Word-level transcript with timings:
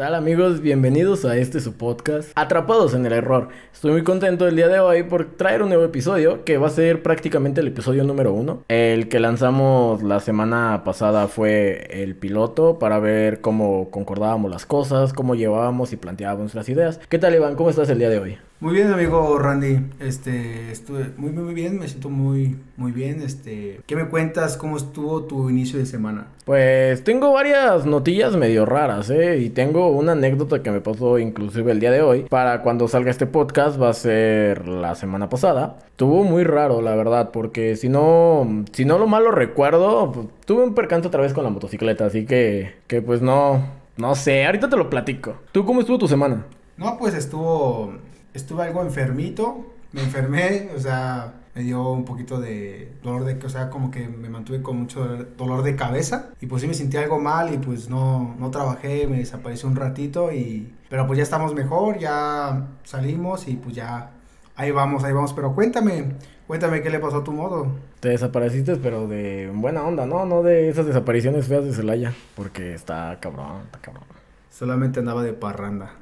tal 0.00 0.14
amigos? 0.14 0.62
Bienvenidos 0.62 1.26
a 1.26 1.36
este 1.36 1.60
su 1.60 1.74
podcast, 1.74 2.32
Atrapados 2.34 2.94
en 2.94 3.04
el 3.04 3.12
Error. 3.12 3.48
Estoy 3.70 3.92
muy 3.92 4.02
contento 4.02 4.48
el 4.48 4.56
día 4.56 4.66
de 4.66 4.80
hoy 4.80 5.02
por 5.02 5.36
traer 5.36 5.62
un 5.62 5.68
nuevo 5.68 5.84
episodio 5.84 6.42
que 6.42 6.56
va 6.56 6.68
a 6.68 6.70
ser 6.70 7.02
prácticamente 7.02 7.60
el 7.60 7.66
episodio 7.66 8.02
número 8.02 8.32
uno. 8.32 8.64
El 8.68 9.10
que 9.10 9.20
lanzamos 9.20 10.02
la 10.02 10.20
semana 10.20 10.84
pasada 10.86 11.28
fue 11.28 11.86
el 12.02 12.16
piloto 12.16 12.78
para 12.78 12.98
ver 12.98 13.42
cómo 13.42 13.90
concordábamos 13.90 14.50
las 14.50 14.64
cosas, 14.64 15.12
cómo 15.12 15.34
llevábamos 15.34 15.92
y 15.92 15.98
planteábamos 15.98 16.44
nuestras 16.44 16.70
ideas. 16.70 16.98
¿Qué 17.10 17.18
tal 17.18 17.34
Iván? 17.34 17.54
¿Cómo 17.54 17.68
estás 17.68 17.90
el 17.90 17.98
día 17.98 18.08
de 18.08 18.20
hoy? 18.20 18.38
Muy 18.60 18.74
bien, 18.74 18.92
amigo 18.92 19.38
Randy. 19.38 19.86
Este, 20.00 20.70
estuve 20.70 21.12
muy, 21.16 21.30
muy, 21.30 21.44
muy 21.44 21.54
bien, 21.54 21.78
me 21.78 21.88
siento 21.88 22.10
muy, 22.10 22.58
muy 22.76 22.92
bien. 22.92 23.22
Este, 23.22 23.80
¿qué 23.86 23.96
me 23.96 24.08
cuentas? 24.08 24.58
¿Cómo 24.58 24.76
estuvo 24.76 25.22
tu 25.24 25.48
inicio 25.48 25.78
de 25.78 25.86
semana? 25.86 26.26
Pues 26.44 27.02
tengo 27.02 27.32
varias 27.32 27.86
notillas 27.86 28.36
medio 28.36 28.66
raras, 28.66 29.08
¿eh? 29.08 29.38
Y 29.38 29.48
tengo 29.48 29.88
una 29.88 30.12
anécdota 30.12 30.62
que 30.62 30.70
me 30.70 30.82
pasó 30.82 31.18
inclusive 31.18 31.72
el 31.72 31.80
día 31.80 31.90
de 31.90 32.02
hoy. 32.02 32.26
Para 32.28 32.60
cuando 32.60 32.86
salga 32.86 33.10
este 33.10 33.26
podcast 33.26 33.80
va 33.80 33.88
a 33.88 33.94
ser 33.94 34.68
la 34.68 34.94
semana 34.94 35.30
pasada. 35.30 35.78
Estuvo 35.86 36.22
muy 36.22 36.44
raro, 36.44 36.82
la 36.82 36.94
verdad, 36.94 37.30
porque 37.30 37.76
si 37.76 37.88
no, 37.88 38.46
si 38.72 38.84
no 38.84 38.98
lo 38.98 39.06
malo 39.06 39.30
recuerdo, 39.30 40.12
pues, 40.12 40.26
tuve 40.44 40.64
un 40.64 40.74
percance 40.74 41.08
otra 41.08 41.22
vez 41.22 41.32
con 41.32 41.44
la 41.44 41.50
motocicleta, 41.50 42.04
así 42.04 42.26
que, 42.26 42.74
que 42.88 43.00
pues 43.00 43.22
no, 43.22 43.62
no 43.96 44.14
sé, 44.14 44.44
ahorita 44.44 44.68
te 44.68 44.76
lo 44.76 44.90
platico. 44.90 45.36
¿Tú 45.50 45.64
cómo 45.64 45.80
estuvo 45.80 45.96
tu 45.96 46.08
semana? 46.08 46.44
No, 46.76 46.96
pues 46.98 47.14
estuvo, 47.14 47.92
estuve 48.34 48.64
algo 48.64 48.82
enfermito, 48.82 49.66
me 49.92 50.02
enfermé, 50.02 50.70
o 50.76 50.78
sea, 50.78 51.34
me 51.54 51.62
dio 51.62 51.90
un 51.90 52.04
poquito 52.04 52.40
de 52.40 52.92
dolor 53.02 53.24
de, 53.24 53.44
o 53.44 53.48
sea, 53.48 53.70
como 53.70 53.90
que 53.90 54.06
me 54.08 54.28
mantuve 54.28 54.62
con 54.62 54.78
mucho 54.78 55.04
dolor 55.36 55.62
de 55.62 55.74
cabeza 55.74 56.30
y 56.40 56.46
pues 56.46 56.62
sí 56.62 56.68
me 56.68 56.74
sentí 56.74 56.96
algo 56.96 57.18
mal 57.18 57.52
y 57.52 57.58
pues 57.58 57.88
no, 57.88 58.36
no 58.38 58.50
trabajé, 58.50 59.06
me 59.06 59.18
desapareció 59.18 59.68
un 59.68 59.76
ratito 59.76 60.32
y, 60.32 60.72
pero 60.88 61.06
pues 61.06 61.16
ya 61.16 61.22
estamos 61.22 61.54
mejor, 61.54 61.98
ya 61.98 62.68
salimos 62.84 63.48
y 63.48 63.56
pues 63.56 63.74
ya, 63.74 64.10
ahí 64.54 64.70
vamos, 64.70 65.02
ahí 65.02 65.12
vamos, 65.12 65.32
pero 65.32 65.54
cuéntame, 65.54 66.14
cuéntame 66.46 66.82
qué 66.82 66.90
le 66.90 67.00
pasó 67.00 67.18
a 67.18 67.24
tu 67.24 67.32
modo. 67.32 67.66
Te 67.98 68.10
desapareciste, 68.10 68.76
pero 68.76 69.08
de 69.08 69.50
buena 69.52 69.82
onda, 69.82 70.06
¿no? 70.06 70.24
No 70.26 70.42
de 70.42 70.68
esas 70.68 70.86
desapariciones 70.86 71.46
feas 71.46 71.64
de 71.64 71.72
Celaya, 71.72 72.14
porque 72.36 72.74
está 72.74 73.18
cabrón, 73.20 73.62
está 73.64 73.78
cabrón. 73.80 74.04
Solamente 74.50 75.00
andaba 75.00 75.22
de 75.22 75.32
parranda. 75.32 75.94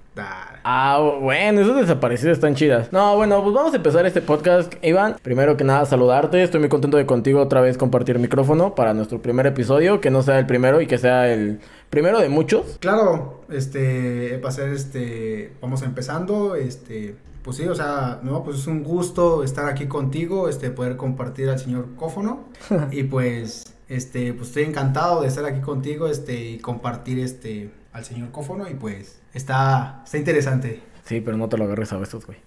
Ah, 0.65 1.01
bueno, 1.21 1.61
esas 1.61 1.77
desaparecidas 1.77 2.37
están 2.37 2.55
chidas. 2.55 2.93
No, 2.93 3.17
bueno, 3.17 3.43
pues 3.43 3.55
vamos 3.55 3.73
a 3.73 3.77
empezar 3.77 4.05
este 4.07 4.21
podcast, 4.21 4.75
Iván. 4.83 5.17
Primero 5.23 5.57
que 5.57 5.65
nada, 5.65 5.87
saludarte. 5.87 6.43
Estoy 6.43 6.61
muy 6.61 6.69
contento 6.69 6.97
de 6.97 7.07
contigo 7.07 7.41
otra 7.41 7.61
vez 7.61 7.79
compartir 7.79 8.19
micrófono 8.19 8.75
para 8.75 8.95
nuestro 8.95 9.23
primer 9.23 9.47
episodio. 9.47 10.01
Que 10.01 10.11
no 10.11 10.23
sea 10.23 10.39
el 10.39 10.47
primero 10.47 10.81
y 10.81 10.87
que 10.87 10.99
sea 10.99 11.33
el 11.33 11.61
primero 11.91 12.21
de 12.21 12.29
muchos. 12.29 12.79
Claro, 12.81 13.41
este, 13.51 14.41
va 14.45 14.51
a 14.51 14.53
ser 14.53 14.71
este, 14.71 15.53
vamos 15.61 15.83
empezando, 15.83 16.55
este, 16.55 17.17
pues 17.43 17.57
sí, 17.57 17.67
o 17.67 17.75
sea, 17.75 18.21
no, 18.23 18.45
pues 18.45 18.59
es 18.59 18.67
un 18.67 18.83
gusto 18.83 19.43
estar 19.43 19.67
aquí 19.67 19.87
contigo, 19.87 20.49
este, 20.49 20.71
poder 20.71 20.97
compartir 20.97 21.49
al 21.49 21.59
señor 21.59 21.87
Cófono. 21.97 22.45
y 22.93 23.05
pues, 23.05 23.75
este, 23.89 24.35
pues 24.35 24.49
estoy 24.49 24.65
encantado 24.65 25.23
de 25.23 25.29
estar 25.29 25.45
aquí 25.45 25.61
contigo, 25.61 26.09
este, 26.09 26.51
y 26.51 26.59
compartir, 26.59 27.19
este, 27.21 27.71
al 27.99 28.05
señor 28.05 28.31
Cófono 28.31 28.69
y 28.69 28.75
pues 28.75 29.21
está, 29.35 30.03
está 30.05 30.19
interesante. 30.19 30.81
Sí, 31.05 31.21
pero 31.21 31.37
no 31.37 31.49
te 31.49 31.59
lo 31.59 31.65
agarres 31.65 31.93
a 31.93 31.99
besos, 31.99 32.25
güey. 32.27 32.39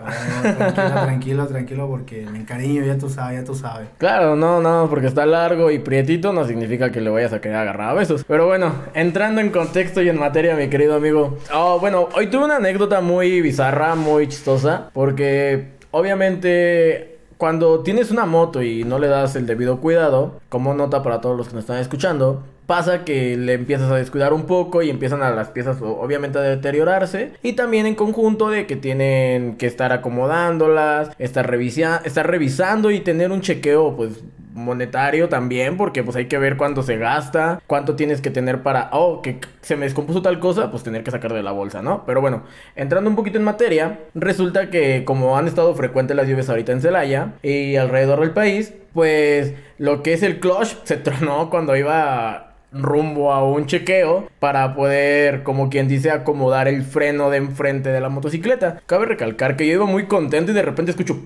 tranquilo, 0.00 1.02
tranquilo, 1.02 1.46
tranquilo, 1.46 1.88
porque 1.88 2.26
me 2.30 2.38
encariño, 2.38 2.84
ya 2.84 2.96
tú 2.96 3.10
sabes, 3.10 3.40
ya 3.40 3.44
tú 3.44 3.54
sabes. 3.54 3.88
Claro, 3.98 4.34
no, 4.34 4.60
no, 4.60 4.88
porque 4.88 5.06
está 5.08 5.26
largo 5.26 5.70
y 5.70 5.78
prietito 5.78 6.32
no 6.32 6.46
significa 6.46 6.90
que 6.90 7.02
le 7.02 7.10
vayas 7.10 7.34
a 7.34 7.40
querer 7.40 7.58
agarrar 7.58 7.90
a 7.90 7.94
besos. 7.94 8.24
Pero 8.26 8.46
bueno, 8.46 8.72
entrando 8.94 9.42
en 9.42 9.50
contexto 9.50 10.00
y 10.00 10.08
en 10.08 10.18
materia, 10.18 10.54
mi 10.56 10.68
querido 10.70 10.94
amigo. 10.94 11.36
Oh, 11.52 11.78
bueno, 11.80 12.08
hoy 12.14 12.28
tuve 12.28 12.44
una 12.44 12.56
anécdota 12.56 13.02
muy 13.02 13.42
bizarra, 13.42 13.94
muy 13.94 14.28
chistosa, 14.28 14.88
porque 14.94 15.72
obviamente 15.90 17.18
cuando 17.36 17.80
tienes 17.80 18.10
una 18.10 18.26
moto 18.26 18.62
y 18.62 18.84
no 18.84 18.98
le 18.98 19.08
das 19.08 19.34
el 19.34 19.46
debido 19.46 19.80
cuidado, 19.80 20.40
como 20.48 20.74
nota 20.74 21.02
para 21.02 21.20
todos 21.20 21.36
los 21.36 21.48
que 21.48 21.54
nos 21.54 21.64
están 21.64 21.78
escuchando, 21.78 22.42
pasa 22.70 23.04
que 23.04 23.36
le 23.36 23.54
empiezas 23.54 23.90
a 23.90 23.96
descuidar 23.96 24.32
un 24.32 24.46
poco 24.46 24.80
y 24.80 24.90
empiezan 24.90 25.24
a 25.24 25.30
las 25.30 25.48
piezas 25.48 25.78
obviamente 25.82 26.38
a 26.38 26.42
deteriorarse 26.42 27.32
y 27.42 27.54
también 27.54 27.84
en 27.84 27.96
conjunto 27.96 28.48
de 28.48 28.68
que 28.68 28.76
tienen 28.76 29.56
que 29.56 29.66
estar 29.66 29.92
acomodándolas, 29.92 31.10
estar, 31.18 31.52
estar 31.52 32.30
revisando 32.30 32.92
y 32.92 33.00
tener 33.00 33.32
un 33.32 33.40
chequeo 33.40 33.96
pues 33.96 34.20
monetario 34.54 35.28
también, 35.28 35.76
porque 35.76 36.04
pues 36.04 36.16
hay 36.16 36.26
que 36.26 36.38
ver 36.38 36.56
cuánto 36.56 36.84
se 36.84 36.96
gasta, 36.96 37.60
cuánto 37.66 37.96
tienes 37.96 38.20
que 38.20 38.30
tener 38.30 38.62
para, 38.62 38.90
oh, 38.92 39.20
que 39.20 39.40
se 39.62 39.74
me 39.74 39.86
descompuso 39.86 40.22
tal 40.22 40.38
cosa, 40.38 40.70
pues 40.70 40.84
tener 40.84 41.02
que 41.02 41.10
sacar 41.10 41.32
de 41.32 41.42
la 41.42 41.50
bolsa, 41.50 41.82
¿no? 41.82 42.04
Pero 42.06 42.20
bueno, 42.20 42.44
entrando 42.76 43.10
un 43.10 43.16
poquito 43.16 43.38
en 43.38 43.44
materia, 43.44 43.98
resulta 44.14 44.70
que 44.70 45.04
como 45.04 45.36
han 45.36 45.48
estado 45.48 45.74
frecuentes 45.74 46.16
las 46.16 46.28
lluvias 46.28 46.48
ahorita 46.48 46.70
en 46.70 46.82
Celaya 46.82 47.32
y 47.42 47.74
alrededor 47.74 48.20
del 48.20 48.30
país, 48.30 48.72
pues 48.92 49.54
lo 49.78 50.04
que 50.04 50.12
es 50.12 50.22
el 50.22 50.38
clutch 50.38 50.76
se 50.84 50.96
tronó 50.98 51.50
cuando 51.50 51.74
iba 51.74 52.49
rumbo 52.72 53.32
a 53.32 53.44
un 53.44 53.66
chequeo 53.66 54.28
para 54.38 54.74
poder, 54.74 55.42
como 55.42 55.70
quien 55.70 55.88
dice, 55.88 56.10
acomodar 56.10 56.68
el 56.68 56.82
freno 56.82 57.30
de 57.30 57.38
enfrente 57.38 57.90
de 57.90 58.00
la 58.00 58.08
motocicleta. 58.08 58.80
Cabe 58.86 59.06
recalcar 59.06 59.56
que 59.56 59.66
yo 59.66 59.74
iba 59.74 59.86
muy 59.86 60.06
contento 60.06 60.52
y 60.52 60.54
de 60.54 60.62
repente 60.62 60.90
escucho... 60.90 61.18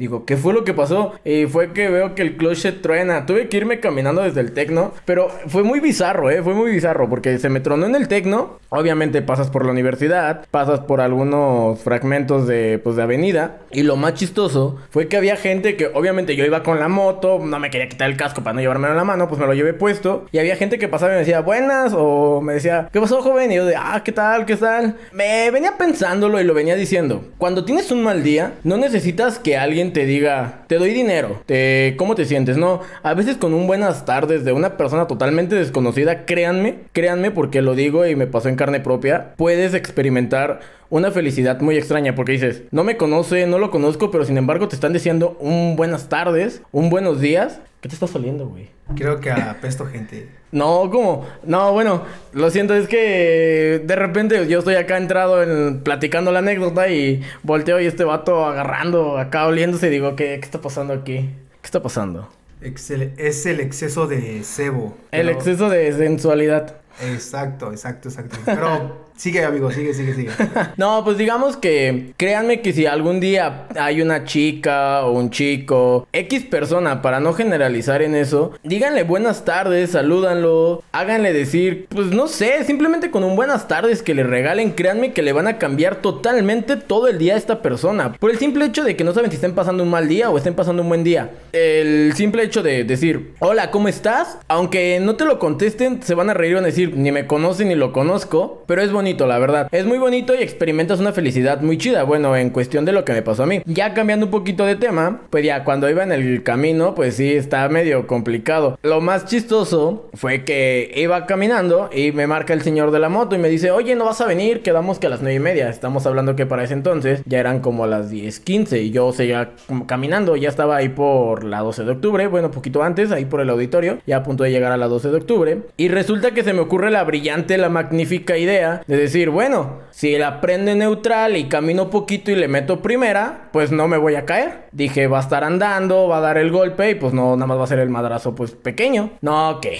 Digo, 0.00 0.24
¿qué 0.24 0.38
fue 0.38 0.54
lo 0.54 0.64
que 0.64 0.72
pasó? 0.72 1.12
Y 1.26 1.44
fue 1.44 1.74
que 1.74 1.90
veo 1.90 2.14
que 2.14 2.22
el 2.22 2.38
clutch 2.38 2.56
se 2.56 2.72
truena. 2.72 3.26
Tuve 3.26 3.50
que 3.50 3.58
irme 3.58 3.80
caminando 3.80 4.22
desde 4.22 4.40
el 4.40 4.52
tecno. 4.52 4.94
Pero 5.04 5.28
fue 5.46 5.62
muy 5.62 5.78
bizarro, 5.78 6.30
¿eh? 6.30 6.42
Fue 6.42 6.54
muy 6.54 6.72
bizarro. 6.72 7.10
Porque 7.10 7.38
se 7.38 7.50
me 7.50 7.60
tronó 7.60 7.84
en 7.84 7.94
el 7.94 8.08
tecno. 8.08 8.60
Obviamente 8.70 9.20
pasas 9.20 9.50
por 9.50 9.66
la 9.66 9.72
universidad. 9.72 10.46
Pasas 10.50 10.80
por 10.80 11.02
algunos 11.02 11.80
fragmentos 11.80 12.46
de, 12.46 12.80
pues, 12.82 12.96
de 12.96 13.02
avenida. 13.02 13.58
Y 13.72 13.82
lo 13.82 13.96
más 13.96 14.14
chistoso 14.14 14.78
fue 14.88 15.06
que 15.06 15.18
había 15.18 15.36
gente 15.36 15.76
que, 15.76 15.88
obviamente, 15.88 16.34
yo 16.34 16.46
iba 16.46 16.62
con 16.62 16.80
la 16.80 16.88
moto. 16.88 17.38
No 17.38 17.58
me 17.58 17.68
quería 17.68 17.90
quitar 17.90 18.08
el 18.08 18.16
casco 18.16 18.42
para 18.42 18.54
no 18.54 18.62
llevármelo 18.62 18.94
en 18.94 18.96
la 18.96 19.04
mano. 19.04 19.28
Pues 19.28 19.38
me 19.38 19.46
lo 19.46 19.52
llevé 19.52 19.74
puesto. 19.74 20.24
Y 20.32 20.38
había 20.38 20.56
gente 20.56 20.78
que 20.78 20.88
pasaba 20.88 21.12
y 21.12 21.16
me 21.16 21.20
decía, 21.20 21.42
buenas. 21.42 21.92
O 21.94 22.40
me 22.40 22.54
decía, 22.54 22.88
¿qué 22.90 22.98
pasó, 22.98 23.20
joven? 23.20 23.52
Y 23.52 23.56
yo 23.56 23.66
de, 23.66 23.76
ah, 23.76 24.00
¿qué 24.02 24.12
tal? 24.12 24.46
¿Qué 24.46 24.56
tal? 24.56 24.96
Me 25.12 25.50
venía 25.50 25.76
pensándolo 25.76 26.40
y 26.40 26.44
lo 26.44 26.54
venía 26.54 26.74
diciendo. 26.74 27.22
Cuando 27.36 27.66
tienes 27.66 27.90
un 27.90 28.02
mal 28.02 28.22
día, 28.22 28.54
no 28.64 28.78
necesitas 28.78 29.38
que 29.38 29.58
alguien 29.58 29.89
te 29.90 30.06
diga, 30.06 30.64
te 30.66 30.76
doy 30.76 30.92
dinero, 30.92 31.42
te, 31.46 31.94
¿cómo 31.98 32.14
te 32.14 32.24
sientes? 32.24 32.56
No, 32.56 32.80
a 33.02 33.14
veces 33.14 33.36
con 33.36 33.54
un 33.54 33.66
buenas 33.66 34.04
tardes 34.04 34.44
de 34.44 34.52
una 34.52 34.76
persona 34.76 35.06
totalmente 35.06 35.54
desconocida, 35.54 36.24
créanme, 36.24 36.78
créanme 36.92 37.30
porque 37.30 37.62
lo 37.62 37.74
digo 37.74 38.06
y 38.06 38.16
me 38.16 38.26
pasó 38.26 38.48
en 38.48 38.56
carne 38.56 38.80
propia, 38.80 39.34
puedes 39.36 39.74
experimentar 39.74 40.60
una 40.90 41.12
felicidad 41.12 41.60
muy 41.60 41.76
extraña 41.76 42.14
porque 42.14 42.32
dices, 42.32 42.64
no 42.72 42.84
me 42.84 42.96
conoce, 42.96 43.46
no 43.46 43.58
lo 43.58 43.70
conozco, 43.70 44.10
pero 44.10 44.24
sin 44.24 44.36
embargo 44.36 44.68
te 44.68 44.74
están 44.74 44.92
diciendo 44.92 45.36
un 45.40 45.76
buenas 45.76 46.08
tardes, 46.08 46.62
un 46.72 46.90
buenos 46.90 47.20
días. 47.20 47.60
¿Qué 47.80 47.88
te 47.88 47.94
está 47.94 48.06
saliendo, 48.06 48.46
güey? 48.48 48.68
Creo 48.96 49.20
que 49.20 49.30
apesto 49.30 49.86
gente. 49.86 50.28
No, 50.52 50.90
¿cómo? 50.90 51.26
No, 51.44 51.72
bueno, 51.72 52.02
lo 52.32 52.50
siento, 52.50 52.74
es 52.74 52.88
que 52.88 53.80
de 53.82 53.96
repente 53.96 54.46
yo 54.48 54.58
estoy 54.58 54.74
acá 54.74 54.98
entrado 54.98 55.42
en 55.42 55.80
platicando 55.82 56.32
la 56.32 56.40
anécdota 56.40 56.88
y 56.88 57.22
volteo 57.42 57.80
y 57.80 57.86
este 57.86 58.04
vato 58.04 58.44
agarrando, 58.44 59.16
acá 59.16 59.46
oliéndose 59.46 59.86
y 59.86 59.90
digo, 59.90 60.16
¿qué, 60.16 60.38
qué 60.40 60.44
está 60.44 60.60
pasando 60.60 60.92
aquí? 60.92 61.30
¿Qué 61.62 61.66
está 61.66 61.80
pasando? 61.80 62.28
es 62.60 63.46
el 63.46 63.60
exceso 63.60 64.06
de 64.06 64.42
cebo. 64.44 64.94
El 65.12 65.30
exceso 65.30 65.70
de 65.70 65.92
sensualidad. 65.94 66.76
Exacto, 67.02 67.70
exacto, 67.70 68.08
exacto. 68.08 68.36
Pero 68.44 69.06
sigue, 69.16 69.44
amigo, 69.44 69.70
sigue, 69.70 69.94
sigue, 69.94 70.14
sigue. 70.14 70.30
no, 70.76 71.02
pues 71.04 71.18
digamos 71.18 71.56
que 71.56 72.12
créanme 72.16 72.60
que 72.60 72.72
si 72.72 72.86
algún 72.86 73.20
día 73.20 73.66
hay 73.76 74.02
una 74.02 74.24
chica 74.24 75.04
o 75.04 75.12
un 75.12 75.30
chico, 75.30 76.06
X 76.12 76.44
persona, 76.44 77.02
para 77.02 77.20
no 77.20 77.32
generalizar 77.32 78.02
en 78.02 78.14
eso, 78.14 78.52
díganle 78.62 79.04
buenas 79.04 79.44
tardes, 79.44 79.90
salúdanlo, 79.90 80.82
háganle 80.92 81.32
decir, 81.32 81.86
pues 81.88 82.08
no 82.08 82.28
sé, 82.28 82.64
simplemente 82.64 83.10
con 83.10 83.24
un 83.24 83.36
buenas 83.36 83.68
tardes 83.68 84.02
que 84.02 84.14
le 84.14 84.22
regalen, 84.22 84.72
créanme 84.72 85.12
que 85.12 85.22
le 85.22 85.32
van 85.32 85.48
a 85.48 85.58
cambiar 85.58 85.96
totalmente 85.96 86.76
todo 86.76 87.08
el 87.08 87.18
día 87.18 87.34
a 87.34 87.38
esta 87.38 87.62
persona. 87.62 88.12
Por 88.12 88.30
el 88.30 88.38
simple 88.38 88.66
hecho 88.66 88.84
de 88.84 88.96
que 88.96 89.04
no 89.04 89.14
saben 89.14 89.30
si 89.30 89.36
estén 89.36 89.54
pasando 89.54 89.82
un 89.82 89.90
mal 89.90 90.08
día 90.08 90.30
o 90.30 90.36
estén 90.36 90.54
pasando 90.54 90.82
un 90.82 90.88
buen 90.88 91.04
día. 91.04 91.30
El 91.52 92.12
simple 92.14 92.42
hecho 92.42 92.62
de 92.62 92.84
decir, 92.84 93.32
hola, 93.38 93.70
¿cómo 93.70 93.88
estás? 93.88 94.38
Aunque 94.48 95.00
no 95.00 95.16
te 95.16 95.24
lo 95.24 95.38
contesten, 95.38 96.02
se 96.02 96.14
van 96.14 96.30
a 96.30 96.34
reír 96.34 96.50
van 96.54 96.64
a 96.64 96.68
decir, 96.68 96.96
ni 96.96 97.12
me 97.12 97.26
conocen 97.26 97.68
ni 97.68 97.74
lo 97.74 97.92
conozco, 97.92 98.64
pero 98.66 98.82
es 98.82 98.92
bonito 98.92 99.09
la 99.18 99.38
verdad. 99.38 99.68
Es 99.72 99.86
muy 99.86 99.98
bonito 99.98 100.34
y 100.34 100.38
experimentas 100.38 101.00
una 101.00 101.12
felicidad 101.12 101.60
muy 101.60 101.78
chida. 101.78 102.02
Bueno, 102.04 102.36
en 102.36 102.50
cuestión 102.50 102.84
de 102.84 102.92
lo 102.92 103.04
que 103.04 103.12
me 103.12 103.22
pasó 103.22 103.42
a 103.42 103.46
mí. 103.46 103.62
Ya 103.66 103.94
cambiando 103.94 104.26
un 104.26 104.32
poquito 104.32 104.64
de 104.64 104.76
tema, 104.76 105.22
pues 105.30 105.44
ya 105.44 105.64
cuando 105.64 105.88
iba 105.90 106.02
en 106.02 106.12
el 106.12 106.42
camino, 106.42 106.94
pues 106.94 107.16
sí, 107.16 107.32
está 107.32 107.68
medio 107.68 108.06
complicado. 108.06 108.78
Lo 108.82 109.00
más 109.00 109.26
chistoso 109.26 110.08
fue 110.14 110.44
que 110.44 110.92
iba 110.96 111.26
caminando 111.26 111.90
y 111.92 112.12
me 112.12 112.26
marca 112.26 112.52
el 112.52 112.62
señor 112.62 112.90
de 112.90 112.98
la 112.98 113.08
moto 113.08 113.36
y 113.36 113.38
me 113.38 113.48
dice, 113.48 113.70
oye, 113.70 113.94
no 113.94 114.04
vas 114.04 114.20
a 114.20 114.26
venir, 114.26 114.62
quedamos 114.62 114.98
que 114.98 115.06
a 115.06 115.10
las 115.10 115.20
nueve 115.20 115.36
y 115.36 115.40
media. 115.40 115.68
Estamos 115.68 116.06
hablando 116.06 116.36
que 116.36 116.46
para 116.46 116.64
ese 116.64 116.74
entonces 116.74 117.22
ya 117.26 117.38
eran 117.38 117.60
como 117.60 117.86
las 117.86 118.10
10.15 118.12 118.82
y 118.82 118.90
yo 118.90 119.12
seguía 119.12 119.50
caminando, 119.86 120.36
ya 120.36 120.48
estaba 120.48 120.76
ahí 120.76 120.88
por 120.88 121.44
la 121.44 121.60
12 121.60 121.84
de 121.84 121.92
octubre, 121.92 122.26
bueno, 122.26 122.50
poquito 122.50 122.82
antes, 122.82 123.10
ahí 123.12 123.24
por 123.24 123.40
el 123.40 123.50
auditorio, 123.50 123.98
ya 124.06 124.18
a 124.18 124.22
punto 124.22 124.44
de 124.44 124.50
llegar 124.50 124.72
a 124.72 124.76
la 124.76 124.88
12 124.88 125.10
de 125.10 125.16
octubre. 125.16 125.58
Y 125.76 125.88
resulta 125.88 126.32
que 126.32 126.44
se 126.44 126.52
me 126.52 126.60
ocurre 126.60 126.90
la 126.90 127.04
brillante, 127.04 127.58
la 127.58 127.68
magnífica 127.68 128.36
idea 128.38 128.82
de 128.90 128.96
decir, 128.96 129.30
bueno, 129.30 129.78
si 129.90 130.18
la 130.18 130.40
prende 130.40 130.74
neutral 130.74 131.36
y 131.36 131.44
camino 131.48 131.90
poquito 131.90 132.32
y 132.32 132.34
le 132.34 132.48
meto 132.48 132.82
primera, 132.82 133.48
pues 133.52 133.70
no 133.70 133.86
me 133.86 133.96
voy 133.96 134.16
a 134.16 134.24
caer. 134.24 134.66
Dije, 134.72 135.06
va 135.06 135.18
a 135.18 135.20
estar 135.20 135.44
andando, 135.44 136.08
va 136.08 136.16
a 136.16 136.20
dar 136.20 136.38
el 136.38 136.50
golpe 136.50 136.90
y 136.90 136.94
pues 136.96 137.12
no, 137.12 137.36
nada 137.36 137.46
más 137.46 137.58
va 137.58 137.64
a 137.64 137.68
ser 137.68 137.78
el 137.78 137.88
madrazo 137.88 138.34
pues 138.34 138.50
pequeño. 138.50 139.10
No, 139.20 139.60
que 139.60 139.78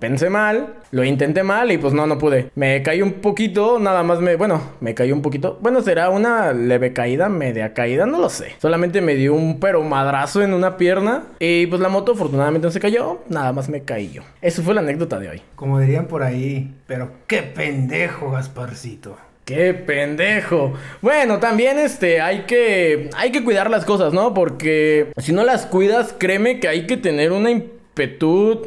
pensé 0.00 0.30
mal, 0.30 0.74
lo 0.90 1.04
intenté 1.04 1.42
mal 1.42 1.70
y 1.72 1.78
pues 1.78 1.94
no, 1.94 2.06
no 2.06 2.18
pude. 2.18 2.50
Me 2.54 2.82
caí 2.82 3.02
un 3.02 3.14
poquito, 3.14 3.78
nada 3.78 4.02
más 4.02 4.20
me, 4.20 4.36
bueno, 4.36 4.60
me 4.80 4.94
caí 4.94 5.12
un 5.12 5.22
poquito. 5.22 5.58
Bueno, 5.60 5.80
será 5.82 6.10
una 6.10 6.52
leve 6.52 6.92
caída, 6.92 7.28
media 7.28 7.74
caída, 7.74 8.06
no 8.06 8.18
lo 8.18 8.28
sé. 8.28 8.54
Solamente 8.58 9.00
me 9.00 9.14
dio 9.14 9.34
un 9.34 9.60
pero 9.60 9.82
madrazo 9.82 10.42
en 10.42 10.52
una 10.52 10.76
pierna 10.76 11.24
y 11.38 11.66
pues 11.66 11.80
la 11.80 11.88
moto 11.88 12.12
afortunadamente 12.12 12.66
no 12.66 12.72
se 12.72 12.80
cayó, 12.80 13.20
nada 13.28 13.52
más 13.52 13.68
me 13.68 13.82
caí 13.82 14.10
yo. 14.10 14.22
Eso 14.40 14.62
fue 14.62 14.74
la 14.74 14.80
anécdota 14.80 15.18
de 15.18 15.28
hoy. 15.28 15.42
Como 15.54 15.78
dirían 15.80 16.06
por 16.06 16.22
ahí, 16.22 16.74
pero 16.86 17.10
qué 17.26 17.42
pendejo, 17.42 18.30
Gasparcito. 18.30 19.16
Qué 19.46 19.74
pendejo. 19.74 20.74
Bueno, 21.00 21.38
también 21.38 21.78
este 21.78 22.20
hay 22.20 22.40
que 22.46 23.10
hay 23.16 23.30
que 23.30 23.44
cuidar 23.44 23.70
las 23.70 23.84
cosas, 23.84 24.12
¿no? 24.12 24.34
Porque 24.34 25.12
si 25.18 25.32
no 25.32 25.44
las 25.44 25.66
cuidas, 25.66 26.12
créeme 26.18 26.58
que 26.58 26.66
hay 26.66 26.88
que 26.88 26.96
tener 26.96 27.30
una 27.30 27.52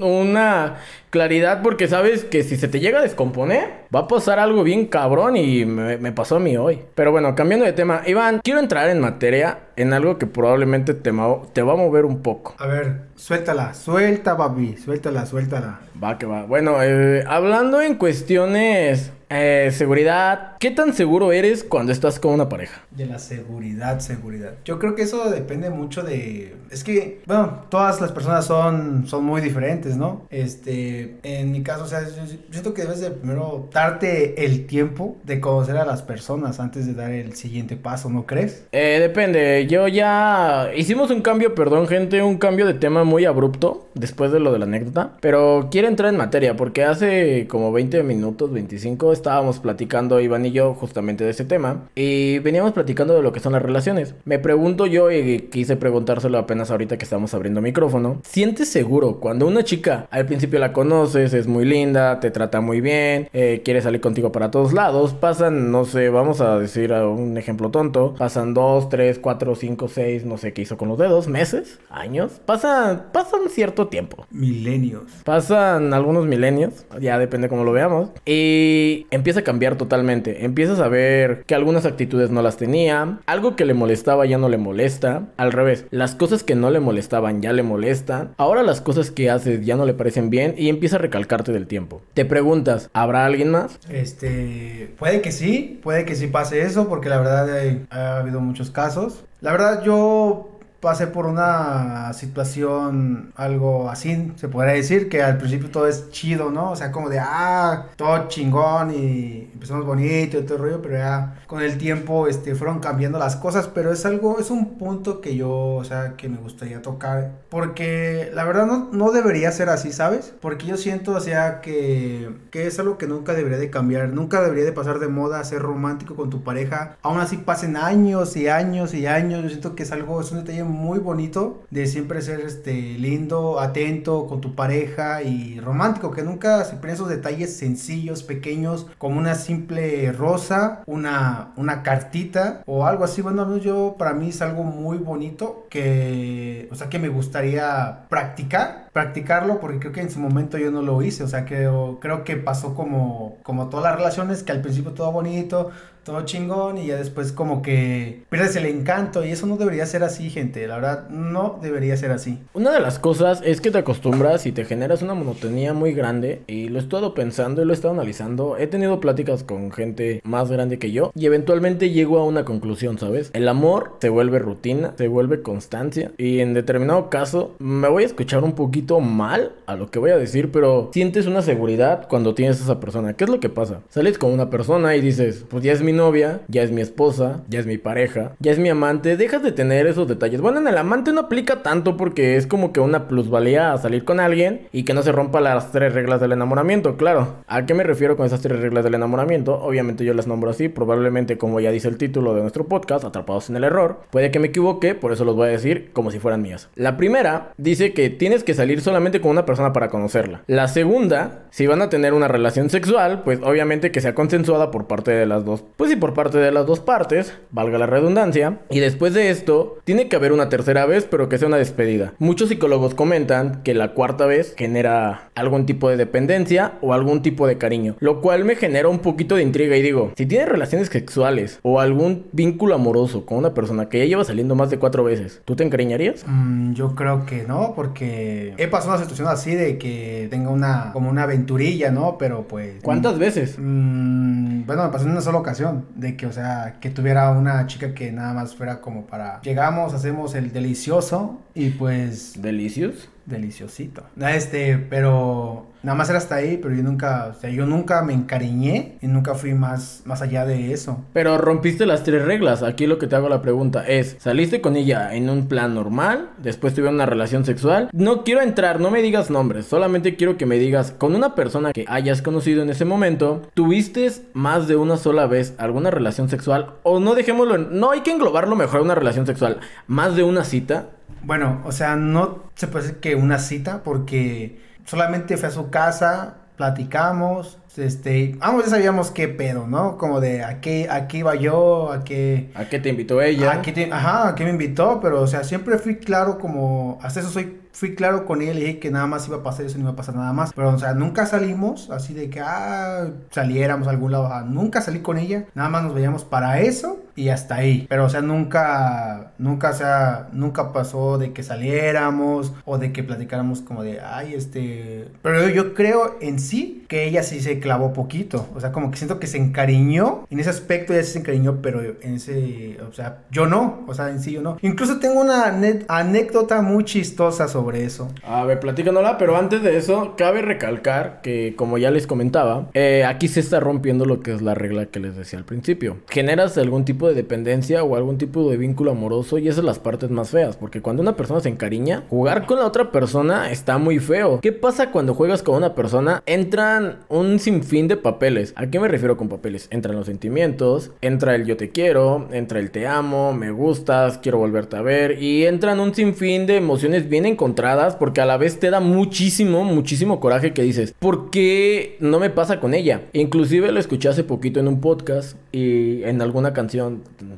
una 0.02 0.78
claridad, 1.10 1.62
porque 1.62 1.88
sabes 1.88 2.24
que 2.24 2.44
si 2.44 2.58
se 2.58 2.68
te 2.68 2.80
llega 2.80 3.00
a 3.00 3.02
descomponer, 3.04 3.86
va 3.94 4.02
a 4.02 4.08
pasar 4.08 4.40
algo 4.40 4.64
bien 4.64 4.86
cabrón 4.88 5.36
y 5.38 5.66
me, 5.66 6.12
pasó 6.12 6.38
a 6.38 6.40
mí 6.40 6.58
hoy. 6.58 6.82
Pero 6.96 7.12
bueno, 7.12 7.36
cambiando 7.36 7.66
de 7.66 7.74
tema, 7.74 8.02
Iván, 8.06 8.42
quiero 8.44 8.60
entrar 8.60 8.90
en 8.90 9.00
materia 9.00 9.60
en 9.76 9.94
algo 9.94 10.18
que 10.18 10.28
probablemente 10.28 10.94
te, 10.94 11.12
te 11.54 11.62
va 11.62 11.74
a 11.74 11.78
mover 11.78 12.06
un 12.06 12.22
poco. 12.22 12.56
A 12.58 12.68
ver, 12.68 13.02
suéltala, 13.16 13.74
suelta, 13.74 14.36
papi, 14.38 14.78
suéltala, 14.78 15.26
suéltala. 15.26 15.80
Va 16.02 16.18
que 16.18 16.26
va. 16.26 16.44
Bueno, 16.44 16.82
eh, 16.82 17.24
hablando 17.28 17.82
en 17.82 17.96
cuestiones 17.96 19.12
eh, 19.30 19.72
seguridad. 19.74 20.58
¿Qué 20.60 20.72
tan 20.72 20.94
seguro 20.94 21.32
eres 21.32 21.64
cuando 21.64 21.92
estás 21.92 22.20
con 22.20 22.34
una 22.34 22.50
pareja? 22.50 22.82
De 22.92 23.06
la 23.06 23.20
seguridad, 23.20 24.00
seguridad. 24.00 24.54
Yo 24.66 24.80
creo 24.80 24.96
que 24.96 25.04
eso 25.04 25.30
depende 25.30 25.70
mucho 25.70 26.04
de... 26.04 26.56
Es 26.70 26.84
que, 26.84 27.22
bueno, 27.26 27.64
todas 27.70 28.02
las 28.02 28.12
personas 28.12 28.46
son, 28.46 29.08
son 29.08 29.24
muy 29.24 29.42
diferentes, 29.42 29.98
¿no? 29.98 30.28
Este, 30.30 31.18
en 31.24 31.52
mi 31.52 31.64
caso, 31.64 31.84
o 31.84 31.88
sea, 31.88 32.02
yo, 32.02 32.26
siento 32.52 32.74
que 32.74 32.84
debes 32.84 33.02
de 33.02 33.12
primero 33.12 33.70
darte 33.72 34.46
el 34.46 34.66
tiempo 34.66 35.18
de 35.24 35.40
conocer 35.40 35.78
a 35.78 35.86
las 35.86 36.02
personas 36.02 36.60
antes 36.60 36.86
de 36.86 36.94
dar 36.94 37.12
el 37.12 37.34
siguiente 37.34 37.76
paso, 37.76 38.10
¿no 38.10 38.26
crees? 38.26 38.66
Eh, 38.72 38.98
depende. 39.00 39.68
Yo 39.68 39.88
ya 39.88 40.72
hicimos 40.76 41.12
un 41.12 41.22
cambio, 41.22 41.56
perdón, 41.56 41.88
gente, 41.88 42.22
un 42.22 42.38
cambio 42.38 42.66
de 42.66 42.74
tema 42.74 43.04
muy 43.04 43.26
abrupto 43.26 43.88
después 43.94 44.32
de 44.32 44.40
lo 44.40 44.52
de 44.52 44.60
la 44.60 44.66
anécdota. 44.66 45.12
Pero 45.22 45.70
quiero 45.72 45.88
entrar 45.88 46.12
en 46.12 46.18
materia 46.18 46.56
porque 46.56 46.84
hace 46.84 47.48
como 47.48 47.72
20 47.72 48.04
minutos, 48.04 48.52
25 48.52 49.14
estábamos 49.20 49.60
platicando 49.60 50.20
Iván 50.20 50.46
y 50.46 50.52
yo 50.52 50.74
justamente 50.74 51.24
de 51.24 51.32
ese 51.32 51.46
tema 51.46 51.90
y 51.96 52.40
veníamos 52.40 52.72
platicando 52.72 53.16
de 53.16 53.22
lo 53.22 53.32
que 53.32 53.40
son 53.40 53.54
las 53.54 53.62
relaciones. 53.62 54.16
Me 54.26 54.40
pregunto 54.40 54.86
yo 54.86 55.12
y 55.12 55.50
quise 55.52 55.76
preguntárselo 55.76 56.38
apenas 56.38 56.72
ahorita 56.72 56.98
que 56.98 57.04
estamos 57.04 57.34
abriendo 57.34 57.62
micrófono. 57.62 58.22
¿Sientes 58.24 58.70
seguro 58.70 59.20
cuando 59.20 59.48
una 59.48 59.64
chica 59.64 60.08
al 60.10 60.26
principio 60.26 60.60
la 60.60 60.74
conoces, 60.74 61.34
es 61.34 61.48
muy 61.48 61.66
linda, 61.66 62.20
te 62.20 62.32
trata 62.32 62.62
muy 62.62 62.82
bien, 62.82 63.30
eh, 63.34 63.62
quiere 63.64 63.82
salir 63.82 64.02
contigo 64.02 64.32
para 64.32 64.52
todos 64.52 64.74
lados? 64.74 65.14
Pasan, 65.14 65.72
no 65.72 65.86
sé, 65.86 66.10
vamos 66.10 66.42
a 66.42 66.58
decir 66.58 66.92
un 66.94 67.38
ejemplo 67.38 67.70
tonto, 67.70 68.16
pasan 68.18 68.54
dos, 68.54 68.90
tres, 68.90 69.20
cuatro, 69.20 69.56
cinco, 69.56 69.88
seis, 69.88 70.26
no 70.26 70.38
sé 70.38 70.54
qué 70.54 70.62
hizo 70.62 70.78
con 70.78 70.88
los 70.88 70.98
dedos, 70.98 71.28
meses, 71.28 71.80
años, 71.90 72.42
pasan, 72.46 73.08
pasan 73.12 73.42
cierto 73.50 73.88
tiempo. 73.88 74.26
Milenios. 74.32 75.04
Pasan 75.24 75.94
algunos 75.94 76.26
milenios, 76.26 76.86
ya 77.00 77.20
depende 77.20 77.50
cómo 77.50 77.64
lo 77.64 77.72
veamos. 77.72 78.10
Y 78.26 79.08
empieza 79.12 79.42
a 79.42 79.44
cambiar 79.44 79.76
totalmente. 79.76 80.46
Empiezas 80.46 80.80
a 80.80 80.88
ver 80.88 81.44
que 81.46 81.56
algunas 81.56 81.86
actitudes 81.86 82.30
no 82.30 82.42
las 82.42 82.58
tenía, 82.58 83.20
algo 83.26 83.56
que 83.56 83.66
le 83.66 83.74
molestaba 83.74 84.26
ya 84.26 84.38
no 84.38 84.50
le 84.50 84.58
molesta, 84.58 85.24
al 85.38 85.52
revés, 85.52 85.86
las 85.92 86.16
cosas 86.16 86.44
que 86.44 86.56
no 86.56 86.70
le 86.70 86.80
molestaban 86.80 87.42
ya 87.42 87.54
le 87.54 87.64
molestan, 87.64 88.34
ahora 88.38 88.64
las 88.64 88.82
cosas 88.82 89.12
que 89.12 89.30
haces 89.30 89.66
ya 89.66 89.76
no 89.76 89.86
le 89.86 89.94
parecen 89.94 90.30
bien 90.30 90.56
y 90.58 90.70
empieza 90.70 90.98
a 90.98 91.00
recalcarte 91.00 91.52
del 91.52 91.68
tiempo. 91.68 92.02
Te 92.14 92.26
preguntas, 92.26 92.90
¿habrá 92.94 93.26
alguien 93.26 93.52
más? 93.52 93.80
Este, 93.90 94.94
puede 94.98 95.22
que 95.22 95.32
sí, 95.32 95.80
puede 95.82 96.06
que 96.06 96.16
sí 96.16 96.28
pase 96.28 96.62
eso, 96.62 96.88
porque 96.88 97.10
la 97.10 97.18
verdad 97.20 97.48
ha 97.90 98.18
habido 98.18 98.40
muchos 98.42 98.72
casos. 98.72 99.24
La 99.42 99.52
verdad 99.52 99.84
yo 99.84 100.59
pasé 100.80 101.08
por 101.08 101.26
una 101.26 102.14
situación 102.14 103.34
algo 103.36 103.90
así, 103.90 104.32
se 104.36 104.48
podría 104.48 104.74
decir, 104.74 105.10
que 105.10 105.22
al 105.22 105.38
principio 105.38 105.70
todo 105.70 105.88
es 105.88 106.10
chido, 106.12 106.52
¿no? 106.52 106.72
O 106.72 106.76
sea, 106.76 106.92
como 106.92 107.10
de, 107.10 107.20
ah, 107.20 107.88
todo 107.96 108.28
chingón 108.28 108.94
y 108.94 109.50
empezamos 109.54 109.86
bonito 109.86 110.40
y 110.40 110.44
todo 110.44 110.56
el 110.56 110.64
rollo, 110.64 110.82
pero 110.82 110.98
ya 110.98 111.40
con 111.48 111.62
el 111.62 111.78
tiempo 111.78 112.28
este, 112.28 112.56
fueron 112.56 112.80
cambiando 112.80 113.20
las 113.20 113.36
cosas, 113.36 113.68
pero 113.68 113.92
es 113.92 114.06
algo, 114.06 114.40
es 114.40 114.50
un 114.52 114.78
punto 114.78 115.22
que 115.22 115.36
yo, 115.36 115.76
o 115.76 115.84
sea, 115.84 116.16
que 116.16 116.30
me 116.30 116.38
gustaría 116.38 116.82
tocar, 116.82 117.32
porque 117.50 118.32
la 118.34 118.46
verdad 118.46 118.66
no, 118.66 118.90
no 118.92 119.12
debería 119.12 119.52
ser 119.52 119.70
así, 119.70 119.92
¿sabes? 119.92 120.34
Porque 120.40 120.68
yo 120.68 120.78
siento, 120.78 121.14
o 121.14 121.20
sea, 121.20 121.62
que, 121.62 122.30
que 122.52 122.68
es 122.68 122.80
algo 122.80 122.98
que 122.98 123.08
nunca 123.08 123.34
debería 123.34 123.58
de 123.58 123.70
cambiar, 123.70 124.10
nunca 124.10 124.42
debería 124.42 124.66
de 124.66 124.72
pasar 124.72 125.00
de 125.00 125.08
moda 125.08 125.44
ser 125.44 125.62
romántico 125.62 126.16
con 126.16 126.30
tu 126.30 126.44
pareja, 126.44 126.98
aún 127.02 127.20
así 127.20 127.38
pasen 127.38 127.76
años 127.76 128.38
y 128.38 128.48
años 128.48 128.94
y 128.94 129.08
años, 129.08 129.44
yo 129.44 129.50
siento 129.50 129.76
que 129.76 129.84
es 129.84 129.92
algo, 129.92 130.22
es 130.22 130.32
un 130.32 130.40
detalle 130.40 130.69
muy 130.70 131.00
bonito 131.00 131.64
de 131.70 131.88
siempre 131.88 132.22
ser 132.22 132.42
este 132.42 132.74
lindo, 132.98 133.60
atento 133.60 134.28
con 134.28 134.42
tu 134.42 134.56
pareja 134.56 135.24
y 135.24 135.60
romántico, 135.60 136.12
que 136.12 136.24
nunca 136.24 136.64
se 136.64 136.76
ponen 136.76 136.96
esos 136.96 137.10
detalles 137.10 137.58
sencillos, 137.58 138.24
pequeños, 138.24 138.88
como 138.98 139.20
una 139.20 139.36
simple 139.36 140.12
rosa, 140.12 140.84
una, 140.86 141.54
una 141.58 141.84
cartita 141.84 142.64
o 142.66 142.86
algo 142.86 143.04
así. 143.04 143.22
Bueno, 143.22 143.58
yo 143.58 143.96
para 143.98 144.14
mí 144.14 144.30
es 144.30 144.42
algo 144.42 144.64
muy 144.64 144.98
bonito 144.98 145.68
que, 145.70 146.68
o 146.72 146.76
sea, 146.76 146.90
que 146.90 147.00
me 147.00 147.10
gustaría 147.10 148.06
practicar, 148.10 148.89
practicarlo 148.94 149.60
porque 149.60 149.80
creo 149.80 149.92
que 149.92 150.02
en 150.02 150.12
su 150.12 150.20
momento 150.20 150.58
yo 150.58 150.72
no 150.72 150.82
lo 150.82 151.02
hice, 151.02 151.24
o 151.24 151.28
sea, 151.28 151.46
que 151.46 151.70
creo 152.00 152.24
que 152.24 152.36
pasó 152.38 152.76
como, 152.76 153.38
como 153.44 153.70
todas 153.70 153.86
las 153.86 153.96
relaciones, 153.96 154.44
que 154.44 154.52
al 154.52 154.62
principio 154.62 154.92
todo 154.92 155.12
bonito, 155.12 155.72
todo 156.10 156.26
chingón 156.26 156.78
y 156.78 156.88
ya 156.88 156.98
después 156.98 157.32
como 157.32 157.62
que 157.62 158.24
pierdes 158.30 158.56
el 158.56 158.66
encanto 158.66 159.24
y 159.24 159.30
eso 159.30 159.46
no 159.46 159.58
debería 159.58 159.86
ser 159.86 160.04
así, 160.04 160.30
gente, 160.30 160.66
la 160.68 160.76
verdad 160.76 161.10
no 161.10 161.60
debería 161.62 161.96
ser 161.98 162.12
así. 162.12 162.40
Una 162.54 162.72
de 162.72 162.80
las 162.80 163.00
cosas 163.00 163.42
es 163.46 163.62
que 163.62 163.70
te 163.70 163.78
acostumbras 163.78 164.46
y 164.46 164.52
te 164.52 164.66
generas 164.66 165.02
una 165.02 165.14
monotonía 165.14 165.74
muy 165.74 165.94
grande 165.94 166.42
y 166.48 166.70
lo 166.70 166.80
he 166.80 166.82
estado 166.82 167.14
pensando 167.14 167.62
y 167.62 167.66
lo 167.66 167.74
he 167.74 167.76
estado 167.76 167.94
analizando, 167.94 168.58
he 168.58 168.68
tenido 168.68 169.00
pláticas 169.00 169.44
con 169.44 169.72
gente 169.72 170.22
más 170.24 170.50
grande 170.50 170.80
que 170.80 170.92
yo 170.92 171.12
y 171.16 171.26
eventualmente 171.26 171.92
llego 171.92 172.18
a 172.18 172.26
una 172.26 172.46
conclusión, 172.46 172.98
¿sabes? 172.98 173.30
El 173.34 173.48
amor 173.48 173.98
se 174.02 174.10
vuelve 174.10 174.40
rutina, 174.40 174.94
se 174.98 175.08
vuelve 175.08 175.42
constancia 175.42 176.12
y 176.18 176.40
en 176.40 176.54
determinado 176.54 177.10
caso 177.10 177.56
me 177.60 177.88
voy 177.88 178.04
a 178.04 178.08
escuchar 178.08 178.44
un 178.44 178.54
poquito 178.54 178.79
mal 179.00 179.54
a 179.66 179.76
lo 179.76 179.92
que 179.92 180.00
voy 180.00 180.12
a 180.12 180.18
decir, 180.18 180.52
pero 180.52 180.90
sientes 180.94 181.28
una 181.28 181.42
seguridad 181.42 182.08
cuando 182.08 182.34
tienes 182.34 182.60
a 182.60 182.64
esa 182.64 182.80
persona. 182.80 183.14
¿Qué 183.14 183.26
es 183.26 183.30
lo 183.30 183.40
que 183.40 183.50
pasa? 183.50 183.82
Sales 183.90 184.18
con 184.18 184.32
una 184.32 184.50
persona 184.50 184.96
y 184.96 185.02
dices, 185.02 185.46
pues 185.50 185.64
ya 185.64 185.72
es 185.72 185.82
mi 185.82 185.94
novia, 185.94 186.42
ya 186.48 186.64
es 186.64 186.72
mi 186.72 186.82
esposa, 186.82 187.44
ya 187.50 187.60
es 187.60 187.66
mi 187.66 187.78
pareja, 187.78 188.34
ya 188.40 188.52
es 188.52 188.60
mi 188.60 188.70
amante, 188.70 189.18
dejas 189.18 189.44
de 189.44 189.52
tener 189.52 189.88
esos 189.88 190.08
detalles. 190.08 190.42
Bueno, 190.42 190.60
en 190.60 190.68
el 190.68 190.78
amante 190.78 191.12
no 191.12 191.22
aplica 191.22 191.64
tanto 191.64 191.98
porque 191.98 192.36
es 192.36 192.48
como 192.48 192.74
que 192.74 192.80
una 192.80 193.08
plusvalía 193.08 193.74
a 193.74 193.78
salir 193.78 194.06
con 194.06 194.20
alguien 194.20 194.68
y 194.72 194.84
que 194.84 194.94
no 194.94 195.04
se 195.04 195.12
rompa 195.12 195.42
las 195.42 195.72
tres 195.72 195.94
reglas 195.94 196.22
del 196.22 196.32
enamoramiento, 196.32 196.98
claro. 196.98 197.36
¿A 197.48 197.66
qué 197.66 197.74
me 197.74 197.84
refiero 197.84 198.18
con 198.18 198.26
esas 198.26 198.42
tres 198.42 198.60
reglas 198.60 198.84
del 198.84 198.96
enamoramiento? 198.96 199.60
Obviamente 199.62 200.06
yo 200.06 200.14
las 200.14 200.28
nombro 200.28 200.50
así, 200.50 200.70
probablemente 200.70 201.38
como 201.38 201.60
ya 201.60 201.72
dice 201.72 201.88
el 201.88 201.98
título 201.98 202.36
de 202.36 202.42
nuestro 202.42 202.66
podcast, 202.66 203.04
Atrapados 203.04 203.50
en 203.50 203.56
el 203.56 203.64
Error. 203.64 204.02
Puede 204.12 204.32
que 204.32 204.40
me 204.40 204.48
equivoque, 204.48 204.96
por 204.96 205.12
eso 205.12 205.26
los 205.26 205.36
voy 205.36 205.48
a 205.48 205.52
decir 205.52 205.90
como 205.94 206.12
si 206.12 206.20
fueran 206.20 206.42
mías. 206.42 206.70
La 206.76 206.98
primera 206.98 207.54
dice 207.58 207.94
que 207.94 208.10
tienes 208.10 208.44
que 208.44 208.54
salir 208.54 208.69
salir 208.70 208.82
solamente 208.82 209.20
con 209.20 209.32
una 209.32 209.48
persona 209.48 209.74
para 209.74 209.90
conocerla. 209.90 210.44
La 210.46 210.68
segunda, 210.68 211.46
si 211.50 211.66
van 211.66 211.82
a 211.82 211.90
tener 211.90 212.14
una 212.14 212.28
relación 212.28 212.70
sexual, 212.70 213.24
pues 213.24 213.40
obviamente 213.42 213.92
que 213.92 214.00
sea 214.00 214.14
consensuada 214.14 214.70
por 214.70 214.86
parte 214.86 215.10
de 215.10 215.26
las 215.26 215.44
dos. 215.44 215.64
Pues 215.76 215.90
sí, 215.90 215.96
por 215.96 216.14
parte 216.14 216.38
de 216.38 216.52
las 216.52 216.68
dos 216.68 216.80
partes, 216.80 217.34
valga 217.50 217.80
la 217.80 217.88
redundancia. 217.88 218.60
Y 218.70 218.80
después 218.80 219.16
de 219.16 219.32
esto, 219.32 219.80
tiene 219.86 220.08
que 220.08 220.16
haber 220.16 220.34
una 220.34 220.50
tercera 220.50 220.86
vez, 220.86 221.08
pero 221.10 221.30
que 221.30 221.40
sea 221.40 221.48
una 221.48 221.58
despedida. 221.58 222.14
Muchos 222.20 222.50
psicólogos 222.50 222.94
comentan 222.94 223.64
que 223.64 223.74
la 223.74 223.94
cuarta 223.96 224.28
vez 224.28 224.54
genera 224.56 225.32
algún 225.34 225.66
tipo 225.66 225.90
de 225.90 225.98
dependencia 225.98 226.74
o 226.82 226.94
algún 226.94 227.24
tipo 227.24 227.48
de 227.48 227.58
cariño, 227.58 227.96
lo 228.00 228.22
cual 228.22 228.46
me 228.46 228.56
genera 228.56 228.88
un 228.88 229.00
poquito 229.00 229.36
de 229.36 229.42
intriga 229.42 229.76
y 229.78 229.82
digo, 229.82 230.12
si 230.16 230.28
tienes 230.28 230.48
relaciones 230.48 230.90
sexuales 230.90 231.60
o 231.64 231.80
algún 231.80 232.28
vínculo 232.34 232.76
amoroso 232.76 233.26
con 233.26 233.40
una 233.40 233.56
persona 233.56 233.90
que 233.90 233.98
ya 233.98 234.06
lleva 234.06 234.24
saliendo 234.26 234.54
más 234.54 234.70
de 234.70 234.78
cuatro 234.78 235.04
veces, 235.04 235.42
¿tú 235.46 235.56
te 235.56 235.64
encariñarías? 235.64 236.24
Mm, 236.28 236.74
yo 236.74 236.94
creo 236.94 237.26
que 237.26 237.46
no, 237.48 237.74
porque 237.76 238.54
he 238.60 238.68
pasado 238.68 238.92
una 238.94 239.02
situación 239.02 239.28
así 239.30 239.56
de 239.56 239.78
que 239.78 240.28
tenga 240.30 240.50
una, 240.50 240.92
como 240.92 241.10
una 241.10 241.24
aventurilla, 241.24 241.92
¿no? 241.92 242.18
Pero 242.18 242.48
pues... 242.48 242.82
¿Cuántas 242.84 243.18
veces? 243.18 243.56
Mm, 243.58 244.66
bueno, 244.66 244.84
me 244.84 244.90
pasó 244.90 245.06
en 245.06 245.12
una 245.12 245.22
sola 245.22 245.38
ocasión, 245.38 245.86
de 245.96 246.18
que, 246.18 246.26
o 246.26 246.34
sea, 246.34 246.78
que 246.82 246.90
tuviera 246.90 247.32
una 247.32 247.66
chica 247.68 247.94
que 247.94 248.12
nada 248.12 248.34
más 248.34 248.56
fuera 248.56 248.82
como 248.82 249.06
para... 249.06 249.42
Llegamos, 249.42 249.94
hacemos 249.94 250.36
el 250.36 250.52
delicioso 250.52 251.40
y 251.56 251.70
pues... 251.70 252.42
¿Delicios? 252.42 253.10
Deliciosito. 253.30 254.04
Este, 254.20 254.78
pero 254.78 255.68
nada 255.84 255.98
más 255.98 256.10
era 256.10 256.18
hasta 256.18 256.36
ahí, 256.36 256.58
pero 256.58 256.76
yo 256.76 256.84
nunca, 256.84 257.34
o 257.36 257.40
sea, 257.40 257.50
yo 257.50 257.66
nunca 257.66 258.02
me 258.02 258.14
encariñé 258.14 258.98
y 259.02 259.08
nunca 259.08 259.36
fui 259.36 259.54
más, 259.54 260.02
más 260.06 260.22
allá 260.22 260.46
de 260.46 260.74
eso. 260.74 261.06
Pero 261.14 261.38
rompiste 261.38 261.86
las 261.86 262.04
tres 262.04 262.26
reglas. 262.26 262.64
Aquí 262.64 262.88
lo 262.88 262.98
que 263.00 263.08
te 263.08 263.16
hago 263.16 263.30
la 263.30 263.42
pregunta 263.42 263.88
es, 263.88 264.18
¿saliste 264.20 264.62
con 264.62 264.76
ella 264.76 265.16
en 265.16 265.30
un 265.30 265.48
plan 265.48 265.74
normal? 265.74 266.32
Después 266.42 266.74
tuvieron 266.74 266.96
una 266.96 267.06
relación 267.06 267.46
sexual. 267.46 267.90
No 267.94 268.24
quiero 268.24 268.42
entrar, 268.42 268.80
no 268.80 268.92
me 268.92 269.02
digas 269.02 269.30
nombres, 269.30 269.66
solamente 269.66 270.16
quiero 270.16 270.38
que 270.38 270.46
me 270.46 270.58
digas 270.58 270.92
con 270.92 271.16
una 271.16 271.36
persona 271.36 271.72
que 271.72 271.86
hayas 271.88 272.22
conocido 272.22 272.64
en 272.64 272.70
ese 272.70 272.86
momento, 272.86 273.44
¿tuviste 273.54 274.00
más 274.34 274.68
de 274.68 274.76
una 274.76 274.98
sola 274.98 275.28
vez 275.28 275.54
alguna 275.58 275.92
relación 275.92 276.30
sexual? 276.30 276.76
O 276.84 277.00
no 277.00 277.16
dejémoslo, 277.16 277.58
no 277.58 277.92
hay 277.92 278.02
que 278.02 278.12
englobarlo 278.12 278.56
mejor 278.56 278.80
a 278.80 278.84
una 278.84 278.96
relación 278.96 279.26
sexual, 279.26 279.60
más 279.88 280.16
de 280.16 280.24
una 280.24 280.44
cita. 280.44 280.90
Bueno, 281.24 281.62
o 281.66 281.72
sea, 281.72 281.96
no 281.96 282.44
se 282.56 282.68
puede 282.68 282.86
decir 282.88 283.00
que 283.00 283.16
una 283.16 283.40
cita 283.40 283.84
porque 283.84 284.62
solamente 284.86 285.38
fue 285.38 285.50
a 285.50 285.52
su 285.52 285.70
casa, 285.70 286.38
platicamos, 286.58 287.58
este, 287.78 288.38
ambos 288.42 288.66
ya 288.66 288.72
sabíamos 288.72 289.12
qué 289.12 289.28
pedo, 289.28 289.68
¿no? 289.68 289.98
Como 289.98 290.20
de 290.20 290.44
a 290.44 290.60
qué, 290.60 290.88
a 290.90 291.08
qué 291.08 291.20
iba 291.20 291.36
yo, 291.36 291.92
a 291.92 292.04
qué... 292.04 292.52
¿A 292.56 292.66
qué 292.66 292.80
te 292.80 292.90
invitó 292.90 293.22
ella? 293.22 293.54
A 293.54 293.62
qué 293.62 293.90
ajá, 293.92 294.30
a 294.30 294.36
qué 294.36 294.44
me 294.44 294.50
invitó, 294.50 295.00
pero 295.02 295.22
o 295.22 295.28
sea, 295.28 295.44
siempre 295.44 295.78
fui 295.78 295.98
claro 295.98 296.38
como, 296.38 297.00
hasta 297.02 297.22
eso 297.22 297.30
soy 297.30 297.60
fui 297.72 297.96
claro 297.96 298.26
con 298.26 298.42
ella, 298.42 298.54
le 298.54 298.60
dije 298.60 298.80
que 298.80 298.92
nada 298.92 299.08
más 299.08 299.26
iba 299.28 299.38
a 299.38 299.44
pasar 299.44 299.66
eso, 299.66 299.78
no 299.78 299.84
iba 299.84 299.92
a 299.92 299.96
pasar 299.96 300.16
nada 300.16 300.34
más. 300.34 300.52
Pero, 300.54 300.70
o 300.70 300.78
sea, 300.78 300.94
nunca 300.94 301.26
salimos 301.26 301.90
así 301.92 302.14
de 302.14 302.30
que, 302.30 302.42
ah, 302.42 303.08
saliéramos 303.30 303.88
a 303.88 303.92
algún 303.92 304.12
lado. 304.12 304.30
nunca 304.46 304.82
salí 304.82 305.00
con 305.00 305.18
ella, 305.18 305.46
nada 305.56 305.70
más 305.70 305.84
nos 305.84 305.94
veíamos 305.94 306.26
para 306.26 306.60
eso 306.60 306.99
y 307.16 307.30
hasta 307.30 307.56
ahí. 307.56 307.86
Pero, 307.90 308.06
o 308.06 308.10
sea, 308.10 308.22
nunca, 308.22 309.32
nunca, 309.38 309.72
o 309.72 309.74
sea, 309.74 310.30
nunca 310.32 310.72
pasó 310.74 311.18
de 311.18 311.34
que 311.34 311.44
saliéramos 311.44 312.54
o 312.66 312.78
de 312.78 312.92
que 312.92 313.04
platicáramos 313.04 313.62
como 313.62 313.84
de, 313.84 314.00
ay, 314.02 314.34
este. 314.34 315.08
Pero 315.22 315.50
yo, 315.50 315.74
creo 315.74 316.18
en 316.22 316.40
sí 316.40 316.86
que 316.88 317.06
ella 317.06 317.24
sí 317.24 317.40
se 317.40 317.60
clavó 317.60 317.94
poquito. 317.94 318.48
O 318.56 318.60
sea, 318.60 318.72
como 318.72 318.92
que 318.92 318.98
siento 318.98 319.20
que 319.20 319.28
se 319.28 319.38
encariñó. 319.38 320.26
En 320.30 320.40
ese 320.40 320.50
aspecto 320.50 320.94
ella 320.94 321.04
se 321.04 321.20
encariñó, 321.20 321.62
pero 321.62 321.82
en 322.02 322.16
ese, 322.16 322.78
o 322.90 322.94
sea, 322.94 323.20
yo 323.32 323.46
no. 323.46 323.84
O 323.88 323.94
sea, 323.94 324.10
en 324.10 324.20
sí 324.22 324.32
yo 324.32 324.42
no. 324.42 324.58
Incluso 324.62 325.00
tengo 325.00 325.22
una 325.22 325.46
anécdota 325.88 326.62
muy 326.62 326.86
chistosa 326.86 327.48
sobre 327.48 327.84
eso. 327.84 328.10
A 328.24 328.44
ver, 328.46 328.60
platícanosla, 328.60 329.18
pero 329.18 329.38
antes 329.38 329.62
de 329.62 329.78
eso, 329.78 330.16
cabe 330.18 330.42
recalcar 330.42 331.22
que, 331.22 331.54
como 331.56 331.78
ya 331.78 331.92
les 331.92 332.08
comentaba, 332.08 332.70
eh, 332.74 333.04
aquí 333.06 333.28
se 333.28 333.40
está 333.40 333.60
rompiendo 333.60 334.06
lo 334.06 334.22
que 334.22 334.34
es 334.34 334.42
la 334.42 334.56
regla 334.56 334.86
que 334.88 335.00
les 335.00 335.16
decía 335.16 335.40
al 335.40 335.46
principio. 335.46 335.98
Generas 336.10 336.58
algún 336.58 336.86
tipo 336.86 337.09
dependencia 337.14 337.84
o 337.84 337.96
algún 337.96 338.18
tipo 338.18 338.50
de 338.50 338.58
vínculo 338.58 338.92
amoroso 338.92 339.38
y 339.38 339.48
esas 339.48 339.58
son 339.58 339.66
las 339.66 339.80
partes 339.80 340.10
más 340.10 340.30
feas, 340.30 340.58
porque 340.58 340.82
cuando 340.82 341.02
una 341.02 341.16
persona 341.16 341.40
se 341.40 341.50
encariña, 341.50 342.04
jugar 342.10 342.46
con 342.46 342.60
la 342.60 342.66
otra 342.66 342.92
persona 342.92 343.52
está 343.52 343.78
muy 343.78 344.00
feo. 344.00 344.40
¿Qué 344.42 344.52
pasa 344.52 344.92
cuando 344.92 345.14
juegas 345.14 345.44
con 345.44 345.56
una 345.56 345.76
persona? 345.76 346.24
Entran 346.26 347.00
un 347.10 347.40
sinfín 347.40 347.88
de 347.88 347.98
papeles. 347.98 348.54
¿A 348.56 348.68
qué 348.68 348.80
me 348.80 348.88
refiero 348.88 349.18
con 349.18 349.30
papeles? 349.30 349.68
Entran 349.72 349.96
los 349.96 350.06
sentimientos, 350.06 350.92
entra 351.02 351.36
el 351.36 351.46
yo 351.46 351.58
te 351.58 351.70
quiero, 351.70 352.28
entra 352.32 352.60
el 352.60 352.72
te 352.72 352.88
amo, 352.88 353.34
me 353.34 353.52
gustas, 353.52 354.18
quiero 354.18 354.38
volverte 354.38 354.78
a 354.78 354.82
ver 354.82 355.22
y 355.22 355.46
entran 355.46 355.80
un 355.80 355.94
sinfín 355.94 356.46
de 356.46 356.58
emociones 356.58 357.10
bien 357.10 357.26
encontradas 357.26 357.96
porque 357.96 358.22
a 358.22 358.26
la 358.26 358.38
vez 358.38 358.60
te 358.60 358.70
da 358.70 358.80
muchísimo, 358.80 359.64
muchísimo 359.64 360.20
coraje 360.20 360.54
que 360.54 360.64
dices, 360.64 360.94
¿por 361.00 361.30
qué 361.30 361.98
no 362.00 362.20
me 362.20 362.30
pasa 362.30 362.60
con 362.60 362.74
ella? 362.74 363.02
Inclusive 363.14 363.72
lo 363.72 363.80
escuché 363.80 364.10
hace 364.10 364.24
poquito 364.24 364.60
en 364.60 364.68
un 364.68 364.82
podcast 364.82 365.38
y 365.52 366.04
en 366.04 366.22
alguna 366.22 366.54
canción, 366.54 366.89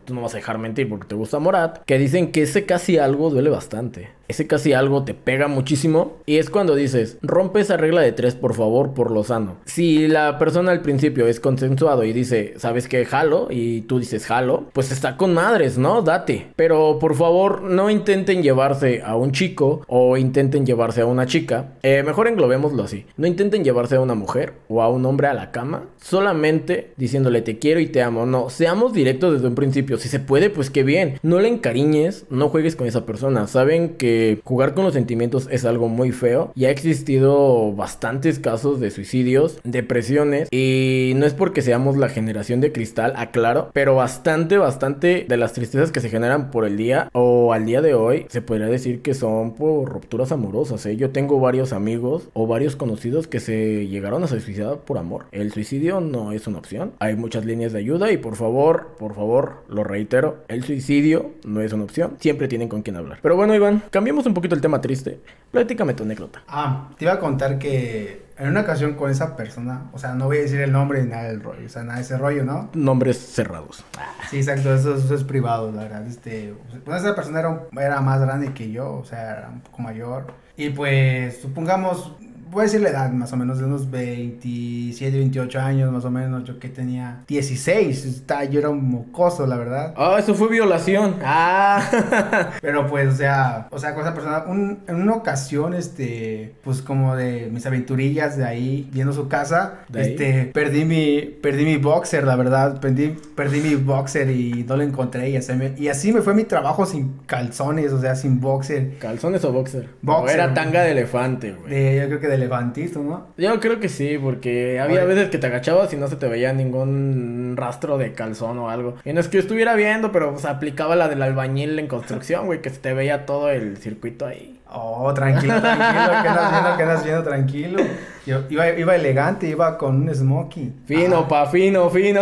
tú 0.05 0.13
no 0.13 0.22
vas 0.22 0.34
a 0.34 0.38
dejar 0.38 0.58
mentir 0.58 0.88
porque 0.89 1.08
te 1.08 1.15
gusta 1.15 1.39
Morat, 1.39 1.79
que 1.86 1.98
dicen 1.98 2.31
que 2.31 2.43
ese 2.43 2.65
casi 2.65 2.98
algo 2.98 3.29
duele 3.29 3.50
bastante 3.50 4.10
ese 4.32 4.48
casi 4.48 4.74
algo 4.74 5.04
te 5.04 5.14
pega 5.14 5.48
muchísimo 5.48 6.18
y 6.26 6.38
es 6.38 6.50
cuando 6.50 6.76
dices, 6.76 7.18
rompe 7.22 7.62
esa 7.62 7.78
regla 7.78 8.02
de 8.02 8.12
tres 8.12 8.36
por 8.36 8.56
favor 8.56 8.94
por 8.94 9.12
lo 9.12 9.24
sano. 9.24 9.58
Si 9.66 10.08
la 10.08 10.40
persona 10.40 10.72
al 10.72 10.82
principio 10.82 11.28
es 11.28 11.40
consensuado 11.40 12.04
y 12.04 12.14
dice, 12.14 12.54
¿sabes 12.58 12.88
qué? 12.88 13.06
Jalo 13.06 13.48
y 13.50 13.82
tú 13.82 14.00
dices 14.00 14.26
jalo, 14.26 14.66
pues 14.74 14.92
está 14.92 15.18
con 15.18 15.34
madres, 15.34 15.78
¿no? 15.78 16.02
Date. 16.02 16.48
Pero 16.56 16.98
por 17.00 17.16
favor 17.16 17.62
no 17.62 17.90
intenten 17.90 18.42
llevarse 18.42 19.02
a 19.04 19.16
un 19.16 19.32
chico 19.32 19.84
o 19.88 20.18
intenten 20.18 20.66
llevarse 20.66 21.02
a 21.02 21.06
una 21.06 21.26
chica. 21.26 21.74
Eh, 21.84 22.04
mejor 22.04 22.28
englobémoslo 22.28 22.84
así. 22.84 23.06
No 23.18 23.28
intenten 23.28 23.64
llevarse 23.64 23.96
a 23.96 24.02
una 24.02 24.16
mujer 24.16 24.54
o 24.68 24.82
a 24.82 24.90
un 24.90 25.06
hombre 25.06 25.28
a 25.28 25.34
la 25.34 25.52
cama 25.52 25.84
solamente 26.02 26.94
diciéndole 26.98 27.42
te 27.42 27.60
quiero 27.60 27.80
y 27.80 27.88
te 27.88 28.02
amo. 28.02 28.26
No, 28.26 28.50
seamos 28.50 28.94
directos 28.94 29.34
desde 29.34 29.48
un 29.48 29.56
principio. 29.56 29.98
Si 29.98 30.10
se 30.10 30.20
puede, 30.20 30.50
pues 30.50 30.70
qué 30.70 30.84
bien. 30.84 31.20
No 31.22 31.40
le 31.40 31.48
encariñes, 31.48 32.26
no 32.30 32.50
juegues 32.50 32.76
con 32.76 32.88
esa 32.88 33.06
persona. 33.06 33.48
Saben 33.48 33.96
que 33.96 34.21
jugar 34.44 34.74
con 34.74 34.86
los 34.86 34.94
sentimientos 34.94 35.48
es 35.51 35.66
algo 35.66 35.88
muy 35.88 36.12
feo 36.12 36.51
y 36.56 36.66
ha 36.66 36.72
existido 36.72 37.74
bastantes 37.74 38.40
casos 38.40 38.80
de 38.80 38.92
suicidios, 38.92 39.60
depresiones 39.63 40.48
y 40.51 41.13
no 41.16 41.25
es 41.25 41.34
porque 41.34 41.62
seamos 41.62 41.98
la 41.98 42.10
generación 42.10 42.62
de 42.62 42.72
cristal, 42.72 43.13
aclaro, 43.16 43.70
pero 43.74 43.96
bastante, 43.96 44.58
bastante 44.58 45.25
de 45.28 45.38
las 45.38 45.54
tristezas 45.54 45.92
que 45.92 46.01
se 46.01 46.10
generan 46.10 46.51
por 46.51 46.66
el 46.66 46.78
día 46.78 47.10
o 47.13 47.54
al 47.54 47.66
día 47.66 47.82
de 47.82 47.94
hoy 47.94 48.25
se 48.30 48.42
podría 48.42 48.68
decir 48.68 49.01
que 49.01 49.13
son 49.13 49.56
por 49.56 49.90
rupturas 49.90 50.32
amorosas. 50.32 50.86
¿eh? 50.86 50.98
Yo 50.98 51.12
tengo 51.12 51.40
varios 51.40 51.74
amigos 51.74 52.30
o 52.34 52.48
varios 52.48 52.75
conocidos 52.75 53.28
que 53.28 53.40
se 53.40 53.88
llegaron 53.88 54.24
a 54.24 54.28
suicidar 54.28 54.80
por 54.80 54.98
amor. 54.98 55.25
El 55.32 55.51
suicidio 55.51 56.01
no 56.01 56.32
es 56.32 56.48
una 56.48 56.60
opción. 56.60 56.94
Hay 57.00 57.16
muchas 57.16 57.46
líneas 57.46 57.74
de 57.74 57.80
ayuda 57.80 58.12
y 58.12 58.18
por 58.18 58.36
favor, 58.36 58.96
por 58.98 59.16
favor, 59.16 59.63
lo 59.68 59.84
reitero, 59.84 60.44
el 60.48 60.63
suicidio 60.63 61.32
no 61.46 61.62
es 61.62 61.74
una 61.74 61.84
opción. 61.84 62.18
Siempre 62.20 62.48
tienen 62.48 62.68
con 62.68 62.82
quien 62.82 62.96
hablar. 62.96 63.20
Pero 63.22 63.36
bueno, 63.36 63.56
Iván, 63.56 63.84
un 64.12 64.34
poquito 64.34 64.56
el 64.56 64.62
tema 64.62 64.82
triste. 64.82 65.20
Platícame 65.51 65.94
tu 65.94 66.03
anécdota. 66.03 66.44
Ah, 66.48 66.89
te 66.98 67.06
iba 67.06 67.13
a 67.13 67.20
contar 67.20 67.58
que 67.58 68.25
en 68.38 68.50
una 68.50 68.62
ocasión 68.62 68.96
con 68.96 69.12
esa 69.12 69.36
persona, 69.36 69.89
o 69.94 70.00
sea, 70.00 70.15
no 70.15 70.25
voy 70.25 70.38
a 70.38 70.41
decir 70.41 70.62
el 70.62 70.72
nombre 70.72 71.03
ni 71.03 71.10
nada 71.10 71.25
del 71.25 71.41
rollo, 71.41 71.65
o 71.65 71.70
sea, 71.70 71.84
nada 71.84 71.98
de 71.98 72.01
ese 72.03 72.18
rollo, 72.18 72.44
¿no? 72.44 72.70
Nombres 72.74 73.18
cerrados. 73.18 73.86
Sí, 74.30 74.38
exacto, 74.38 74.74
eso, 74.74 74.96
es 75.13 75.24
privado, 75.24 75.72
la 75.72 75.84
verdad. 75.84 76.08
Este, 76.08 76.56
pues 76.84 77.03
esa 77.03 77.13
persona 77.13 77.39
era, 77.39 77.68
era 77.80 78.01
más 78.01 78.20
grande 78.20 78.53
que 78.53 78.72
yo, 78.72 78.94
o 78.94 79.06
sea, 79.06 79.38
era 79.38 79.50
un 79.50 79.62
poco 79.62 79.84
mayor. 79.84 80.34
Y 80.58 80.70
pues, 80.70 81.39
supongamos, 81.41 82.15
voy 82.51 82.62
a 82.62 82.63
decir 82.63 82.81
la 82.81 82.89
edad 82.89 83.10
más 83.12 83.31
o 83.31 83.38
menos 83.38 83.60
de 83.60 83.65
unos 83.65 83.89
27, 83.89 85.17
28 85.17 85.60
años 85.60 85.91
más 85.91 86.03
o 86.03 86.12
menos, 86.12 86.43
yo 86.43 86.60
que 86.60 86.67
tenía 86.67 87.24
16, 87.27 88.05
está, 88.05 88.43
yo 88.43 88.60
era 88.60 88.70
un 88.70 88.89
mocoso, 88.89 89.48
la 89.48 89.55
verdad. 89.55 89.93
Ah, 89.96 90.17
eso 90.20 90.36
fue 90.36 90.50
violación. 90.50 91.15
Ah, 91.24 92.51
pero 92.62 92.88
pues, 92.88 93.08
o 93.08 93.15
sea, 93.15 93.67
o 93.72 93.79
sea, 93.79 93.93
con 93.93 94.03
esa 94.03 94.13
persona, 94.13 94.43
en 94.88 94.96
una 94.96 95.13
ocasión, 95.13 95.74
este, 95.74 96.55
pues 96.63 96.81
como 96.81 97.15
de 97.15 97.50
mis 97.51 97.65
aventurillas 97.65 98.38
de 98.38 98.46
ahí, 98.46 98.89
viendo 98.91 99.13
su 99.13 99.29
casa, 99.29 99.79
este, 99.93 100.51
perdí 100.53 100.84
mi, 100.84 101.22
perdí 101.22 101.63
mi 101.63 101.77
boxer, 101.77 102.25
la 102.25 102.36
verdad, 102.36 102.79
perdí, 102.81 103.15
perdí 103.36 103.62
mi 103.62 103.75
boxer 103.75 104.29
y 104.29 104.65
no 104.67 104.75
lo 104.75 104.84
encontré 104.84 105.29
y 105.29 105.38
así, 105.38 105.53
me, 105.53 105.74
y 105.77 105.88
así 105.88 106.12
me 106.12 106.22
fue 106.22 106.34
mi 106.34 106.43
trabajo 106.43 106.86
sin 106.86 107.20
calzones, 107.25 107.93
o 107.93 108.01
sea, 108.01 108.15
sin 108.15 108.41
boxer. 108.41 108.98
¿Calzones 108.98 109.46
o 109.46 109.53
boxer? 109.53 109.88
Boxer. 110.01 110.36
era 110.36 110.53
tanga 110.53 110.84
de 110.84 110.91
elefante, 110.91 111.53
güey. 111.53 111.98
yo 111.98 112.08
creo 112.08 112.20
que 112.20 112.27
de 112.27 112.40
levantito, 112.41 113.00
¿no? 113.01 113.27
Yo 113.38 113.60
creo 113.60 113.79
que 113.79 113.88
sí, 113.89 114.17
porque 114.21 114.79
había 114.79 115.05
veces 115.05 115.29
que 115.29 115.38
te 115.38 115.48
agachabas 115.48 115.93
y 115.93 115.98
no 115.98 116.07
se 116.07 116.15
te 116.17 116.27
veía 116.27 116.51
ningún 116.53 117.53
rastro 117.57 117.98
de 117.98 118.13
calzón 118.13 118.60
o 118.60 118.69
algo. 118.69 118.95
Y 119.05 119.13
no 119.13 119.19
es 119.19 119.27
que 119.27 119.38
yo 119.38 119.41
estuviera 119.41 119.74
viendo, 119.75 120.12
pero 120.12 120.38
se 120.38 120.48
aplicaba 120.48 120.95
la 120.95 121.07
del 121.07 121.21
albañil 121.21 121.79
en 121.79 121.88
construcción, 121.88 122.45
güey, 122.48 122.62
que 122.62 122.69
se 122.69 122.79
te 122.79 122.93
veía 122.93 123.25
todo 123.25 123.50
el 123.50 123.77
circuito 123.77 124.25
ahí. 124.25 124.57
Oh, 124.74 125.13
tranquilo, 125.13 125.60
tranquilo, 125.60 126.12
¿qué 126.21 126.27
andas 126.29 126.51
viendo? 126.51 126.77
¿Qué 126.77 126.83
andas 126.83 127.03
viendo? 127.03 127.24
Tranquilo. 127.24 127.83
Yo, 128.25 128.43
iba, 128.50 128.69
iba 128.69 128.95
elegante, 128.95 129.48
iba 129.50 129.77
con 129.77 130.03
un 130.03 130.15
smoky. 130.15 130.71
Fino, 130.86 131.27
pa, 131.27 131.45
fino, 131.48 131.89
fino. 131.89 132.21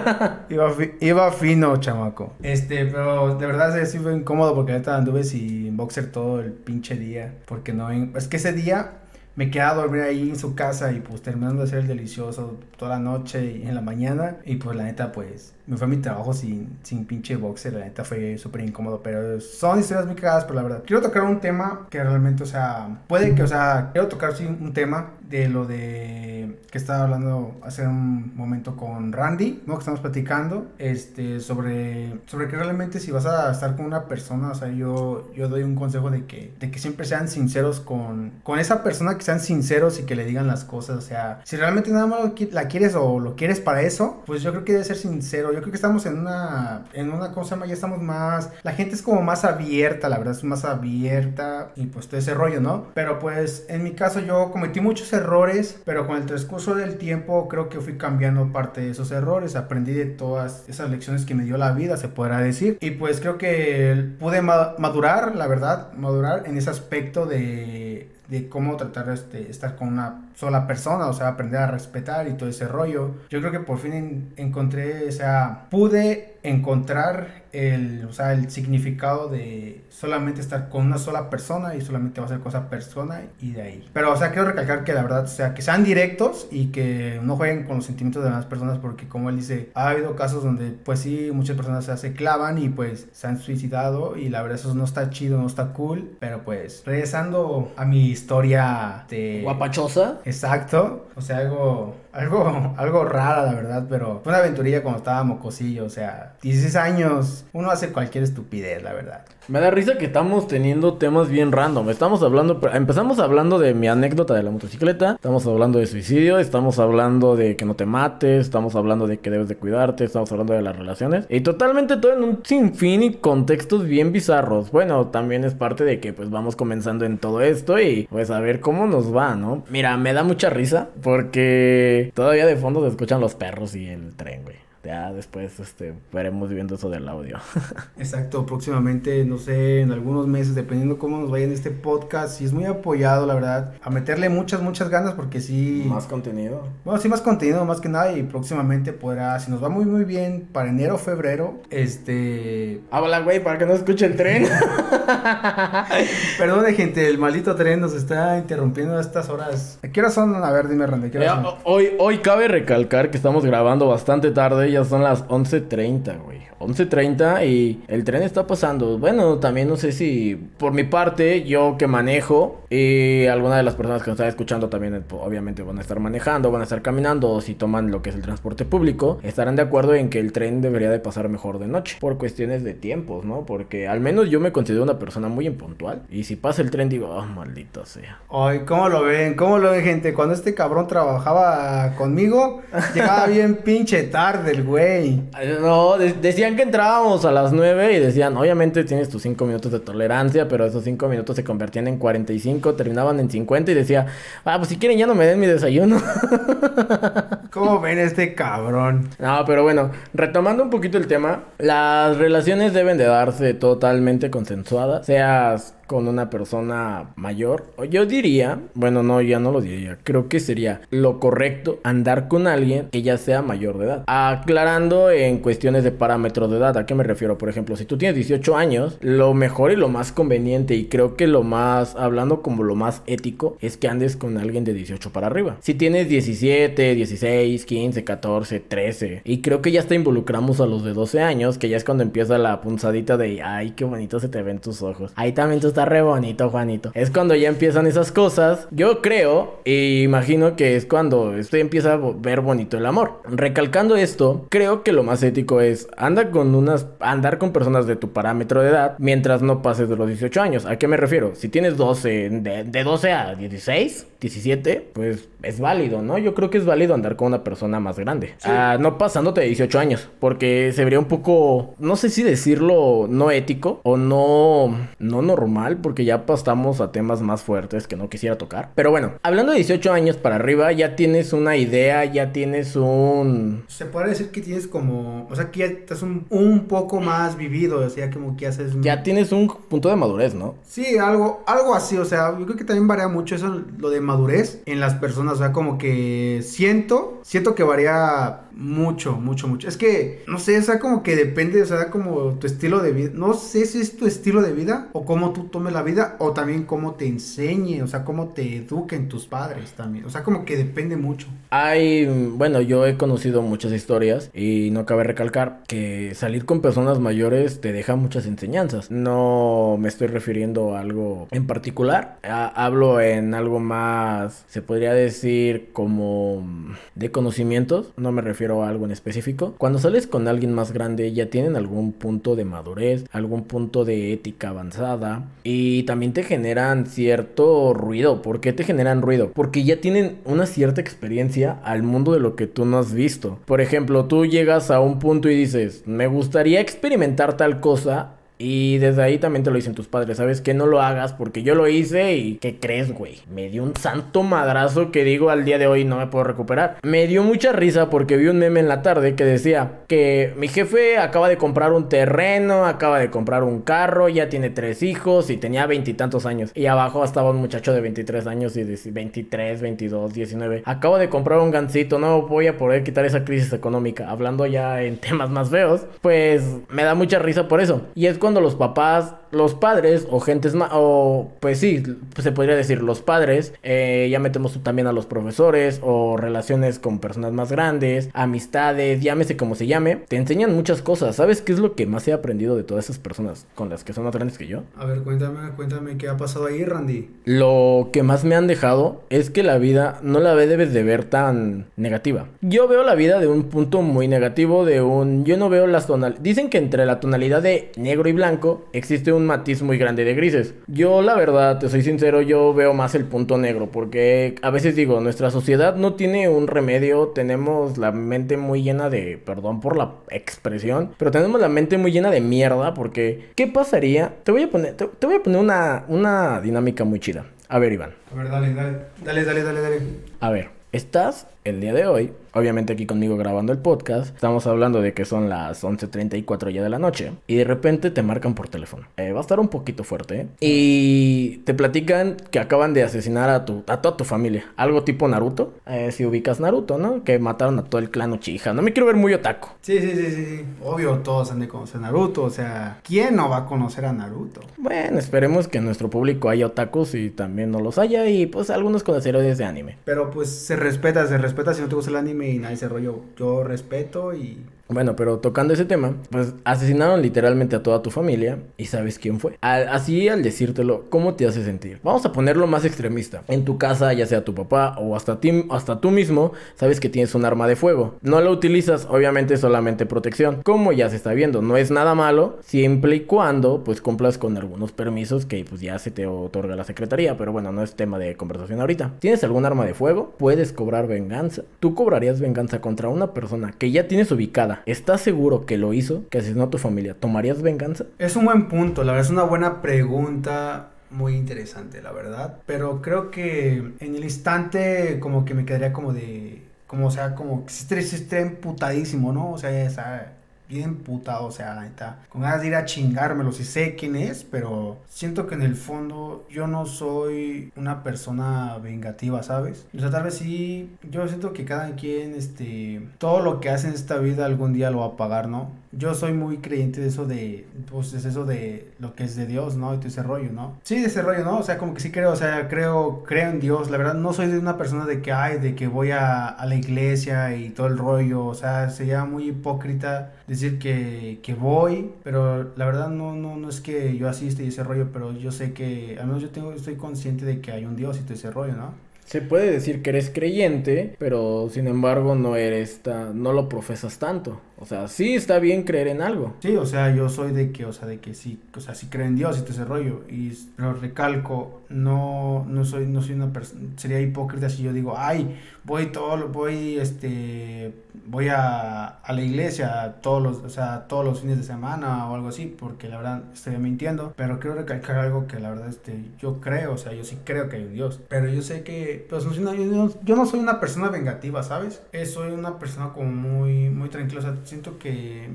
Iba, 0.48 0.70
fi- 0.72 0.92
iba 1.00 1.30
fino, 1.32 1.76
chamaco. 1.76 2.32
Este, 2.42 2.86
pero 2.86 3.34
de 3.36 3.46
verdad 3.46 3.78
sí, 3.78 3.84
sí 3.86 3.98
fue 3.98 4.14
incómodo 4.14 4.54
porque 4.54 4.72
ahorita 4.72 4.96
anduve 4.96 5.24
sin 5.24 5.76
boxer 5.76 6.10
todo 6.10 6.40
el 6.40 6.52
pinche 6.52 6.94
día. 6.96 7.34
Porque 7.46 7.72
no, 7.72 7.90
es 7.90 8.28
que 8.28 8.36
ese 8.38 8.52
día 8.52 8.92
me 9.40 9.50
quedé 9.50 9.62
a 9.62 9.72
dormir 9.72 10.02
ahí 10.02 10.28
en 10.28 10.38
su 10.38 10.54
casa 10.54 10.92
y 10.92 11.00
pues 11.00 11.22
terminando 11.22 11.62
de 11.62 11.68
hacer 11.68 11.78
el 11.78 11.86
delicioso 11.86 12.60
toda 12.76 12.90
la 12.90 12.98
noche 12.98 13.56
y 13.56 13.62
en 13.62 13.74
la 13.74 13.80
mañana. 13.80 14.36
Y 14.44 14.56
pues 14.56 14.76
la 14.76 14.84
neta, 14.84 15.12
pues 15.12 15.54
me 15.70 15.76
fue 15.76 15.86
a 15.86 15.88
mi 15.88 15.98
trabajo 15.98 16.32
sin, 16.32 16.78
sin 16.82 17.06
pinche 17.06 17.36
boxer. 17.36 17.74
La 17.74 17.84
neta 17.84 18.04
fue 18.04 18.36
súper 18.38 18.62
incómodo. 18.62 19.00
Pero 19.02 19.40
son 19.40 19.78
historias 19.78 20.06
muy 20.06 20.16
cagadas, 20.16 20.44
pero 20.44 20.56
la 20.56 20.62
verdad. 20.62 20.82
Quiero 20.84 21.00
tocar 21.00 21.22
un 21.22 21.38
tema 21.38 21.86
que 21.88 22.02
realmente, 22.02 22.42
o 22.42 22.46
sea, 22.46 23.02
puede 23.06 23.34
que, 23.34 23.44
o 23.44 23.46
sea, 23.46 23.90
quiero 23.92 24.08
tocar 24.08 24.34
un 24.60 24.72
tema 24.72 25.12
de 25.30 25.48
lo 25.48 25.64
de 25.64 26.58
que 26.70 26.78
estaba 26.78 27.04
hablando 27.04 27.56
hace 27.62 27.86
un 27.86 28.36
momento 28.36 28.76
con 28.76 29.12
Randy, 29.12 29.62
¿no? 29.66 29.74
Que 29.74 29.80
estamos 29.80 30.00
platicando, 30.00 30.72
este, 30.78 31.40
sobre, 31.40 32.20
sobre 32.26 32.48
que 32.48 32.56
realmente 32.56 32.98
si 32.98 33.12
vas 33.12 33.26
a 33.26 33.50
estar 33.52 33.76
con 33.76 33.86
una 33.86 34.06
persona, 34.06 34.50
o 34.50 34.54
sea, 34.54 34.68
yo, 34.68 35.30
yo 35.34 35.48
doy 35.48 35.62
un 35.62 35.76
consejo 35.76 36.10
de 36.10 36.26
que, 36.26 36.52
de 36.58 36.70
que 36.70 36.78
siempre 36.78 37.06
sean 37.06 37.28
sinceros 37.28 37.80
con, 37.80 38.32
con 38.42 38.58
esa 38.58 38.82
persona, 38.82 39.16
que 39.16 39.22
sean 39.22 39.40
sinceros 39.40 40.00
y 40.00 40.02
que 40.02 40.16
le 40.16 40.24
digan 40.24 40.46
las 40.46 40.64
cosas, 40.64 40.98
o 40.98 41.00
sea, 41.02 41.40
si 41.44 41.56
realmente 41.56 41.90
nada 41.90 42.06
más 42.06 42.20
la 42.52 42.68
quieres 42.68 42.94
o 42.94 43.20
lo 43.20 43.36
quieres 43.36 43.60
para 43.60 43.82
eso, 43.82 44.22
pues 44.26 44.42
yo 44.42 44.50
creo 44.50 44.64
que 44.64 44.72
debe 44.72 44.84
ser 44.84 44.96
sincero, 44.96 45.52
creo 45.60 45.70
que 45.70 45.76
estamos 45.76 46.04
en 46.06 46.18
una, 46.18 46.84
en 46.92 47.12
una 47.12 47.32
cosa 47.32 47.56
más, 47.56 47.68
ya 47.68 47.74
estamos 47.74 48.00
más, 48.00 48.50
la 48.62 48.72
gente 48.72 48.94
es 48.94 49.02
como 49.02 49.22
más 49.22 49.44
abierta, 49.44 50.08
la 50.08 50.18
verdad 50.18 50.34
es 50.34 50.44
más 50.44 50.64
abierta 50.64 51.70
y 51.76 51.86
pues 51.86 52.08
todo 52.08 52.18
ese 52.18 52.34
rollo, 52.34 52.60
¿no? 52.60 52.86
Pero 52.94 53.18
pues 53.18 53.64
en 53.68 53.82
mi 53.84 53.92
caso 53.92 54.20
yo 54.20 54.50
cometí 54.50 54.80
muchos 54.80 55.12
errores, 55.12 55.80
pero 55.84 56.06
con 56.06 56.16
el 56.16 56.26
transcurso 56.26 56.74
del 56.74 56.96
tiempo 56.98 57.48
creo 57.48 57.68
que 57.68 57.80
fui 57.80 57.96
cambiando 57.96 58.52
parte 58.52 58.80
de 58.80 58.90
esos 58.90 59.10
errores, 59.10 59.56
aprendí 59.56 59.92
de 59.92 60.06
todas 60.06 60.68
esas 60.68 60.90
lecciones 60.90 61.24
que 61.24 61.34
me 61.34 61.44
dio 61.44 61.56
la 61.56 61.72
vida, 61.72 61.96
se 61.96 62.08
podrá 62.08 62.38
decir, 62.40 62.78
y 62.80 62.90
pues 62.92 63.20
creo 63.20 63.38
que 63.38 64.10
pude 64.18 64.42
ma- 64.42 64.74
madurar, 64.78 65.34
la 65.36 65.46
verdad, 65.46 65.92
madurar 65.94 66.44
en 66.46 66.56
ese 66.56 66.70
aspecto 66.70 67.26
de 67.26 68.08
de 68.30 68.48
cómo 68.48 68.76
tratar 68.76 69.06
de 69.06 69.14
este, 69.14 69.50
estar 69.50 69.76
con 69.76 69.88
una 69.88 70.30
sola 70.34 70.66
persona, 70.66 71.06
o 71.08 71.12
sea, 71.12 71.28
aprender 71.28 71.60
a 71.60 71.66
respetar 71.66 72.28
y 72.28 72.34
todo 72.34 72.48
ese 72.48 72.66
rollo. 72.68 73.16
Yo 73.28 73.40
creo 73.40 73.50
que 73.52 73.60
por 73.60 73.78
fin 73.78 73.92
en- 73.92 74.32
encontré, 74.36 75.08
o 75.08 75.12
sea, 75.12 75.66
pude 75.70 76.38
encontrar 76.42 77.40
el, 77.52 78.06
o 78.08 78.12
sea, 78.12 78.32
el 78.32 78.50
significado 78.50 79.28
de 79.28 79.84
solamente 79.88 80.40
estar 80.40 80.68
con 80.68 80.86
una 80.86 80.98
sola 80.98 81.30
persona 81.30 81.74
y 81.74 81.80
solamente 81.80 82.20
va 82.20 82.26
a 82.26 82.30
ser 82.30 82.38
con 82.40 82.48
esa 82.48 82.68
persona 82.68 83.22
y 83.40 83.52
de 83.52 83.62
ahí. 83.62 83.90
Pero, 83.92 84.12
o 84.12 84.16
sea, 84.16 84.30
quiero 84.30 84.46
recalcar 84.46 84.84
que 84.84 84.92
la 84.92 85.02
verdad, 85.02 85.24
o 85.24 85.28
sea, 85.28 85.54
que 85.54 85.62
sean 85.62 85.84
directos 85.84 86.46
y 86.50 86.66
que 86.66 87.20
no 87.22 87.36
jueguen 87.36 87.64
con 87.64 87.76
los 87.76 87.86
sentimientos 87.86 88.22
de 88.24 88.30
las 88.30 88.46
personas 88.46 88.78
porque 88.78 89.08
como 89.08 89.30
él 89.30 89.36
dice, 89.36 89.70
ha 89.74 89.88
habido 89.88 90.16
casos 90.16 90.44
donde 90.44 90.70
pues 90.70 91.00
sí, 91.00 91.30
muchas 91.32 91.56
personas 91.56 91.84
se, 91.84 91.96
se 91.96 92.12
clavan 92.12 92.58
y 92.58 92.68
pues 92.68 93.08
se 93.12 93.26
han 93.26 93.38
suicidado 93.38 94.16
y 94.16 94.28
la 94.28 94.42
verdad 94.42 94.58
eso 94.58 94.74
no 94.74 94.84
está 94.84 95.10
chido, 95.10 95.38
no 95.38 95.46
está 95.46 95.72
cool, 95.72 96.16
pero 96.20 96.42
pues 96.44 96.82
regresando 96.86 97.72
a 97.76 97.84
mi 97.84 98.08
historia 98.08 99.04
de... 99.08 99.40
Guapachosa. 99.42 100.20
Exacto, 100.24 101.08
o 101.16 101.20
sea, 101.20 101.38
algo, 101.38 101.96
algo, 102.12 102.74
algo 102.76 103.04
rara, 103.04 103.44
la 103.44 103.54
verdad, 103.54 103.86
pero 103.88 104.20
fue 104.22 104.32
una 104.32 104.40
aventurilla 104.40 104.82
cuando 104.82 104.98
estaba 104.98 105.22
mocosillo, 105.24 105.84
o 105.84 105.90
sea, 105.90 106.34
16 106.42 106.76
años, 106.76 107.44
uno 107.52 107.70
hace 107.70 107.92
cualquier 107.92 108.24
estupidez, 108.24 108.82
la 108.82 108.92
verdad. 108.92 109.24
Me 109.48 109.58
da 109.58 109.72
risa 109.72 109.98
que 109.98 110.04
estamos 110.04 110.46
teniendo 110.46 110.94
temas 110.94 111.28
bien 111.28 111.50
random. 111.50 111.90
Estamos 111.90 112.22
hablando, 112.22 112.60
empezamos 112.72 113.18
hablando 113.18 113.58
de 113.58 113.74
mi 113.74 113.88
anécdota 113.88 114.32
de 114.34 114.44
la 114.44 114.52
motocicleta, 114.52 115.14
estamos 115.14 115.44
hablando 115.44 115.80
de 115.80 115.86
suicidio, 115.86 116.38
estamos 116.38 116.78
hablando 116.78 117.34
de 117.34 117.56
que 117.56 117.64
no 117.64 117.74
te 117.74 117.84
mates, 117.84 118.42
estamos 118.42 118.76
hablando 118.76 119.08
de 119.08 119.18
que 119.18 119.28
debes 119.28 119.48
de 119.48 119.56
cuidarte, 119.56 120.04
estamos 120.04 120.30
hablando 120.30 120.52
de 120.52 120.62
las 120.62 120.76
relaciones 120.76 121.26
y 121.28 121.40
totalmente 121.40 121.96
todo 121.96 122.12
en 122.12 122.22
un 122.22 122.40
sinfín 122.44 123.02
y 123.02 123.14
contextos 123.14 123.86
bien 123.86 124.12
bizarros. 124.12 124.70
Bueno, 124.70 125.08
también 125.08 125.42
es 125.42 125.54
parte 125.54 125.82
de 125.82 125.98
que 125.98 126.12
pues 126.12 126.30
vamos 126.30 126.54
comenzando 126.54 127.04
en 127.04 127.18
todo 127.18 127.40
esto 127.40 127.80
y 127.80 128.06
pues 128.08 128.30
a 128.30 128.38
ver 128.38 128.60
cómo 128.60 128.86
nos 128.86 129.12
va, 129.12 129.34
¿no? 129.34 129.64
Mira, 129.68 129.96
me 129.96 130.12
da 130.12 130.22
mucha 130.22 130.50
risa 130.50 130.90
porque 131.02 131.99
todavía 132.06 132.46
de 132.46 132.56
fondo 132.56 132.82
se 132.82 132.88
escuchan 132.88 133.20
los 133.20 133.34
perros 133.34 133.74
y 133.74 133.86
el 133.88 134.14
tren, 134.16 134.42
güey. 134.42 134.69
Ya 134.82 135.12
después 135.12 135.60
este 135.60 135.92
veremos 136.10 136.48
viendo 136.48 136.76
eso 136.76 136.88
del 136.88 137.06
audio. 137.08 137.38
Exacto, 137.98 138.46
próximamente, 138.46 139.24
no 139.26 139.36
sé, 139.36 139.82
en 139.82 139.92
algunos 139.92 140.26
meses, 140.26 140.54
dependiendo 140.54 140.98
cómo 140.98 141.18
nos 141.18 141.30
vaya 141.30 141.44
en 141.44 141.52
este 141.52 141.70
podcast, 141.70 142.38
si 142.38 142.46
es 142.46 142.52
muy 142.54 142.64
apoyado, 142.64 143.26
la 143.26 143.34
verdad, 143.34 143.74
a 143.82 143.90
meterle 143.90 144.30
muchas, 144.30 144.62
muchas 144.62 144.88
ganas 144.88 145.12
porque 145.12 145.40
sí... 145.42 145.84
Más 145.86 146.06
contenido. 146.06 146.66
Bueno, 146.84 146.98
sí, 146.98 147.08
más 147.10 147.20
contenido, 147.20 147.62
más 147.66 147.80
que 147.82 147.90
nada, 147.90 148.12
y 148.16 148.22
próximamente 148.22 148.94
podrá, 148.94 149.38
si 149.38 149.50
nos 149.50 149.62
va 149.62 149.68
muy, 149.68 149.84
muy 149.84 150.04
bien, 150.04 150.48
para 150.50 150.70
enero 150.70 150.94
o 150.94 150.98
febrero, 150.98 151.60
este... 151.68 152.80
Habla, 152.90 153.20
güey, 153.20 153.44
para 153.44 153.58
que 153.58 153.66
no 153.66 153.74
escuche 153.74 154.06
el 154.06 154.16
tren. 154.16 154.46
Perdone, 156.38 156.72
gente, 156.74 157.06
el 157.06 157.18
maldito 157.18 157.54
tren 157.54 157.80
nos 157.80 157.92
está 157.94 158.38
interrumpiendo 158.38 158.96
a 158.96 159.00
estas 159.00 159.28
horas. 159.28 159.78
¿A 159.84 159.88
qué 159.88 160.00
horas 160.00 160.14
son? 160.14 160.34
A 160.34 160.50
ver, 160.52 160.68
dime, 160.68 160.86
Randy, 160.86 161.10
¿qué 161.10 161.18
horas 161.18 161.38
Eh, 161.38 161.42
son? 161.42 161.54
hoy, 161.64 161.88
hoy 161.98 162.18
cabe 162.18 162.48
recalcar 162.48 163.10
que 163.10 163.16
estamos 163.16 163.44
grabando 163.44 163.86
bastante 163.88 164.30
tarde, 164.30 164.69
ya 164.70 164.84
son 164.84 165.02
las 165.02 165.26
11.30, 165.28 166.22
güey. 166.22 166.39
11.30 166.60 167.46
y 167.46 167.82
el 167.88 168.04
tren 168.04 168.22
está 168.22 168.46
pasando. 168.46 168.98
Bueno, 168.98 169.38
también 169.38 169.68
no 169.68 169.76
sé 169.76 169.92
si 169.92 170.36
por 170.58 170.72
mi 170.72 170.84
parte, 170.84 171.42
yo 171.44 171.76
que 171.78 171.86
manejo 171.86 172.60
y 172.70 173.26
alguna 173.26 173.56
de 173.56 173.62
las 173.62 173.74
personas 173.74 174.02
que 174.02 174.10
nos 174.10 174.16
están 174.16 174.28
escuchando 174.28 174.68
también 174.68 174.94
eh, 174.94 175.00
obviamente 175.10 175.62
van 175.62 175.78
a 175.78 175.80
estar 175.80 175.98
manejando, 176.00 176.50
van 176.50 176.60
a 176.60 176.64
estar 176.64 176.82
caminando 176.82 177.30
o 177.30 177.40
si 177.40 177.54
toman 177.54 177.90
lo 177.90 178.02
que 178.02 178.10
es 178.10 178.16
el 178.16 178.22
transporte 178.22 178.64
público, 178.64 179.18
estarán 179.22 179.56
de 179.56 179.62
acuerdo 179.62 179.94
en 179.94 180.10
que 180.10 180.20
el 180.20 180.32
tren 180.32 180.60
debería 180.60 180.90
de 180.90 181.00
pasar 181.00 181.28
mejor 181.28 181.58
de 181.58 181.66
noche 181.66 181.96
por 182.00 182.18
cuestiones 182.18 182.62
de 182.62 182.74
tiempos, 182.74 183.24
¿no? 183.24 183.46
Porque 183.46 183.88
al 183.88 184.00
menos 184.00 184.28
yo 184.30 184.38
me 184.40 184.52
considero 184.52 184.82
una 184.82 184.98
persona 184.98 185.28
muy 185.28 185.46
impuntual 185.46 186.02
y 186.10 186.24
si 186.24 186.36
pasa 186.36 186.62
el 186.62 186.70
tren 186.70 186.88
digo, 186.88 187.08
oh, 187.08 187.24
maldito 187.26 187.84
sea. 187.86 188.20
Ay, 188.30 188.60
¿cómo 188.66 188.88
lo 188.88 189.02
ven? 189.04 189.34
¿Cómo 189.34 189.58
lo 189.58 189.70
ven, 189.70 189.82
gente? 189.82 190.12
Cuando 190.14 190.34
este 190.34 190.54
cabrón 190.54 190.86
trabajaba 190.86 191.94
conmigo, 191.96 192.62
llegaba 192.94 193.26
bien 193.26 193.56
pinche 193.56 194.02
tarde 194.04 194.52
el 194.52 194.64
güey. 194.64 195.22
No, 195.60 195.96
de- 195.98 196.12
que 196.56 196.62
entrábamos 196.62 197.24
a 197.24 197.32
las 197.32 197.52
9 197.52 197.92
y 197.94 197.98
decían, 197.98 198.36
obviamente 198.36 198.84
tienes 198.84 199.08
tus 199.08 199.22
5 199.22 199.44
minutos 199.46 199.72
de 199.72 199.80
tolerancia, 199.80 200.48
pero 200.48 200.64
esos 200.64 200.84
5 200.84 201.08
minutos 201.08 201.36
se 201.36 201.44
convertían 201.44 201.88
en 201.88 201.98
45, 201.98 202.74
terminaban 202.74 203.20
en 203.20 203.30
50 203.30 203.70
y 203.70 203.74
decía, 203.74 204.06
ah, 204.44 204.56
pues 204.58 204.68
si 204.68 204.76
quieren 204.76 204.98
ya 204.98 205.06
no 205.06 205.14
me 205.14 205.26
den 205.26 205.40
mi 205.40 205.46
desayuno. 205.46 206.00
¿Cómo 207.50 207.80
ven 207.80 207.98
este 207.98 208.34
cabrón? 208.34 209.08
no, 209.18 209.44
pero 209.44 209.62
bueno, 209.62 209.90
retomando 210.14 210.62
un 210.62 210.70
poquito 210.70 210.98
el 210.98 211.06
tema, 211.06 211.44
las 211.58 212.16
relaciones 212.16 212.72
deben 212.72 212.96
de 212.98 213.04
darse 213.04 213.54
totalmente 213.54 214.30
consensuadas, 214.30 215.06
seas 215.06 215.74
con 215.90 216.06
una 216.06 216.30
persona 216.30 217.10
mayor, 217.16 217.64
yo 217.90 218.06
diría, 218.06 218.60
bueno, 218.74 219.02
no, 219.02 219.20
ya 219.22 219.40
no 219.40 219.50
lo 219.50 219.60
diría, 219.60 219.98
creo 220.04 220.28
que 220.28 220.38
sería 220.38 220.82
lo 220.90 221.18
correcto 221.18 221.80
andar 221.82 222.28
con 222.28 222.46
alguien 222.46 222.90
que 222.92 223.02
ya 223.02 223.18
sea 223.18 223.42
mayor 223.42 223.76
de 223.76 223.86
edad. 223.86 224.04
Aclarando 224.06 225.10
en 225.10 225.38
cuestiones 225.38 225.82
de 225.82 225.90
parámetros 225.90 226.48
de 226.48 226.58
edad, 226.58 226.76
¿a 226.76 226.86
qué 226.86 226.94
me 226.94 227.02
refiero? 227.02 227.38
Por 227.38 227.48
ejemplo, 227.48 227.74
si 227.74 227.86
tú 227.86 227.98
tienes 227.98 228.14
18 228.14 228.56
años, 228.56 228.98
lo 229.00 229.34
mejor 229.34 229.72
y 229.72 229.76
lo 229.76 229.88
más 229.88 230.12
conveniente 230.12 230.76
y 230.76 230.84
creo 230.84 231.16
que 231.16 231.26
lo 231.26 231.42
más, 231.42 231.96
hablando 231.96 232.40
como 232.40 232.62
lo 232.62 232.76
más 232.76 233.02
ético, 233.08 233.56
es 233.60 233.76
que 233.76 233.88
andes 233.88 234.14
con 234.14 234.38
alguien 234.38 234.62
de 234.62 234.74
18 234.74 235.10
para 235.10 235.26
arriba. 235.26 235.56
Si 235.58 235.74
tienes 235.74 236.08
17, 236.08 236.94
16, 236.94 237.39
15, 237.48 238.04
14, 238.04 238.60
13, 238.60 239.22
y 239.24 239.40
creo 239.40 239.62
que 239.62 239.72
ya 239.72 239.80
hasta 239.80 239.94
involucramos 239.94 240.60
a 240.60 240.66
los 240.66 240.84
de 240.84 240.92
12 240.92 241.20
años, 241.20 241.58
que 241.58 241.68
ya 241.68 241.76
es 241.76 241.84
cuando 241.84 242.02
empieza 242.02 242.38
la 242.38 242.60
punzadita 242.60 243.16
de, 243.16 243.42
ay, 243.42 243.70
qué 243.70 243.84
bonito 243.84 244.20
se 244.20 244.28
te 244.28 244.42
ven 244.42 244.58
tus 244.60 244.82
ojos. 244.82 245.12
Ahí 245.16 245.32
también 245.32 245.60
tú 245.60 245.68
estás 245.68 245.88
re 245.88 246.02
bonito, 246.02 246.48
Juanito. 246.50 246.90
Es 246.94 247.10
cuando 247.10 247.34
ya 247.34 247.48
empiezan 247.48 247.86
esas 247.86 248.12
cosas. 248.12 248.68
Yo 248.70 249.00
creo 249.02 249.60
e 249.64 250.02
imagino 250.02 250.56
que 250.56 250.76
es 250.76 250.86
cuando 250.86 251.36
esto 251.36 251.56
empieza 251.56 251.94
a 251.94 251.96
ver 251.96 252.40
bonito 252.40 252.76
el 252.76 252.86
amor. 252.86 253.20
Recalcando 253.24 253.96
esto, 253.96 254.46
creo 254.50 254.82
que 254.82 254.92
lo 254.92 255.02
más 255.02 255.22
ético 255.22 255.60
es 255.60 255.88
anda 255.96 256.30
con 256.30 256.54
unas 256.54 256.86
andar 257.00 257.38
con 257.38 257.52
personas 257.52 257.86
de 257.86 257.96
tu 257.96 258.12
parámetro 258.12 258.62
de 258.62 258.70
edad 258.70 258.96
mientras 258.98 259.42
no 259.42 259.62
pases 259.62 259.88
de 259.88 259.96
los 259.96 260.08
18 260.08 260.40
años. 260.40 260.66
¿A 260.66 260.76
qué 260.76 260.88
me 260.88 260.96
refiero? 260.96 261.34
Si 261.34 261.48
tienes 261.48 261.76
12 261.76 262.30
de, 262.30 262.64
de 262.64 262.84
12 262.84 263.12
a 263.12 263.34
16, 263.34 264.06
17, 264.20 264.90
pues 264.92 265.28
es 265.42 265.60
válido, 265.60 266.02
¿no? 266.02 266.18
Yo 266.18 266.34
creo 266.34 266.50
que 266.50 266.58
es 266.58 266.64
válido 266.64 266.94
andar 266.94 267.16
con 267.16 267.29
una 267.30 267.44
persona 267.44 267.80
más 267.80 267.98
grande. 267.98 268.34
Ah, 268.44 268.76
no 268.80 268.98
pasándote 268.98 269.40
de 269.40 269.48
18 269.48 269.78
años, 269.78 270.08
porque 270.20 270.72
se 270.74 270.84
vería 270.84 270.98
un 270.98 271.06
poco 271.06 271.74
no 271.78 271.96
sé 271.96 272.08
si 272.08 272.22
decirlo 272.22 273.06
no 273.08 273.30
ético 273.30 273.80
o 273.82 273.96
no 273.96 274.76
no 274.98 275.22
normal 275.22 275.50
mal 275.50 275.78
porque 275.78 276.04
ya 276.04 276.26
pasamos 276.26 276.80
a 276.80 276.92
temas 276.92 277.20
más 277.20 277.42
fuertes 277.42 277.86
que 277.86 277.96
no 277.96 278.08
quisiera 278.08 278.38
tocar. 278.38 278.70
Pero 278.74 278.90
bueno, 278.90 279.14
hablando 279.22 279.52
de 279.52 279.58
18 279.58 279.92
años 279.92 280.16
para 280.16 280.36
arriba, 280.36 280.72
ya 280.72 280.96
tienes 280.96 281.32
una 281.32 281.56
idea, 281.56 282.04
ya 282.04 282.32
tienes 282.32 282.76
un... 282.76 283.64
Se 283.68 283.86
puede 283.86 284.10
decir 284.10 284.30
que 284.30 284.40
tienes 284.40 284.66
como, 284.66 285.26
o 285.28 285.36
sea, 285.36 285.50
que 285.50 285.60
ya 285.60 285.66
estás 285.66 286.02
un, 286.02 286.26
un 286.30 286.66
poco 286.66 287.00
más 287.00 287.36
vivido, 287.36 287.80
o 287.80 287.90
sea, 287.90 288.10
como 288.10 288.36
que 288.36 288.46
haces... 288.46 288.72
Ya 288.80 289.02
tienes 289.02 289.32
un 289.32 289.48
punto 289.48 289.88
de 289.88 289.96
madurez, 289.96 290.34
¿no? 290.34 290.54
Sí, 290.62 290.98
algo, 290.98 291.42
algo 291.46 291.74
así, 291.74 291.96
o 291.98 292.04
sea, 292.04 292.38
yo 292.38 292.44
creo 292.44 292.56
que 292.56 292.64
también 292.64 292.86
varía 292.86 293.08
mucho 293.08 293.34
eso, 293.34 293.62
lo 293.78 293.90
de 293.90 294.00
madurez 294.00 294.62
en 294.66 294.80
las 294.80 294.94
personas, 294.94 295.34
o 295.34 295.38
sea, 295.38 295.52
como 295.52 295.78
que 295.78 296.40
siento, 296.44 297.19
siento 297.22 297.54
que 297.54 297.62
varía 297.62 298.42
mucho, 298.52 299.16
mucho, 299.16 299.48
mucho. 299.48 299.68
Es 299.68 299.76
que, 299.76 300.22
no 300.26 300.38
sé, 300.38 300.58
o 300.58 300.62
sea, 300.62 300.78
como 300.78 301.02
que 301.02 301.16
depende, 301.16 301.62
o 301.62 301.66
sea, 301.66 301.90
como 301.90 302.34
tu 302.38 302.46
estilo 302.46 302.80
de 302.80 302.92
vida. 302.92 303.10
No 303.14 303.34
sé 303.34 303.66
si 303.66 303.80
es 303.80 303.96
tu 303.96 304.06
estilo 304.06 304.42
de 304.42 304.52
vida 304.52 304.88
o 304.92 305.04
cómo 305.04 305.32
tú 305.32 305.44
tomes 305.44 305.72
la 305.72 305.82
vida 305.82 306.16
o 306.18 306.32
también 306.32 306.64
cómo 306.64 306.94
te 306.94 307.06
enseñe, 307.06 307.82
o 307.82 307.86
sea, 307.86 308.04
cómo 308.04 308.28
te 308.28 308.56
eduquen 308.56 309.08
tus 309.08 309.26
padres 309.26 309.72
también. 309.72 310.04
O 310.04 310.10
sea, 310.10 310.22
como 310.22 310.44
que 310.44 310.56
depende 310.56 310.96
mucho. 310.96 311.28
Hay, 311.50 312.06
bueno, 312.06 312.60
yo 312.60 312.86
he 312.86 312.96
conocido 312.96 313.42
muchas 313.42 313.72
historias 313.72 314.30
y 314.34 314.70
no 314.72 314.86
cabe 314.86 315.04
recalcar 315.04 315.62
que 315.66 316.14
salir 316.14 316.44
con 316.44 316.60
personas 316.60 317.00
mayores 317.00 317.60
te 317.60 317.72
deja 317.72 317.96
muchas 317.96 318.26
enseñanzas. 318.26 318.90
No 318.90 319.76
me 319.78 319.88
estoy 319.88 320.08
refiriendo 320.08 320.76
a 320.76 320.80
algo 320.80 321.28
en 321.30 321.46
particular. 321.46 322.18
hablo 322.22 323.00
en 323.00 323.34
algo 323.34 323.60
más, 323.60 324.44
se 324.48 324.62
podría 324.62 324.92
decir 324.92 325.70
como 325.72 326.46
de 326.94 327.10
conocimientos. 327.10 327.92
No 327.96 328.12
me 328.12 328.22
refiero 328.22 328.39
algo 328.48 328.84
en 328.84 328.90
específico. 328.90 329.54
Cuando 329.58 329.78
sales 329.78 330.06
con 330.06 330.28
alguien 330.28 330.52
más 330.52 330.72
grande 330.72 331.12
ya 331.12 331.30
tienen 331.30 331.56
algún 331.56 331.92
punto 331.92 332.36
de 332.36 332.44
madurez, 332.44 333.04
algún 333.12 333.44
punto 333.44 333.84
de 333.84 334.12
ética 334.12 334.48
avanzada 334.50 335.24
y 335.44 335.84
también 335.84 336.12
te 336.12 336.22
generan 336.22 336.86
cierto 336.86 337.74
ruido. 337.74 338.22
¿Por 338.22 338.40
qué 338.40 338.52
te 338.52 338.64
generan 338.64 339.02
ruido? 339.02 339.30
Porque 339.32 339.64
ya 339.64 339.80
tienen 339.80 340.18
una 340.24 340.46
cierta 340.46 340.80
experiencia 340.80 341.58
al 341.64 341.82
mundo 341.82 342.12
de 342.12 342.20
lo 342.20 342.36
que 342.36 342.46
tú 342.46 342.64
no 342.64 342.78
has 342.78 342.92
visto. 342.92 343.38
Por 343.44 343.60
ejemplo, 343.60 344.06
tú 344.06 344.26
llegas 344.26 344.70
a 344.70 344.80
un 344.80 344.98
punto 344.98 345.28
y 345.28 345.36
dices, 345.36 345.82
me 345.86 346.06
gustaría 346.06 346.60
experimentar 346.60 347.36
tal 347.36 347.60
cosa 347.60 348.16
y 348.40 348.78
desde 348.78 349.02
ahí 349.02 349.18
también 349.18 349.44
te 349.44 349.50
lo 349.50 349.56
dicen 349.56 349.74
tus 349.74 349.86
padres, 349.86 350.16
¿sabes? 350.16 350.40
Que 350.40 350.54
no 350.54 350.66
lo 350.66 350.80
hagas 350.80 351.12
porque 351.12 351.42
yo 351.42 351.54
lo 351.54 351.68
hice 351.68 352.16
y 352.16 352.36
¿qué 352.36 352.58
crees, 352.58 352.92
güey? 352.92 353.18
Me 353.30 353.50
dio 353.50 353.62
un 353.62 353.76
santo 353.76 354.22
madrazo 354.22 354.90
que 354.90 355.04
digo 355.04 355.28
al 355.28 355.44
día 355.44 355.58
de 355.58 355.66
hoy 355.66 355.84
no 355.84 355.98
me 355.98 356.06
puedo 356.06 356.24
recuperar. 356.24 356.78
Me 356.82 357.06
dio 357.06 357.22
mucha 357.22 357.52
risa 357.52 357.90
porque 357.90 358.16
vi 358.16 358.28
un 358.28 358.38
meme 358.38 358.60
en 358.60 358.68
la 358.68 358.80
tarde 358.80 359.14
que 359.14 359.24
decía 359.24 359.80
que 359.88 360.32
mi 360.36 360.48
jefe 360.48 360.96
acaba 360.96 361.28
de 361.28 361.36
comprar 361.36 361.72
un 361.72 361.90
terreno, 361.90 362.64
acaba 362.64 362.98
de 362.98 363.10
comprar 363.10 363.44
un 363.44 363.60
carro, 363.60 364.08
ya 364.08 364.30
tiene 364.30 364.48
tres 364.48 364.82
hijos 364.82 365.28
y 365.28 365.36
tenía 365.36 365.66
veintitantos 365.66 366.24
años. 366.24 366.50
Y 366.54 366.64
abajo 366.64 367.04
estaba 367.04 367.30
un 367.30 367.36
muchacho 367.36 367.74
de 367.74 367.82
23 367.82 368.26
años 368.26 368.56
y 368.56 368.64
de 368.64 368.78
23, 368.90 369.60
22, 369.60 370.14
19. 370.14 370.62
Acabo 370.64 370.96
de 370.96 371.10
comprar 371.10 371.40
un 371.40 371.50
gancito, 371.50 371.98
no 371.98 372.22
voy 372.22 372.46
a 372.46 372.56
poder 372.56 372.84
quitar 372.84 373.04
esa 373.04 373.24
crisis 373.24 373.52
económica. 373.52 374.08
Hablando 374.08 374.46
ya 374.46 374.82
en 374.82 374.96
temas 374.98 375.28
más 375.28 375.50
feos, 375.50 375.82
pues 376.00 376.42
me 376.70 376.84
da 376.84 376.94
mucha 376.94 377.18
risa 377.18 377.46
por 377.46 377.60
eso. 377.60 377.82
Y 377.94 378.06
es 378.06 378.16
cuando 378.16 378.29
cuando 378.30 378.40
los 378.42 378.54
papás 378.54 379.16
los 379.30 379.54
padres 379.54 380.06
o 380.10 380.20
gentes 380.20 380.54
más, 380.54 380.70
o 380.72 381.30
pues 381.40 381.58
sí, 381.58 381.82
se 382.18 382.32
podría 382.32 382.56
decir 382.56 382.82
los 382.82 383.00
padres, 383.02 383.54
eh, 383.62 384.08
ya 384.10 384.18
metemos 384.18 384.62
también 384.62 384.86
a 384.86 384.92
los 384.92 385.06
profesores 385.06 385.80
o 385.82 386.16
relaciones 386.16 386.78
con 386.78 386.98
personas 386.98 387.32
más 387.32 387.50
grandes, 387.50 388.10
amistades, 388.12 389.02
llámese 389.02 389.36
como 389.36 389.54
se 389.54 389.66
llame, 389.66 389.96
te 390.08 390.16
enseñan 390.16 390.54
muchas 390.54 390.82
cosas. 390.82 391.16
¿Sabes 391.16 391.42
qué 391.42 391.52
es 391.52 391.58
lo 391.58 391.74
que 391.74 391.86
más 391.86 392.06
he 392.08 392.12
aprendido 392.12 392.56
de 392.56 392.62
todas 392.62 392.84
esas 392.86 392.98
personas 392.98 393.46
con 393.54 393.68
las 393.68 393.84
que 393.84 393.92
son 393.92 394.04
más 394.04 394.14
grandes 394.14 394.38
que 394.38 394.46
yo? 394.46 394.62
A 394.76 394.84
ver, 394.84 395.00
cuéntame, 395.00 395.50
cuéntame 395.56 395.96
qué 395.96 396.08
ha 396.08 396.16
pasado 396.16 396.46
ahí, 396.46 396.64
Randy. 396.64 397.10
Lo 397.24 397.90
que 397.92 398.02
más 398.02 398.24
me 398.24 398.34
han 398.34 398.46
dejado 398.46 399.02
es 399.10 399.30
que 399.30 399.42
la 399.42 399.58
vida 399.58 400.00
no 400.02 400.20
la 400.20 400.34
debes 400.34 400.72
de 400.72 400.82
ver 400.82 401.04
tan 401.04 401.66
negativa. 401.76 402.26
Yo 402.40 402.68
veo 402.68 402.82
la 402.82 402.94
vida 402.94 403.18
de 403.18 403.26
un 403.26 403.44
punto 403.44 403.82
muy 403.82 404.08
negativo, 404.08 404.64
de 404.64 404.82
un... 404.82 405.24
Yo 405.24 405.36
no 405.36 405.48
veo 405.48 405.66
las 405.66 405.86
tonalidades... 405.86 406.22
Dicen 406.22 406.50
que 406.50 406.58
entre 406.58 406.86
la 406.86 407.00
tonalidad 407.00 407.42
de 407.42 407.72
negro 407.76 408.08
y 408.08 408.12
blanco 408.12 408.64
existe 408.72 409.12
un 409.12 409.19
un 409.20 409.26
matiz 409.26 409.62
muy 409.62 409.78
grande 409.78 410.04
de 410.04 410.14
grises. 410.14 410.54
Yo 410.66 411.02
la 411.02 411.14
verdad, 411.14 411.58
te 411.58 411.68
soy 411.68 411.82
sincero, 411.82 412.22
yo 412.22 412.52
veo 412.54 412.74
más 412.74 412.94
el 412.94 413.04
punto 413.04 413.38
negro 413.38 413.70
porque 413.70 414.34
a 414.42 414.50
veces 414.50 414.74
digo, 414.74 415.00
nuestra 415.00 415.30
sociedad 415.30 415.76
no 415.76 415.94
tiene 415.94 416.28
un 416.28 416.46
remedio, 416.46 417.08
tenemos 417.08 417.78
la 417.78 417.92
mente 417.92 418.36
muy 418.36 418.62
llena 418.62 418.90
de, 418.90 419.18
perdón 419.18 419.60
por 419.60 419.76
la 419.76 419.92
expresión, 420.10 420.90
pero 420.96 421.10
tenemos 421.10 421.40
la 421.40 421.48
mente 421.48 421.78
muy 421.78 421.92
llena 421.92 422.10
de 422.10 422.20
mierda 422.20 422.74
porque 422.74 423.30
¿qué 423.34 423.46
pasaría? 423.46 424.14
Te 424.24 424.32
voy 424.32 424.44
a 424.44 424.50
poner, 424.50 424.74
te, 424.74 425.06
voy 425.06 425.16
a 425.16 425.22
poner 425.22 425.40
una, 425.40 425.84
una 425.88 426.40
dinámica 426.40 426.84
muy 426.84 427.00
chida. 427.00 427.26
A 427.48 427.58
ver, 427.58 427.72
Iván. 427.72 427.94
A 428.12 428.14
ver, 428.16 428.28
dale, 428.28 428.54
dale, 428.54 428.78
dale, 429.04 429.24
dale, 429.24 429.42
dale, 429.42 429.60
dale. 429.60 429.80
A 430.20 430.30
ver, 430.30 430.50
estás 430.72 431.26
el 431.44 431.60
día 431.60 431.72
de 431.72 431.86
hoy 431.86 432.12
obviamente 432.32 432.72
aquí 432.72 432.86
conmigo 432.86 433.16
grabando 433.16 433.52
el 433.52 433.58
podcast, 433.58 434.14
estamos 434.14 434.46
hablando 434.46 434.80
de 434.80 434.92
que 434.92 435.04
son 435.04 435.28
las 435.28 435.64
11.34 435.64 436.50
ya 436.50 436.62
de 436.62 436.68
la 436.68 436.78
noche 436.78 437.12
y 437.26 437.36
de 437.36 437.44
repente 437.44 437.90
te 437.90 438.02
marcan 438.02 438.34
por 438.34 438.48
teléfono. 438.48 438.86
Eh, 438.96 439.12
va 439.12 439.18
a 439.18 439.22
estar 439.22 439.40
un 439.40 439.48
poquito 439.48 439.84
fuerte, 439.84 440.20
¿eh? 440.20 440.26
Y 440.40 441.38
te 441.38 441.54
platican 441.54 442.16
que 442.30 442.38
acaban 442.38 442.74
de 442.74 442.82
asesinar 442.82 443.30
a, 443.30 443.44
tu, 443.44 443.64
a 443.66 443.80
toda 443.80 443.96
tu 443.96 444.04
familia. 444.04 444.52
Algo 444.56 444.84
tipo 444.84 445.08
Naruto, 445.08 445.54
eh, 445.66 445.90
si 445.92 446.04
ubicas 446.04 446.40
Naruto, 446.40 446.78
¿no? 446.78 447.04
Que 447.04 447.18
mataron 447.18 447.58
a 447.58 447.64
todo 447.64 447.80
el 447.80 447.90
clan 447.90 448.12
Uchiha. 448.12 448.52
No 448.52 448.62
me 448.62 448.72
quiero 448.72 448.86
ver 448.86 448.96
muy 448.96 449.14
otaku. 449.14 449.48
Sí, 449.60 449.80
sí, 449.80 449.92
sí, 449.94 450.10
sí. 450.12 450.44
Obvio, 450.62 450.98
todos 450.98 451.30
han 451.32 451.40
de 451.40 451.48
conocer 451.48 451.80
Naruto. 451.80 452.22
O 452.24 452.30
sea, 452.30 452.78
¿quién 452.84 453.16
no 453.16 453.28
va 453.28 453.38
a 453.38 453.46
conocer 453.46 453.84
a 453.84 453.92
Naruto? 453.92 454.40
Bueno, 454.56 454.98
esperemos 454.98 455.48
que 455.48 455.58
en 455.58 455.64
nuestro 455.64 455.90
público 455.90 456.28
haya 456.28 456.46
otakus 456.46 456.94
y 456.94 457.10
también 457.10 457.50
no 457.50 457.60
los 457.60 457.78
haya 457.78 458.06
y 458.06 458.26
pues 458.26 458.50
algunos 458.50 458.82
conocerores 458.82 459.38
de 459.38 459.44
anime. 459.44 459.76
Pero 459.84 460.10
pues 460.10 460.28
se 460.28 460.56
respeta, 460.56 461.06
se 461.06 461.18
respeta 461.18 461.29
si 461.54 461.62
no 461.62 461.68
te 461.68 461.74
gusta 461.74 461.90
el 461.90 461.96
anime 461.96 462.30
y 462.30 462.38
nadie 462.38 462.56
se 462.56 462.68
rollo. 462.68 463.00
Yo 463.16 463.44
respeto 463.44 464.14
y 464.14 464.44
bueno, 464.70 464.96
pero 464.96 465.18
tocando 465.18 465.54
ese 465.54 465.64
tema, 465.64 465.94
pues 466.10 466.34
asesinaron 466.44 467.02
literalmente 467.02 467.56
a 467.56 467.62
toda 467.62 467.82
tu 467.82 467.90
familia 467.90 468.38
y 468.56 468.66
sabes 468.66 468.98
quién 468.98 469.20
fue. 469.20 469.36
así 469.40 470.08
al 470.08 470.22
decírtelo, 470.22 470.84
¿cómo 470.90 471.14
te 471.14 471.26
hace 471.26 471.44
sentir? 471.44 471.80
Vamos 471.82 472.04
a 472.06 472.12
ponerlo 472.12 472.46
más 472.46 472.64
extremista. 472.64 473.22
En 473.28 473.44
tu 473.44 473.58
casa, 473.58 473.92
ya 473.92 474.06
sea 474.06 474.24
tu 474.24 474.34
papá 474.34 474.76
o 474.78 474.96
hasta, 474.96 475.20
ti, 475.20 475.44
hasta 475.50 475.80
tú 475.80 475.90
mismo, 475.90 476.32
sabes 476.54 476.80
que 476.80 476.88
tienes 476.88 477.14
un 477.14 477.24
arma 477.24 477.48
de 477.48 477.56
fuego. 477.56 477.96
No 478.02 478.20
lo 478.20 478.30
utilizas, 478.30 478.86
obviamente 478.88 479.36
solamente 479.36 479.86
protección. 479.86 480.42
Como 480.42 480.72
ya 480.72 480.88
se 480.88 480.96
está 480.96 481.12
viendo, 481.12 481.42
no 481.42 481.56
es 481.56 481.70
nada 481.70 481.94
malo, 481.94 482.38
siempre 482.42 482.96
y 482.96 483.00
cuando 483.00 483.64
pues 483.64 483.80
cumplas 483.80 484.18
con 484.18 484.36
algunos 484.36 484.72
permisos 484.72 485.26
que 485.26 485.44
pues 485.44 485.60
ya 485.60 485.78
se 485.78 485.90
te 485.90 486.06
otorga 486.06 486.56
la 486.56 486.64
secretaría. 486.64 487.16
Pero 487.16 487.32
bueno, 487.32 487.52
no 487.52 487.62
es 487.62 487.74
tema 487.74 487.98
de 487.98 488.16
conversación 488.16 488.60
ahorita. 488.60 488.92
¿Tienes 489.00 489.24
algún 489.24 489.44
arma 489.44 489.66
de 489.66 489.74
fuego? 489.74 490.14
Puedes 490.18 490.52
cobrar 490.52 490.86
venganza. 490.86 491.42
Tú 491.58 491.74
cobrarías 491.74 492.20
venganza 492.20 492.60
contra 492.60 492.88
una 492.88 493.12
persona 493.12 493.52
que 493.56 493.70
ya 493.70 493.88
tienes 493.88 494.10
ubicada 494.12 494.59
¿estás 494.66 495.00
seguro 495.00 495.46
que 495.46 495.58
lo 495.58 495.72
hizo, 495.72 496.08
que 496.08 496.18
asesinó 496.18 496.44
a 496.44 496.50
tu 496.50 496.58
familia? 496.58 496.94
¿Tomarías 496.94 497.42
venganza? 497.42 497.86
Es 497.98 498.16
un 498.16 498.24
buen 498.24 498.48
punto, 498.48 498.84
la 498.84 498.92
verdad 498.92 499.06
es 499.06 499.12
una 499.12 499.24
buena 499.24 499.62
pregunta 499.62 500.70
muy 500.90 501.14
interesante, 501.14 501.82
la 501.82 501.92
verdad. 501.92 502.38
Pero 502.46 502.82
creo 502.82 503.10
que 503.10 503.72
en 503.78 503.94
el 503.94 504.04
instante 504.04 504.98
como 505.00 505.24
que 505.24 505.34
me 505.34 505.44
quedaría 505.44 505.72
como 505.72 505.92
de... 505.92 506.42
Como, 506.66 506.92
sea, 506.92 507.16
como 507.16 507.44
que 507.46 507.52
si 507.52 507.96
esté 507.96 508.20
emputadísimo, 508.20 509.12
¿no? 509.12 509.32
O 509.32 509.38
sea, 509.38 509.50
ya 509.50 510.19
bien 510.50 510.76
putado, 510.76 511.26
o 511.26 511.30
sea, 511.30 511.58
neta, 511.60 512.00
con 512.08 512.22
ganas 512.22 512.40
de 512.40 512.48
ir 512.48 512.54
a 512.56 512.64
chingármelo, 512.64 513.32
si 513.32 513.44
sé 513.44 513.76
quién 513.76 513.94
es, 513.94 514.24
pero 514.24 514.78
siento 514.88 515.26
que 515.26 515.36
en 515.36 515.42
el 515.42 515.54
fondo 515.54 516.26
yo 516.28 516.46
no 516.48 516.66
soy 516.66 517.52
una 517.56 517.82
persona 517.82 518.58
vengativa, 518.58 519.22
¿sabes? 519.22 519.66
O 519.74 519.78
sea, 519.78 519.90
tal 519.90 520.02
vez 520.02 520.14
sí, 520.14 520.76
yo 520.90 521.06
siento 521.06 521.32
que 521.32 521.44
cada 521.44 521.76
quien, 521.76 522.14
este, 522.14 522.82
todo 522.98 523.20
lo 523.20 523.40
que 523.40 523.50
hace 523.50 523.68
en 523.68 523.74
esta 523.74 523.98
vida 523.98 524.26
algún 524.26 524.52
día 524.52 524.70
lo 524.70 524.80
va 524.80 524.86
a 524.86 524.96
pagar, 524.96 525.28
¿no? 525.28 525.50
Yo 525.72 525.94
soy 525.94 526.12
muy 526.12 526.38
creyente 526.38 526.80
de 526.80 526.88
eso 526.88 527.06
de, 527.06 527.46
pues 527.70 527.92
es 527.92 528.04
eso 528.04 528.24
de 528.24 528.72
lo 528.80 528.94
que 528.94 529.04
es 529.04 529.14
de 529.14 529.26
Dios, 529.26 529.56
¿no? 529.56 529.72
Y 529.72 529.76
todo 529.76 529.86
ese 529.86 530.02
rollo, 530.02 530.32
¿no? 530.32 530.58
Sí, 530.64 530.80
de 530.80 530.86
ese 530.86 531.00
rollo, 531.02 531.24
¿no? 531.24 531.38
O 531.38 531.42
sea, 531.44 531.58
como 531.58 531.74
que 531.74 531.80
sí 531.80 531.92
creo, 531.92 532.10
o 532.10 532.16
sea, 532.16 532.48
creo, 532.48 533.04
creo 533.04 533.30
en 533.30 533.38
Dios, 533.38 533.70
la 533.70 533.78
verdad, 533.78 533.94
no 533.94 534.12
soy 534.12 534.26
de 534.26 534.38
una 534.38 534.58
persona 534.58 534.84
de 534.84 535.00
que, 535.00 535.12
ay, 535.12 535.38
de 535.38 535.54
que 535.54 535.68
voy 535.68 535.92
a, 535.92 536.36
la 536.44 536.54
iglesia 536.56 537.36
y 537.36 537.50
todo 537.50 537.68
el 537.68 537.78
rollo, 537.78 538.26
o 538.26 538.34
sea, 538.34 538.70
sería 538.70 539.04
muy 539.04 539.28
hipócrita 539.28 540.12
decir 540.26 540.58
que, 540.58 541.20
que 541.22 541.34
voy, 541.34 541.92
pero 542.02 542.50
la 542.56 542.64
verdad 542.64 542.88
no, 542.88 543.14
no, 543.14 543.36
no 543.36 543.48
es 543.48 543.60
que 543.60 543.96
yo 543.96 544.08
asiste 544.08 544.42
y 544.42 544.48
ese 544.48 544.64
rollo, 544.64 544.88
pero 544.92 545.12
yo 545.12 545.30
sé 545.30 545.52
que, 545.52 545.96
al 546.00 546.08
menos 546.08 546.22
yo 546.22 546.30
tengo, 546.30 546.52
estoy 546.52 546.74
consciente 546.74 547.24
de 547.24 547.40
que 547.40 547.52
hay 547.52 547.64
un 547.64 547.76
Dios 547.76 547.98
y 547.98 548.02
todo 548.02 548.14
ese 548.14 548.30
rollo, 548.30 548.54
¿no? 548.54 548.90
Se 549.10 549.20
puede 549.20 549.50
decir 549.50 549.82
que 549.82 549.90
eres 549.90 550.08
creyente, 550.08 550.94
pero 551.00 551.48
sin 551.50 551.66
embargo 551.66 552.14
no 552.14 552.36
eres 552.36 552.80
no 553.12 553.32
lo 553.32 553.48
profesas 553.48 553.98
tanto. 553.98 554.40
O 554.60 554.66
sea, 554.66 554.88
sí 554.88 555.14
está 555.14 555.38
bien 555.38 555.62
creer 555.62 555.88
en 555.88 556.02
algo. 556.02 556.34
Sí, 556.40 556.54
o 556.56 556.66
sea, 556.66 556.94
yo 556.94 557.08
soy 557.08 557.32
de 557.32 557.50
que, 557.50 557.64
o 557.64 557.72
sea, 557.72 557.88
de 557.88 557.98
que 557.98 558.14
sí, 558.14 558.38
o 558.54 558.60
sea, 558.60 558.74
sí 558.74 558.88
creo 558.90 559.06
en 559.06 559.16
Dios 559.16 559.38
y 559.38 559.40
todo 559.40 559.52
ese 559.52 559.64
rollo. 559.64 560.02
Y 560.08 560.32
pero 560.56 560.74
recalco, 560.74 561.62
no, 561.70 562.44
no 562.46 562.64
soy, 562.64 562.86
no 562.86 563.00
soy 563.00 563.14
una 563.14 563.32
persona, 563.32 563.62
sería 563.76 564.00
hipócrita 564.00 564.50
si 564.50 564.62
yo 564.62 564.72
digo, 564.72 564.94
ay, 564.96 565.38
voy 565.64 565.86
todo, 565.86 566.28
voy, 566.28 566.78
este, 566.78 567.72
voy 568.06 568.28
a, 568.28 568.86
a 568.86 569.12
la 569.12 569.22
iglesia 569.22 569.96
todos 570.02 570.22
los, 570.22 570.38
o 570.38 570.48
sea, 570.48 570.86
todos 570.88 571.04
los 571.04 571.20
fines 571.20 571.38
de 571.38 571.44
semana 571.44 572.10
o 572.10 572.14
algo 572.14 572.28
así, 572.28 572.46
porque 572.46 572.88
la 572.88 572.98
verdad 572.98 573.22
estoy 573.32 573.56
mintiendo. 573.56 574.12
Pero 574.16 574.38
quiero 574.40 574.56
recalcar 574.56 574.98
algo 574.98 575.26
que 575.26 575.38
la 575.38 575.50
verdad, 575.50 575.68
este, 575.68 576.04
yo 576.18 576.40
creo, 576.40 576.74
o 576.74 576.78
sea, 576.78 576.92
yo 576.92 577.04
sí 577.04 577.18
creo 577.24 577.48
que 577.48 577.56
hay 577.56 577.64
un 577.64 577.72
Dios. 577.74 578.00
Pero 578.08 578.28
yo 578.28 578.42
sé 578.42 578.62
que, 578.62 579.06
pues, 579.08 579.24
yo, 579.24 579.40
no, 579.40 579.90
yo 580.02 580.16
no 580.16 580.26
soy 580.26 580.40
una 580.40 580.60
persona 580.60 580.90
vengativa, 580.90 581.42
¿sabes? 581.42 581.82
Eh, 581.92 582.04
soy 582.06 582.32
una 582.32 582.58
persona 582.58 582.92
como 582.92 583.10
muy, 583.10 583.70
muy 583.70 583.88
tranquila, 583.88 584.20
o 584.20 584.22
sea, 584.22 584.36
siento 584.50 584.78
que 584.78 585.28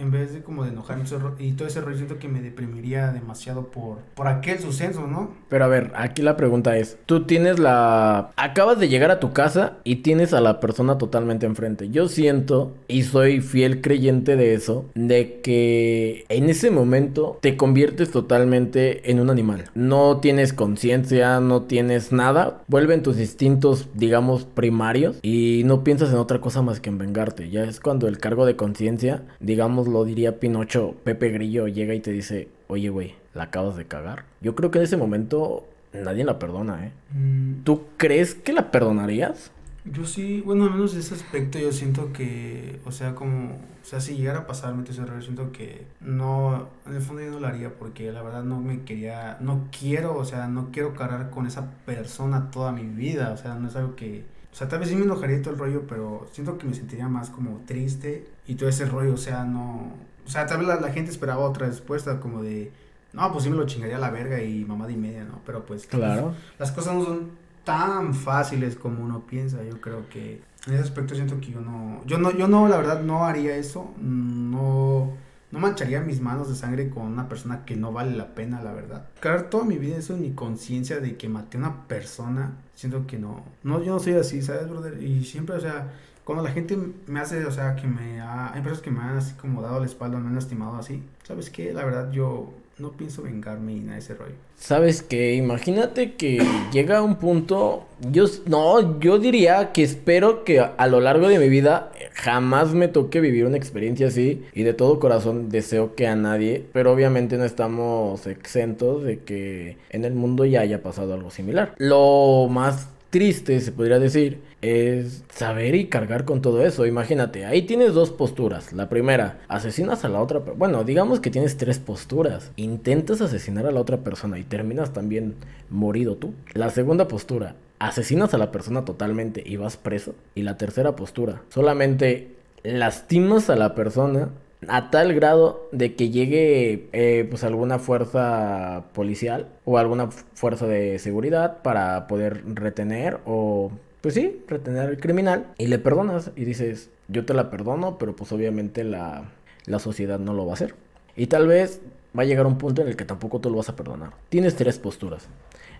en 0.00 0.10
vez 0.10 0.32
de 0.32 0.42
como 0.42 0.64
de 0.64 0.70
enojarme 0.70 1.04
y 1.38 1.52
todo 1.52 1.68
ese 1.68 1.80
rollo, 1.80 1.96
siento 1.96 2.18
que 2.18 2.28
me 2.28 2.40
deprimiría 2.40 3.12
demasiado 3.12 3.66
por, 3.66 3.98
por 4.14 4.28
aquel 4.28 4.58
suceso, 4.58 5.06
¿no? 5.06 5.30
Pero 5.48 5.64
a 5.64 5.68
ver, 5.68 5.92
aquí 5.94 6.22
la 6.22 6.36
pregunta 6.36 6.76
es, 6.76 6.98
tú 7.06 7.24
tienes 7.24 7.58
la... 7.58 8.30
Acabas 8.36 8.78
de 8.78 8.88
llegar 8.88 9.10
a 9.10 9.20
tu 9.20 9.32
casa 9.32 9.78
y 9.84 9.96
tienes 9.96 10.32
a 10.32 10.40
la 10.40 10.60
persona 10.60 10.98
totalmente 10.98 11.46
enfrente. 11.46 11.90
Yo 11.90 12.08
siento, 12.08 12.72
y 12.88 13.02
soy 13.02 13.40
fiel 13.40 13.80
creyente 13.80 14.36
de 14.36 14.54
eso, 14.54 14.86
de 14.94 15.40
que 15.40 16.24
en 16.28 16.50
ese 16.50 16.70
momento 16.70 17.38
te 17.40 17.56
conviertes 17.56 18.10
totalmente 18.10 19.10
en 19.10 19.20
un 19.20 19.30
animal. 19.30 19.64
No 19.74 20.18
tienes 20.18 20.52
conciencia, 20.52 21.40
no 21.40 21.62
tienes 21.62 22.12
nada. 22.12 22.62
Vuelven 22.68 23.02
tus 23.02 23.18
instintos, 23.18 23.88
digamos, 23.94 24.44
primarios 24.44 25.18
y 25.22 25.62
no 25.64 25.84
piensas 25.84 26.10
en 26.10 26.16
otra 26.16 26.40
cosa 26.40 26.62
más 26.62 26.80
que 26.80 26.90
en 26.90 26.98
vengarte. 26.98 27.50
Ya 27.50 27.64
es 27.64 27.80
cuando 27.80 28.08
el 28.08 28.18
cargo 28.18 28.46
de 28.46 28.56
conciencia, 28.56 29.22
digamos, 29.40 29.88
lo 29.90 30.04
diría 30.04 30.40
Pinocho, 30.40 30.94
Pepe 31.04 31.30
Grillo 31.30 31.68
llega 31.68 31.94
y 31.94 32.00
te 32.00 32.12
dice, 32.12 32.48
oye, 32.68 32.88
güey, 32.88 33.14
la 33.34 33.44
acabas 33.44 33.76
de 33.76 33.86
cagar. 33.86 34.24
Yo 34.40 34.54
creo 34.54 34.70
que 34.70 34.78
en 34.78 34.84
ese 34.84 34.96
momento 34.96 35.66
nadie 35.92 36.24
la 36.24 36.38
perdona, 36.38 36.86
¿eh? 36.86 36.92
Mm. 37.12 37.64
¿Tú 37.64 37.82
crees 37.96 38.34
que 38.34 38.52
la 38.52 38.70
perdonarías? 38.70 39.50
Yo 39.84 40.04
sí, 40.04 40.42
bueno, 40.44 40.64
al 40.64 40.72
menos 40.72 40.92
de 40.92 41.00
ese 41.00 41.14
aspecto 41.14 41.58
yo 41.58 41.72
siento 41.72 42.12
que, 42.12 42.80
o 42.84 42.92
sea, 42.92 43.14
como, 43.14 43.52
o 43.54 43.84
sea, 43.84 44.00
si 44.00 44.14
llegara 44.14 44.40
a 44.40 44.46
pasarme 44.46 44.84
ese 44.86 45.00
error, 45.00 45.22
siento 45.22 45.52
que 45.52 45.86
no, 46.00 46.68
en 46.86 46.94
el 46.94 47.00
fondo 47.00 47.22
yo 47.22 47.30
no 47.30 47.40
lo 47.40 47.46
haría 47.46 47.74
porque 47.74 48.12
la 48.12 48.22
verdad 48.22 48.44
no 48.44 48.60
me 48.60 48.82
quería, 48.82 49.38
no 49.40 49.68
quiero, 49.76 50.18
o 50.18 50.24
sea, 50.26 50.48
no 50.48 50.70
quiero 50.70 50.94
cargar 50.94 51.30
con 51.30 51.46
esa 51.46 51.70
persona 51.86 52.50
toda 52.50 52.72
mi 52.72 52.84
vida, 52.84 53.32
o 53.32 53.38
sea, 53.38 53.54
no 53.54 53.68
es 53.68 53.76
algo 53.76 53.96
que, 53.96 54.26
o 54.52 54.54
sea, 54.54 54.68
tal 54.68 54.80
vez 54.80 54.90
sí 54.90 54.96
me 54.96 55.04
enojaría 55.04 55.40
todo 55.40 55.54
el 55.54 55.60
rollo, 55.60 55.86
pero 55.88 56.26
siento 56.30 56.58
que 56.58 56.66
me 56.66 56.74
sentiría 56.74 57.08
más 57.08 57.30
como 57.30 57.62
triste 57.66 58.28
y 58.50 58.56
todo 58.56 58.68
ese 58.68 58.84
rollo, 58.84 59.14
o 59.14 59.16
sea, 59.16 59.44
no... 59.44 59.92
O 60.26 60.28
sea, 60.28 60.44
tal 60.44 60.58
vez 60.58 60.66
la, 60.66 60.90
gente 60.90 61.12
esperaba 61.12 61.40
otra 61.40 61.68
respuesta 61.68 62.18
como 62.18 62.42
de... 62.42 62.72
No, 63.12 63.30
pues 63.30 63.44
sí 63.44 63.50
me 63.50 63.56
lo 63.56 63.64
chingaría 63.64 63.96
a 63.96 64.00
la 64.00 64.10
verga 64.10 64.42
y 64.42 64.64
mamá 64.64 64.90
y 64.90 64.96
media, 64.96 65.22
¿no? 65.22 65.40
Pero 65.46 65.64
pues... 65.64 65.86
Claro. 65.86 66.34
las 66.58 66.72
cosas 66.72 66.94
no 66.94 67.04
son 67.04 67.30
tan 67.62 68.12
fáciles 68.12 68.74
como 68.74 69.04
uno 69.04 69.24
piensa. 69.24 69.62
Yo 69.62 69.80
creo 69.80 70.08
que 70.08 70.42
en 70.66 70.74
ese 70.74 70.82
aspecto 70.82 71.14
siento 71.14 71.40
que 71.40 71.52
yo 71.52 71.60
no... 71.60 72.02
Yo 72.06 72.18
no, 72.18 72.32
yo 72.32 72.48
no, 72.48 72.66
la 72.66 72.76
verdad, 72.76 73.02
no 73.02 73.24
haría 73.24 73.54
eso. 73.54 73.94
No 74.00 75.12
no 75.52 75.58
mancharía 75.58 76.00
mis 76.00 76.20
manos 76.20 76.48
de 76.48 76.54
sangre 76.54 76.90
con 76.90 77.04
una 77.04 77.28
persona 77.28 77.64
que 77.64 77.74
no 77.74 77.92
vale 77.92 78.16
la 78.16 78.34
pena, 78.34 78.62
la 78.62 78.72
verdad. 78.72 79.06
Claro, 79.18 79.44
toda 79.44 79.64
mi 79.64 79.78
vida 79.78 79.96
eso 79.96 80.14
en 80.14 80.22
mi 80.22 80.30
conciencia 80.30 81.00
de 81.00 81.16
que 81.16 81.28
maté 81.28 81.56
a 81.56 81.60
una 81.60 81.88
persona, 81.88 82.52
siento 82.74 83.06
que 83.06 83.18
no. 83.18 83.44
No, 83.64 83.82
yo 83.82 83.94
no 83.94 83.98
soy 83.98 84.14
así, 84.14 84.42
¿sabes, 84.42 84.68
brother? 84.68 85.02
Y 85.02 85.24
siempre, 85.24 85.56
o 85.56 85.60
sea, 85.60 85.92
cuando 86.30 86.44
la 86.44 86.54
gente 86.54 86.78
me 87.08 87.18
hace, 87.18 87.44
o 87.44 87.50
sea, 87.50 87.74
que 87.74 87.88
me 87.88 88.20
ha... 88.20 88.54
Hay 88.54 88.60
personas 88.60 88.82
que 88.82 88.90
me 88.92 89.00
han 89.00 89.16
así 89.16 89.34
como 89.34 89.62
dado 89.62 89.80
la 89.80 89.86
espalda, 89.86 90.16
me 90.20 90.28
han 90.28 90.36
lastimado 90.36 90.76
así. 90.76 91.02
¿Sabes 91.24 91.50
qué? 91.50 91.72
La 91.72 91.84
verdad, 91.84 92.12
yo 92.12 92.52
no 92.78 92.92
pienso 92.92 93.22
vengarme 93.22 93.72
y 93.72 93.80
nada 93.80 93.98
ese 93.98 94.14
rollo. 94.14 94.36
Sabes 94.54 95.02
que 95.02 95.34
imagínate 95.34 96.14
que 96.14 96.40
llega 96.72 97.02
un 97.02 97.16
punto, 97.16 97.84
yo 98.12 98.26
no, 98.46 99.00
yo 99.00 99.18
diría 99.18 99.72
que 99.72 99.82
espero 99.82 100.44
que 100.44 100.60
a, 100.60 100.86
lo 100.86 101.00
largo 101.00 101.28
de 101.28 101.40
mi 101.40 101.48
vida 101.48 101.90
jamás 102.14 102.74
me 102.74 102.86
toque 102.86 103.20
vivir 103.20 103.44
una 103.44 103.56
experiencia 103.56 104.06
así 104.06 104.44
y 104.52 104.62
de 104.62 104.72
todo 104.72 105.00
corazón 105.00 105.48
deseo 105.48 105.96
que 105.96 106.06
a 106.06 106.14
nadie, 106.14 106.64
pero 106.72 106.92
obviamente 106.92 107.38
no 107.38 107.44
estamos 107.44 108.24
exentos 108.28 109.02
de 109.02 109.18
que 109.18 109.78
en 109.90 110.04
el 110.04 110.14
mundo 110.14 110.44
ya 110.44 110.60
haya 110.60 110.80
pasado 110.80 111.12
algo 111.12 111.32
similar. 111.32 111.74
Lo 111.76 112.46
más 112.48 112.86
triste, 113.10 113.60
se 113.60 113.72
podría 113.72 113.98
decir, 113.98 114.40
es 114.62 115.24
saber 115.32 115.74
y 115.74 115.88
cargar 115.88 116.24
con 116.24 116.40
todo 116.40 116.64
eso. 116.64 116.86
Imagínate, 116.86 117.44
ahí 117.44 117.62
tienes 117.62 117.92
dos 117.92 118.10
posturas. 118.10 118.72
La 118.72 118.88
primera, 118.88 119.40
asesinas 119.48 120.04
a 120.04 120.08
la 120.08 120.22
otra. 120.22 120.38
Bueno, 120.38 120.84
digamos 120.84 121.20
que 121.20 121.30
tienes 121.30 121.56
tres 121.56 121.78
posturas. 121.78 122.52
Intentas 122.56 123.20
asesinar 123.20 123.66
a 123.66 123.72
la 123.72 123.80
otra 123.80 123.98
persona 123.98 124.38
y 124.38 124.44
terminas 124.44 124.92
también 124.92 125.34
morido 125.68 126.16
tú. 126.16 126.32
La 126.54 126.70
segunda 126.70 127.08
postura, 127.08 127.56
asesinas 127.78 128.32
a 128.34 128.38
la 128.38 128.52
persona 128.52 128.84
totalmente 128.84 129.42
y 129.44 129.56
vas 129.56 129.76
preso. 129.76 130.14
Y 130.34 130.42
la 130.42 130.56
tercera 130.56 130.96
postura, 130.96 131.42
solamente 131.48 132.36
lastimas 132.62 133.50
a 133.50 133.56
la 133.56 133.74
persona 133.74 134.30
a 134.68 134.90
tal 134.90 135.14
grado 135.14 135.68
de 135.72 135.94
que 135.94 136.10
llegue 136.10 136.88
eh, 136.92 137.26
pues 137.28 137.44
alguna 137.44 137.78
fuerza 137.78 138.84
policial 138.92 139.48
o 139.64 139.78
alguna 139.78 140.10
fuerza 140.10 140.66
de 140.66 140.98
seguridad 140.98 141.62
para 141.62 142.06
poder 142.06 142.42
retener 142.54 143.18
o 143.24 143.70
pues 144.00 144.14
sí, 144.14 144.42
retener 144.48 144.88
al 144.88 144.98
criminal 144.98 145.46
y 145.58 145.66
le 145.66 145.78
perdonas 145.78 146.30
y 146.36 146.44
dices, 146.44 146.90
yo 147.08 147.24
te 147.26 147.34
la 147.34 147.50
perdono, 147.50 147.98
pero 147.98 148.16
pues 148.16 148.32
obviamente 148.32 148.84
la, 148.84 149.24
la 149.66 149.78
sociedad 149.78 150.18
no 150.18 150.32
lo 150.32 150.46
va 150.46 150.52
a 150.52 150.54
hacer. 150.54 150.74
Y 151.16 151.26
tal 151.26 151.46
vez 151.46 151.80
va 152.18 152.22
a 152.22 152.26
llegar 152.26 152.46
un 152.46 152.58
punto 152.58 152.82
en 152.82 152.88
el 152.88 152.96
que 152.96 153.04
tampoco 153.04 153.40
tú 153.40 153.50
lo 153.50 153.58
vas 153.58 153.68
a 153.68 153.76
perdonar. 153.76 154.12
Tienes 154.28 154.56
tres 154.56 154.78
posturas. 154.78 155.28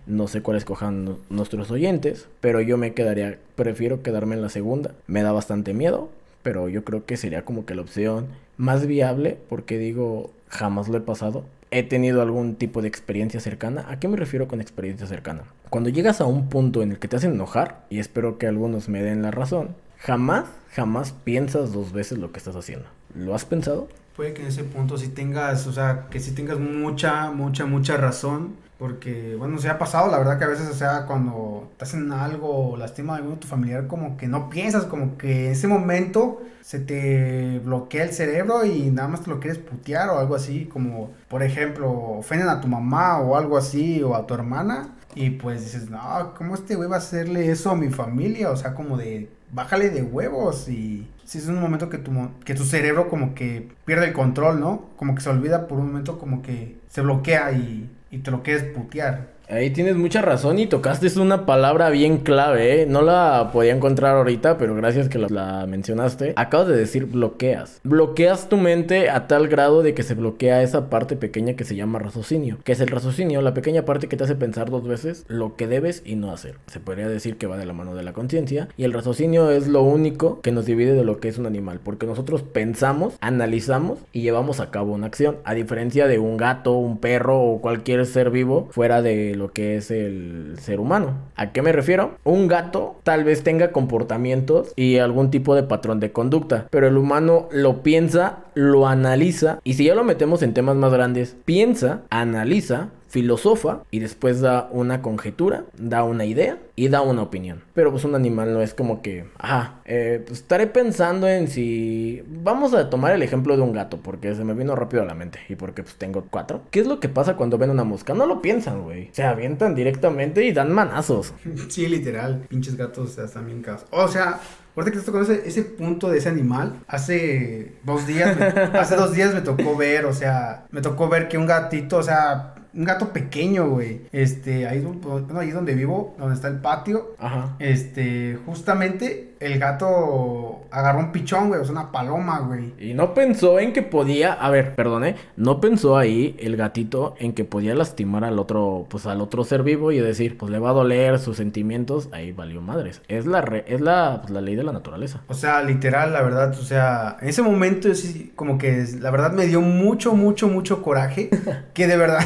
No 0.06 0.28
sé 0.28 0.42
cuáles 0.42 0.64
cojan 0.64 1.18
nuestros 1.28 1.70
oyentes, 1.70 2.28
pero 2.40 2.60
yo 2.60 2.76
me 2.76 2.94
quedaría, 2.94 3.38
prefiero 3.54 4.02
quedarme 4.02 4.34
en 4.34 4.42
la 4.42 4.48
segunda. 4.48 4.94
Me 5.06 5.22
da 5.22 5.32
bastante 5.32 5.72
miedo, 5.72 6.10
pero 6.42 6.68
yo 6.68 6.84
creo 6.84 7.04
que 7.04 7.16
sería 7.16 7.44
como 7.44 7.64
que 7.64 7.74
la 7.74 7.82
opción 7.82 8.28
más 8.60 8.86
viable 8.86 9.38
porque 9.48 9.78
digo, 9.78 10.30
jamás 10.48 10.88
lo 10.88 10.98
he 10.98 11.00
pasado. 11.00 11.44
He 11.70 11.82
tenido 11.82 12.20
algún 12.20 12.56
tipo 12.56 12.82
de 12.82 12.88
experiencia 12.88 13.40
cercana. 13.40 13.86
¿A 13.88 13.98
qué 13.98 14.06
me 14.06 14.16
refiero 14.16 14.48
con 14.48 14.60
experiencia 14.60 15.06
cercana? 15.06 15.44
Cuando 15.70 15.88
llegas 15.88 16.20
a 16.20 16.26
un 16.26 16.48
punto 16.48 16.82
en 16.82 16.90
el 16.92 16.98
que 16.98 17.08
te 17.08 17.16
hacen 17.16 17.32
enojar, 17.32 17.86
y 17.88 18.00
espero 18.00 18.38
que 18.38 18.46
algunos 18.46 18.88
me 18.88 19.02
den 19.02 19.22
la 19.22 19.30
razón, 19.30 19.76
jamás, 19.96 20.44
jamás 20.72 21.12
piensas 21.12 21.72
dos 21.72 21.92
veces 21.92 22.18
lo 22.18 22.32
que 22.32 22.38
estás 22.38 22.56
haciendo. 22.56 22.86
¿Lo 23.14 23.34
has 23.34 23.44
pensado? 23.44 23.88
Puede 24.20 24.34
que 24.34 24.42
en 24.42 24.48
ese 24.48 24.64
punto 24.64 24.98
si 24.98 25.08
tengas, 25.08 25.66
o 25.66 25.72
sea, 25.72 26.08
que 26.10 26.20
si 26.20 26.32
tengas 26.32 26.58
mucha, 26.58 27.30
mucha, 27.30 27.64
mucha 27.64 27.96
razón, 27.96 28.54
porque, 28.78 29.34
bueno, 29.38 29.58
se 29.58 29.70
ha 29.70 29.78
pasado, 29.78 30.10
la 30.10 30.18
verdad 30.18 30.38
que 30.38 30.44
a 30.44 30.48
veces, 30.48 30.68
o 30.68 30.74
sea, 30.74 31.06
cuando 31.06 31.70
te 31.78 31.86
hacen 31.86 32.12
algo 32.12 32.72
o 32.72 32.76
lastima 32.76 33.14
a 33.14 33.16
alguno 33.16 33.36
tu 33.36 33.48
familiar, 33.48 33.86
como 33.86 34.18
que 34.18 34.28
no 34.28 34.50
piensas, 34.50 34.84
como 34.84 35.16
que 35.16 35.46
en 35.46 35.52
ese 35.52 35.68
momento 35.68 36.42
se 36.60 36.80
te 36.80 37.60
bloquea 37.60 38.04
el 38.04 38.12
cerebro 38.12 38.66
y 38.66 38.90
nada 38.90 39.08
más 39.08 39.22
te 39.22 39.30
lo 39.30 39.40
quieres 39.40 39.56
putear 39.56 40.10
o 40.10 40.18
algo 40.18 40.34
así, 40.34 40.66
como, 40.66 41.12
por 41.28 41.42
ejemplo, 41.42 41.90
ofenden 41.90 42.50
a 42.50 42.60
tu 42.60 42.68
mamá 42.68 43.20
o 43.20 43.36
algo 43.38 43.56
así, 43.56 44.02
o 44.02 44.14
a 44.14 44.26
tu 44.26 44.34
hermana, 44.34 44.96
y 45.14 45.30
pues 45.30 45.62
dices, 45.64 45.88
no, 45.88 46.34
¿cómo 46.36 46.56
este 46.56 46.76
güey 46.76 46.90
va 46.90 46.96
a 46.96 46.98
hacerle 46.98 47.50
eso 47.50 47.70
a 47.70 47.74
mi 47.74 47.88
familia? 47.88 48.50
O 48.50 48.56
sea, 48.58 48.74
como 48.74 48.98
de, 48.98 49.30
bájale 49.50 49.88
de 49.88 50.02
huevos 50.02 50.68
y... 50.68 51.08
Si 51.30 51.38
es 51.38 51.46
un 51.46 51.60
momento 51.60 51.88
que 51.88 51.98
tu, 51.98 52.10
que 52.44 52.54
tu 52.54 52.64
cerebro 52.64 53.08
como 53.08 53.34
que 53.34 53.68
pierde 53.84 54.06
el 54.06 54.12
control, 54.12 54.58
¿no? 54.60 54.90
Como 54.96 55.14
que 55.14 55.20
se 55.20 55.30
olvida 55.30 55.68
por 55.68 55.78
un 55.78 55.86
momento, 55.86 56.18
como 56.18 56.42
que 56.42 56.76
se 56.88 57.02
bloquea 57.02 57.52
y 57.52 57.88
y 58.10 58.18
te 58.18 58.30
lo 58.30 58.42
quieres 58.42 58.64
putear. 58.64 59.28
Ahí 59.50 59.70
tienes 59.70 59.96
mucha 59.96 60.22
razón 60.22 60.60
y 60.60 60.66
tocaste 60.66 61.10
una 61.18 61.44
palabra 61.44 61.90
bien 61.90 62.18
clave, 62.18 62.82
¿eh? 62.82 62.86
No 62.86 63.02
la 63.02 63.50
podía 63.52 63.74
encontrar 63.74 64.16
ahorita, 64.16 64.58
pero 64.58 64.76
gracias 64.76 65.08
que 65.08 65.18
la, 65.18 65.66
mencionaste. 65.66 66.34
Acabas 66.36 66.68
de 66.68 66.76
decir 66.76 67.06
bloqueas. 67.06 67.80
Bloqueas 67.82 68.48
tu 68.48 68.58
mente 68.58 69.10
a 69.10 69.26
tal 69.26 69.48
grado 69.48 69.82
de 69.82 69.92
que 69.92 70.04
se 70.04 70.14
bloquea 70.14 70.62
esa 70.62 70.88
parte 70.88 71.16
pequeña 71.16 71.54
que 71.54 71.64
se 71.64 71.74
llama 71.74 71.98
raciocinio. 71.98 72.58
Que 72.62 72.72
es 72.72 72.80
el 72.80 72.88
raciocinio, 72.88 73.42
la 73.42 73.52
pequeña 73.52 73.84
parte 73.84 74.08
que 74.08 74.16
te 74.16 74.22
hace 74.22 74.36
pensar 74.36 74.70
dos 74.70 74.86
veces 74.86 75.24
lo 75.26 75.56
que 75.56 75.66
debes 75.66 76.02
y 76.04 76.14
no 76.14 76.30
hacer. 76.30 76.54
Se 76.68 76.78
podría 76.78 77.08
decir 77.08 77.36
que 77.36 77.48
va 77.48 77.56
de 77.56 77.66
la 77.66 77.72
mano 77.72 77.96
de 77.96 78.04
la 78.04 78.12
conciencia. 78.12 78.68
Y 78.76 78.84
el 78.84 78.92
raciocinio 78.92 79.50
es 79.50 79.66
lo 79.66 79.82
único 79.82 80.40
que 80.42 80.52
nos 80.52 80.64
divide 80.64 80.92
de 80.92 81.02
lo 81.04 81.18
que 81.18 81.28
es 81.28 81.38
un 81.38 81.46
animal. 81.46 81.80
Porque 81.82 82.06
nosotros 82.06 82.42
pensamos, 82.42 83.14
analizamos 83.20 83.98
y 84.12 84.20
llevamos 84.20 84.60
a 84.60 84.70
cabo 84.70 84.92
una 84.92 85.08
acción. 85.08 85.38
A 85.42 85.54
diferencia 85.54 86.06
de 86.06 86.20
un 86.20 86.36
gato, 86.36 86.74
un 86.74 86.98
perro 86.98 87.40
o 87.40 87.60
cualquier 87.60 88.06
ser 88.06 88.30
vivo 88.30 88.68
fuera 88.70 89.02
de 89.02 89.39
lo 89.40 89.52
que 89.52 89.76
es 89.76 89.90
el 89.90 90.54
ser 90.60 90.78
humano. 90.78 91.14
¿A 91.34 91.50
qué 91.50 91.62
me 91.62 91.72
refiero? 91.72 92.16
Un 92.24 92.46
gato 92.46 92.96
tal 93.02 93.24
vez 93.24 93.42
tenga 93.42 93.72
comportamientos 93.72 94.72
y 94.76 94.98
algún 94.98 95.30
tipo 95.30 95.54
de 95.54 95.62
patrón 95.64 95.98
de 95.98 96.12
conducta, 96.12 96.66
pero 96.70 96.86
el 96.86 96.96
humano 96.96 97.48
lo 97.50 97.82
piensa, 97.82 98.40
lo 98.54 98.86
analiza 98.86 99.58
y 99.64 99.74
si 99.74 99.84
ya 99.84 99.94
lo 99.94 100.04
metemos 100.04 100.42
en 100.42 100.54
temas 100.54 100.76
más 100.76 100.92
grandes, 100.92 101.36
piensa, 101.44 102.02
analiza, 102.10 102.88
filosofa 103.10 103.82
y 103.90 103.98
después 103.98 104.40
da 104.40 104.68
una 104.70 105.02
conjetura, 105.02 105.64
da 105.76 106.04
una 106.04 106.24
idea 106.24 106.58
y 106.76 106.88
da 106.88 107.02
una 107.02 107.22
opinión. 107.22 107.62
Pero 107.74 107.90
pues 107.90 108.04
un 108.04 108.14
animal 108.14 108.54
no 108.54 108.62
es 108.62 108.72
como 108.72 109.02
que, 109.02 109.26
ajá, 109.36 109.80
eh, 109.84 110.22
pues 110.26 110.40
estaré 110.40 110.66
pensando 110.68 111.28
en 111.28 111.48
si... 111.48 112.22
Vamos 112.28 112.72
a 112.72 112.88
tomar 112.88 113.12
el 113.12 113.22
ejemplo 113.22 113.56
de 113.56 113.62
un 113.62 113.72
gato, 113.72 113.98
porque 113.98 114.34
se 114.34 114.44
me 114.44 114.54
vino 114.54 114.76
rápido 114.76 115.02
a 115.02 115.06
la 115.06 115.14
mente 115.14 115.40
y 115.48 115.56
porque 115.56 115.82
pues 115.82 115.96
tengo 115.96 116.24
cuatro. 116.30 116.62
¿Qué 116.70 116.80
es 116.80 116.86
lo 116.86 117.00
que 117.00 117.08
pasa 117.08 117.36
cuando 117.36 117.58
ven 117.58 117.70
una 117.70 117.84
mosca? 117.84 118.14
No 118.14 118.26
lo 118.26 118.40
piensan, 118.40 118.82
güey. 118.82 119.10
Se 119.12 119.24
avientan 119.24 119.74
directamente 119.74 120.44
y 120.44 120.52
dan 120.52 120.72
manazos. 120.72 121.34
Sí, 121.68 121.86
literal. 121.88 122.46
Pinches 122.48 122.76
gatos, 122.76 123.10
o 123.10 123.12
sea, 123.12 123.24
están 123.24 123.46
bien 123.46 123.60
casos. 123.62 123.86
O 123.90 124.08
sea, 124.08 124.40
ahorita 124.76 124.92
que 124.92 124.98
estás 124.98 125.04
tocando 125.04 125.32
ese, 125.32 125.46
ese 125.48 125.62
punto 125.62 126.08
de 126.08 126.18
ese 126.18 126.28
animal, 126.28 126.76
hace 126.88 127.72
dos 127.84 128.06
días, 128.06 128.36
me- 128.38 128.46
hace 128.78 128.96
dos 128.96 129.12
días 129.12 129.34
me 129.34 129.40
tocó 129.40 129.76
ver, 129.76 130.06
o 130.06 130.12
sea, 130.12 130.66
me 130.70 130.80
tocó 130.80 131.08
ver 131.08 131.28
que 131.28 131.36
un 131.38 131.46
gatito, 131.46 131.98
o 131.98 132.02
sea, 132.02 132.54
un 132.72 132.84
gato 132.84 133.12
pequeño, 133.12 133.68
güey, 133.68 134.02
este, 134.12 134.66
ahí, 134.66 134.80
bueno, 134.80 135.38
ahí 135.40 135.50
donde 135.50 135.74
vivo, 135.74 136.14
donde 136.18 136.34
está 136.34 136.48
el 136.48 136.58
patio, 136.58 137.14
Ajá. 137.18 137.56
este, 137.58 138.38
justamente 138.46 139.29
el 139.40 139.58
gato 139.58 140.60
agarró 140.70 141.00
un 141.00 141.12
pichón, 141.12 141.48
güey, 141.48 141.60
o 141.60 141.64
sea, 141.64 141.72
una 141.72 141.90
paloma, 141.90 142.40
güey. 142.40 142.74
Y 142.78 142.94
no 142.94 143.14
pensó 143.14 143.58
en 143.58 143.72
que 143.72 143.82
podía, 143.82 144.32
a 144.34 144.50
ver, 144.50 144.74
perdone, 144.74 145.16
no 145.36 145.60
pensó 145.60 145.96
ahí 145.96 146.36
el 146.38 146.56
gatito 146.56 147.14
en 147.18 147.32
que 147.32 147.44
podía 147.44 147.74
lastimar 147.74 148.22
al 148.24 148.38
otro, 148.38 148.86
pues 148.90 149.06
al 149.06 149.20
otro 149.20 149.42
ser 149.44 149.62
vivo 149.62 149.92
y 149.92 149.98
decir, 149.98 150.36
pues 150.38 150.52
le 150.52 150.58
va 150.58 150.70
a 150.70 150.74
doler 150.74 151.18
sus 151.18 151.38
sentimientos, 151.38 152.08
ahí 152.12 152.32
valió 152.32 152.60
madres. 152.60 153.00
Es 153.08 153.26
la 153.26 153.40
re- 153.40 153.64
es 153.66 153.80
la, 153.80 154.18
pues, 154.20 154.30
la 154.32 154.40
ley 154.42 154.56
de 154.56 154.62
la 154.62 154.72
naturaleza. 154.72 155.22
O 155.28 155.34
sea, 155.34 155.62
literal, 155.62 156.12
la 156.12 156.22
verdad, 156.22 156.50
o 156.50 156.62
sea, 156.62 157.16
en 157.20 157.28
ese 157.28 157.42
momento 157.42 157.88
yo 157.88 157.94
sí, 157.94 158.32
como 158.36 158.58
que 158.58 158.84
la 159.00 159.10
verdad 159.10 159.32
me 159.32 159.46
dio 159.46 159.60
mucho, 159.62 160.14
mucho, 160.14 160.48
mucho 160.48 160.82
coraje, 160.82 161.30
que 161.74 161.86
de 161.86 161.96
verdad, 161.96 162.20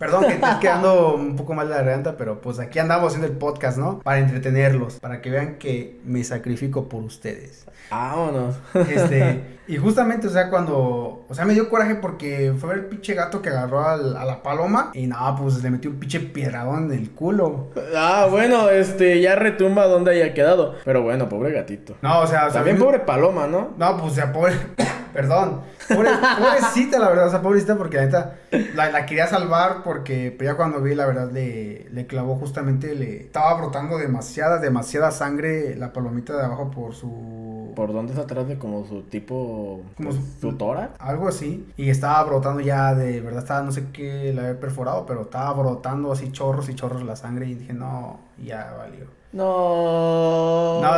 perdón 0.00 0.24
que 0.24 0.32
estoy 0.32 0.58
quedando 0.60 1.14
un 1.14 1.36
poco 1.36 1.52
mal 1.52 1.68
de 1.68 1.74
la 1.74 1.82
garganta, 1.82 2.16
pero 2.16 2.40
pues 2.40 2.58
aquí 2.58 2.78
andamos 2.78 3.08
haciendo 3.08 3.26
el 3.26 3.34
podcast, 3.34 3.76
¿no? 3.76 4.00
Para 4.00 4.18
entretenerlos, 4.18 4.98
para 4.98 5.20
que 5.20 5.28
vean 5.28 5.56
que 5.56 6.00
me 6.06 6.24
sacrifico 6.24 6.88
por 6.88 7.02
ustedes. 7.02 7.66
Vámonos. 7.90 8.56
Este, 8.88 9.59
y 9.74 9.78
justamente, 9.78 10.26
o 10.26 10.30
sea, 10.30 10.50
cuando, 10.50 11.24
o 11.28 11.34
sea, 11.34 11.44
me 11.44 11.54
dio 11.54 11.68
coraje 11.68 11.94
porque 11.94 12.52
fue 12.58 12.74
el 12.74 12.86
pinche 12.86 13.14
gato 13.14 13.40
que 13.42 13.48
agarró 13.50 13.86
al- 13.86 14.16
a 14.16 14.24
la 14.24 14.42
paloma 14.42 14.90
y 14.94 15.06
nada, 15.06 15.36
pues 15.36 15.62
le 15.62 15.70
metió 15.70 15.90
un 15.90 15.98
pinche 15.98 16.20
piedradón 16.20 16.92
en 16.92 16.98
el 16.98 17.10
culo. 17.10 17.68
Ah, 17.96 18.26
bueno, 18.30 18.68
este, 18.70 19.20
ya 19.20 19.36
retumba 19.36 19.86
donde 19.86 20.12
haya 20.12 20.34
quedado. 20.34 20.74
Pero 20.84 21.02
bueno, 21.02 21.28
pobre 21.28 21.52
gatito. 21.52 21.96
No, 22.02 22.20
o 22.20 22.26
sea, 22.26 22.46
o 22.46 22.50
sea, 22.50 22.60
También 22.60 22.78
pobre 22.78 23.00
paloma, 23.00 23.46
¿no? 23.46 23.70
No, 23.78 23.96
pues, 23.98 24.12
o 24.12 24.14
sea, 24.14 24.32
pobre. 24.32 24.54
Perdón. 25.12 25.62
Pobre, 25.88 26.08
pobrecita, 26.38 27.00
la 27.00 27.08
verdad. 27.08 27.26
O 27.26 27.30
sea, 27.30 27.42
pobrecita, 27.42 27.76
porque 27.76 27.96
la 27.96 28.04
neta 28.04 28.36
la, 28.76 28.90
la 28.92 29.06
quería 29.06 29.26
salvar. 29.26 29.82
Porque 29.82 30.32
pero 30.38 30.52
ya 30.52 30.56
cuando 30.56 30.80
vi, 30.80 30.94
la 30.94 31.04
verdad, 31.04 31.32
le, 31.32 31.88
le 31.90 32.06
clavó 32.06 32.36
justamente. 32.36 32.94
Le 32.94 33.22
estaba 33.22 33.54
brotando 33.54 33.98
demasiada, 33.98 34.58
demasiada 34.58 35.10
sangre 35.10 35.74
la 35.74 35.92
palomita 35.92 36.36
de 36.36 36.44
abajo 36.44 36.70
por 36.70 36.94
su. 36.94 37.49
Por 37.74 37.92
dónde 37.92 38.12
está 38.12 38.24
atrás 38.24 38.48
de 38.48 38.58
como 38.58 38.86
su 38.86 39.02
tipo, 39.02 39.82
Como 39.96 40.10
pues, 40.10 40.20
su- 40.40 40.40
su 40.50 40.56
tórax. 40.56 40.92
Algo 40.98 41.28
así. 41.28 41.72
Y 41.76 41.90
estaba 41.90 42.22
brotando 42.24 42.60
ya 42.60 42.94
de 42.94 43.20
verdad. 43.20 43.40
Estaba, 43.40 43.62
no 43.62 43.72
sé 43.72 43.86
qué 43.92 44.32
la 44.34 44.42
había 44.42 44.60
perforado. 44.60 45.06
Pero 45.06 45.22
estaba 45.22 45.52
brotando 45.54 46.12
así 46.12 46.32
chorros 46.32 46.68
y 46.68 46.74
chorros 46.74 47.02
la 47.02 47.16
sangre. 47.16 47.46
Y 47.46 47.54
dije, 47.54 47.72
no, 47.72 48.20
ya 48.38 48.74
valió. 48.78 49.06
No. 49.32 50.80
No, 50.82 50.88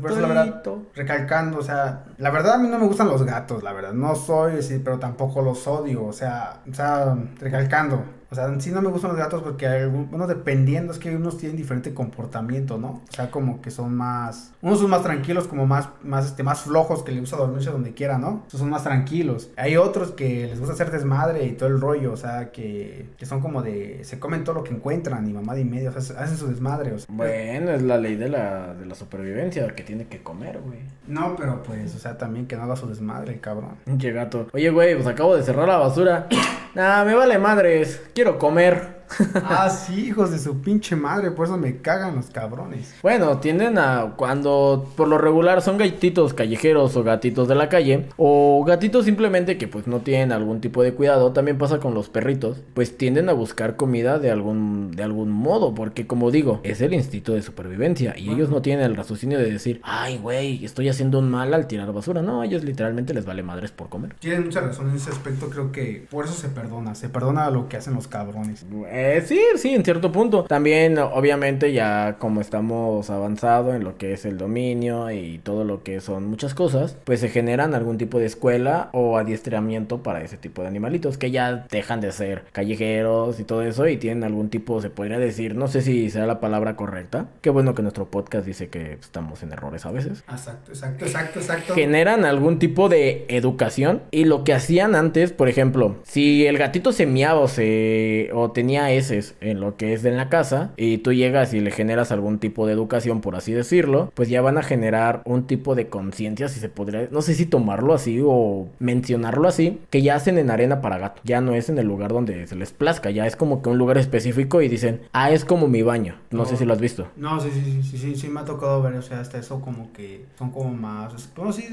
por 0.00 0.10
eso 0.10 0.20
la 0.20 0.28
verdad. 0.28 0.62
Recalcando, 0.94 1.58
o 1.58 1.62
sea, 1.62 2.04
la 2.18 2.30
verdad 2.30 2.54
a 2.54 2.58
mí 2.58 2.68
no 2.68 2.78
me 2.78 2.86
gustan 2.86 3.08
los 3.08 3.22
gatos, 3.22 3.62
la 3.62 3.72
verdad, 3.72 3.92
no 3.92 4.14
soy 4.16 4.58
así, 4.58 4.80
pero 4.84 4.98
tampoco 4.98 5.40
los 5.42 5.66
odio, 5.68 6.04
o 6.04 6.12
sea, 6.12 6.60
o 6.70 6.74
sea, 6.74 7.16
recalcando, 7.38 8.02
o 8.34 8.36
sea, 8.36 8.60
sí 8.60 8.72
no 8.72 8.82
me 8.82 8.88
gustan 8.88 9.10
los 9.10 9.18
gatos 9.18 9.42
porque 9.42 9.68
hay 9.68 9.86
bueno, 9.86 10.26
dependiendo, 10.26 10.92
es 10.92 10.98
que 10.98 11.14
unos 11.14 11.38
tienen 11.38 11.56
diferente 11.56 11.94
comportamiento, 11.94 12.78
¿no? 12.78 13.02
O 13.08 13.12
sea, 13.12 13.30
como 13.30 13.62
que 13.62 13.70
son 13.70 13.94
más, 13.94 14.52
unos 14.60 14.80
son 14.80 14.90
más 14.90 15.04
tranquilos, 15.04 15.46
como 15.46 15.66
más, 15.68 15.88
más, 16.02 16.26
este, 16.26 16.42
más 16.42 16.62
flojos, 16.62 17.04
que 17.04 17.12
les 17.12 17.20
gusta 17.20 17.36
dormirse 17.36 17.70
donde 17.70 17.94
quiera, 17.94 18.18
¿no? 18.18 18.42
Esos 18.48 18.58
son 18.58 18.70
más 18.70 18.82
tranquilos. 18.82 19.50
Hay 19.56 19.76
otros 19.76 20.10
que 20.10 20.48
les 20.48 20.58
gusta 20.58 20.74
hacer 20.74 20.90
desmadre 20.90 21.44
y 21.44 21.52
todo 21.52 21.68
el 21.68 21.80
rollo, 21.80 22.12
o 22.12 22.16
sea, 22.16 22.50
que, 22.50 23.06
que 23.16 23.24
son 23.24 23.40
como 23.40 23.62
de, 23.62 24.02
se 24.02 24.18
comen 24.18 24.42
todo 24.42 24.56
lo 24.56 24.64
que 24.64 24.74
encuentran 24.74 25.28
y 25.28 25.32
mamá 25.32 25.56
y 25.56 25.64
media, 25.64 25.90
o 25.90 26.00
sea, 26.00 26.20
hacen 26.20 26.36
su 26.36 26.48
desmadre, 26.48 26.92
o 26.92 26.98
sea. 26.98 27.06
Bueno, 27.08 27.70
es 27.70 27.82
la 27.82 27.98
ley 27.98 28.16
de 28.16 28.28
la, 28.28 28.74
de 28.74 28.84
la 28.84 28.96
supervivencia 28.96 29.64
que 29.76 29.84
tiene 29.84 30.08
que 30.08 30.24
comer, 30.24 30.60
güey. 30.60 30.80
No, 31.06 31.36
pero 31.36 31.62
pues, 31.62 31.94
o 31.94 31.98
sea, 32.00 32.18
también 32.18 32.46
que 32.46 32.56
no 32.56 32.64
haga 32.64 32.74
su 32.74 32.88
desmadre, 32.88 33.38
cabrón. 33.38 33.76
Pinche 33.84 34.10
gato. 34.10 34.48
Oye, 34.52 34.70
güey, 34.70 34.94
pues 34.96 35.06
acabo 35.06 35.36
de 35.36 35.44
cerrar 35.44 35.68
la 35.68 35.76
basura. 35.76 36.26
Nah, 36.74 37.04
me 37.04 37.14
vale 37.14 37.38
madres. 37.38 38.02
Quiero 38.16 38.23
comer. 38.32 39.03
Ah, 39.46 39.68
sí, 39.70 40.06
hijos 40.06 40.30
de 40.30 40.38
su 40.38 40.60
pinche 40.60 40.96
madre, 40.96 41.30
por 41.30 41.46
eso 41.46 41.56
me 41.56 41.78
cagan 41.78 42.16
los 42.16 42.26
cabrones. 42.26 42.94
Bueno, 43.02 43.38
tienden 43.38 43.78
a 43.78 44.14
cuando 44.16 44.90
por 44.96 45.08
lo 45.08 45.18
regular 45.18 45.62
son 45.62 45.78
gatitos 45.78 46.34
callejeros 46.34 46.96
o 46.96 47.04
gatitos 47.04 47.48
de 47.48 47.54
la 47.54 47.68
calle 47.68 48.08
o 48.16 48.64
gatitos 48.64 49.04
simplemente 49.04 49.58
que 49.58 49.68
pues 49.68 49.86
no 49.86 50.00
tienen 50.00 50.32
algún 50.32 50.60
tipo 50.60 50.82
de 50.82 50.94
cuidado, 50.94 51.32
también 51.32 51.58
pasa 51.58 51.78
con 51.78 51.94
los 51.94 52.08
perritos, 52.08 52.58
pues 52.74 52.96
tienden 52.96 53.28
a 53.28 53.32
buscar 53.32 53.76
comida 53.76 54.18
de 54.18 54.30
algún 54.30 54.92
de 54.92 55.02
algún 55.02 55.30
modo, 55.30 55.74
porque 55.74 56.06
como 56.06 56.30
digo, 56.30 56.60
es 56.62 56.80
el 56.80 56.94
instinto 56.94 57.32
de 57.32 57.42
supervivencia 57.42 58.14
y 58.16 58.30
ellos 58.30 58.50
no 58.50 58.62
tienen 58.62 58.84
el 58.84 58.96
raciocinio 58.96 59.38
de 59.38 59.50
decir, 59.50 59.80
"Ay, 59.82 60.18
güey, 60.18 60.64
estoy 60.64 60.88
haciendo 60.88 61.18
un 61.18 61.30
mal 61.30 61.54
al 61.54 61.66
tirar 61.66 61.92
basura." 61.92 62.22
No, 62.22 62.40
a 62.40 62.46
ellos 62.46 62.64
literalmente 62.64 63.14
les 63.14 63.24
vale 63.24 63.42
madres 63.42 63.70
por 63.70 63.88
comer. 63.88 64.14
Tienen 64.18 64.44
mucha 64.44 64.60
razón 64.60 64.90
en 64.90 64.96
ese 64.96 65.10
aspecto, 65.10 65.50
creo 65.50 65.72
que 65.72 66.06
por 66.10 66.24
eso 66.24 66.34
se 66.34 66.48
perdona, 66.48 66.94
se 66.94 67.08
perdona 67.08 67.50
lo 67.50 67.68
que 67.68 67.76
hacen 67.76 67.94
los 67.94 68.08
cabrones. 68.08 68.64
Eh, 69.04 69.22
sí, 69.26 69.38
sí, 69.56 69.74
en 69.74 69.84
cierto 69.84 70.10
punto. 70.12 70.44
También, 70.44 70.96
obviamente, 70.96 71.74
ya 71.74 72.16
como 72.18 72.40
estamos 72.40 73.10
avanzado 73.10 73.74
en 73.74 73.84
lo 73.84 73.98
que 73.98 74.14
es 74.14 74.24
el 74.24 74.38
dominio 74.38 75.10
y 75.10 75.38
todo 75.42 75.64
lo 75.64 75.82
que 75.82 76.00
son 76.00 76.26
muchas 76.26 76.54
cosas, 76.54 76.96
pues 77.04 77.20
se 77.20 77.28
generan 77.28 77.74
algún 77.74 77.98
tipo 77.98 78.18
de 78.18 78.24
escuela 78.24 78.88
o 78.94 79.18
adiestramiento 79.18 80.02
para 80.02 80.22
ese 80.22 80.38
tipo 80.38 80.62
de 80.62 80.68
animalitos 80.68 81.18
que 81.18 81.30
ya 81.30 81.66
dejan 81.70 82.00
de 82.00 82.12
ser 82.12 82.44
callejeros 82.52 83.40
y 83.40 83.44
todo 83.44 83.60
eso 83.60 83.86
y 83.88 83.98
tienen 83.98 84.24
algún 84.24 84.48
tipo, 84.48 84.80
se 84.80 84.88
podría 84.88 85.18
decir, 85.18 85.54
no 85.54 85.68
sé 85.68 85.82
si 85.82 86.08
sea 86.08 86.24
la 86.24 86.40
palabra 86.40 86.74
correcta. 86.74 87.26
Qué 87.42 87.50
bueno 87.50 87.74
que 87.74 87.82
nuestro 87.82 88.06
podcast 88.06 88.46
dice 88.46 88.68
que 88.68 88.92
estamos 88.94 89.42
en 89.42 89.52
errores 89.52 89.84
a 89.84 89.90
veces 89.90 90.24
Exacto, 90.30 90.72
exacto, 90.72 91.04
exacto, 91.04 91.40
exacto. 91.40 91.74
generan 91.74 92.24
algún 92.24 92.58
tipo 92.58 92.88
de 92.88 93.26
educación 93.28 94.00
y 94.10 94.24
lo 94.24 94.44
que 94.44 94.54
hacían 94.54 94.94
antes, 94.94 95.32
por 95.32 95.50
ejemplo, 95.50 95.96
si 96.04 96.46
el 96.46 96.56
gatito 96.56 96.92
se 96.92 97.04
miaba 97.04 97.40
o 97.40 97.48
se 97.48 98.30
o 98.32 98.50
tenía 98.52 98.83
heces 98.90 99.34
en 99.40 99.60
lo 99.60 99.76
que 99.76 99.92
es 99.92 100.04
en 100.04 100.16
la 100.16 100.28
casa 100.28 100.72
y 100.76 100.98
tú 100.98 101.12
llegas 101.12 101.54
y 101.54 101.60
le 101.60 101.70
generas 101.70 102.12
algún 102.12 102.38
tipo 102.38 102.66
de 102.66 102.72
educación, 102.72 103.20
por 103.20 103.36
así 103.36 103.52
decirlo, 103.52 104.12
pues 104.14 104.28
ya 104.28 104.42
van 104.42 104.58
a 104.58 104.62
generar 104.62 105.22
un 105.24 105.46
tipo 105.46 105.74
de 105.74 105.88
conciencia, 105.88 106.48
si 106.48 106.60
se 106.60 106.68
podría, 106.68 107.08
no 107.10 107.22
sé 107.22 107.34
si 107.34 107.46
tomarlo 107.46 107.94
así 107.94 108.20
o 108.24 108.68
mencionarlo 108.78 109.48
así, 109.48 109.80
que 109.90 110.02
ya 110.02 110.16
hacen 110.16 110.38
en 110.38 110.50
arena 110.50 110.80
para 110.80 110.98
gato, 110.98 111.20
ya 111.24 111.40
no 111.40 111.54
es 111.54 111.68
en 111.68 111.78
el 111.78 111.86
lugar 111.86 112.12
donde 112.12 112.46
se 112.46 112.56
les 112.56 112.72
plazca, 112.72 113.10
ya 113.10 113.26
es 113.26 113.36
como 113.36 113.62
que 113.62 113.68
un 113.68 113.78
lugar 113.78 113.98
específico 113.98 114.62
y 114.62 114.68
dicen, 114.68 115.00
"Ah, 115.12 115.30
es 115.30 115.44
como 115.44 115.68
mi 115.68 115.82
baño." 115.82 116.16
No, 116.30 116.44
sé 116.44 116.56
si 116.56 116.64
lo 116.64 116.72
has 116.72 116.80
visto. 116.80 117.08
No, 117.16 117.40
sí, 117.40 117.48
sí, 117.52 117.60
sí, 117.60 117.82
sí, 117.82 117.98
sí, 117.98 118.16
sí, 118.16 118.28
me 118.28 118.40
ha 118.40 118.44
tocado 118.44 118.82
ver, 118.82 118.94
o 118.94 119.02
sea, 119.02 119.20
hasta 119.20 119.38
eso 119.38 119.60
como 119.60 119.92
que 119.92 120.24
son 120.36 120.50
como 120.50 120.74
más, 120.74 121.30
bueno, 121.36 121.52
sí, 121.52 121.64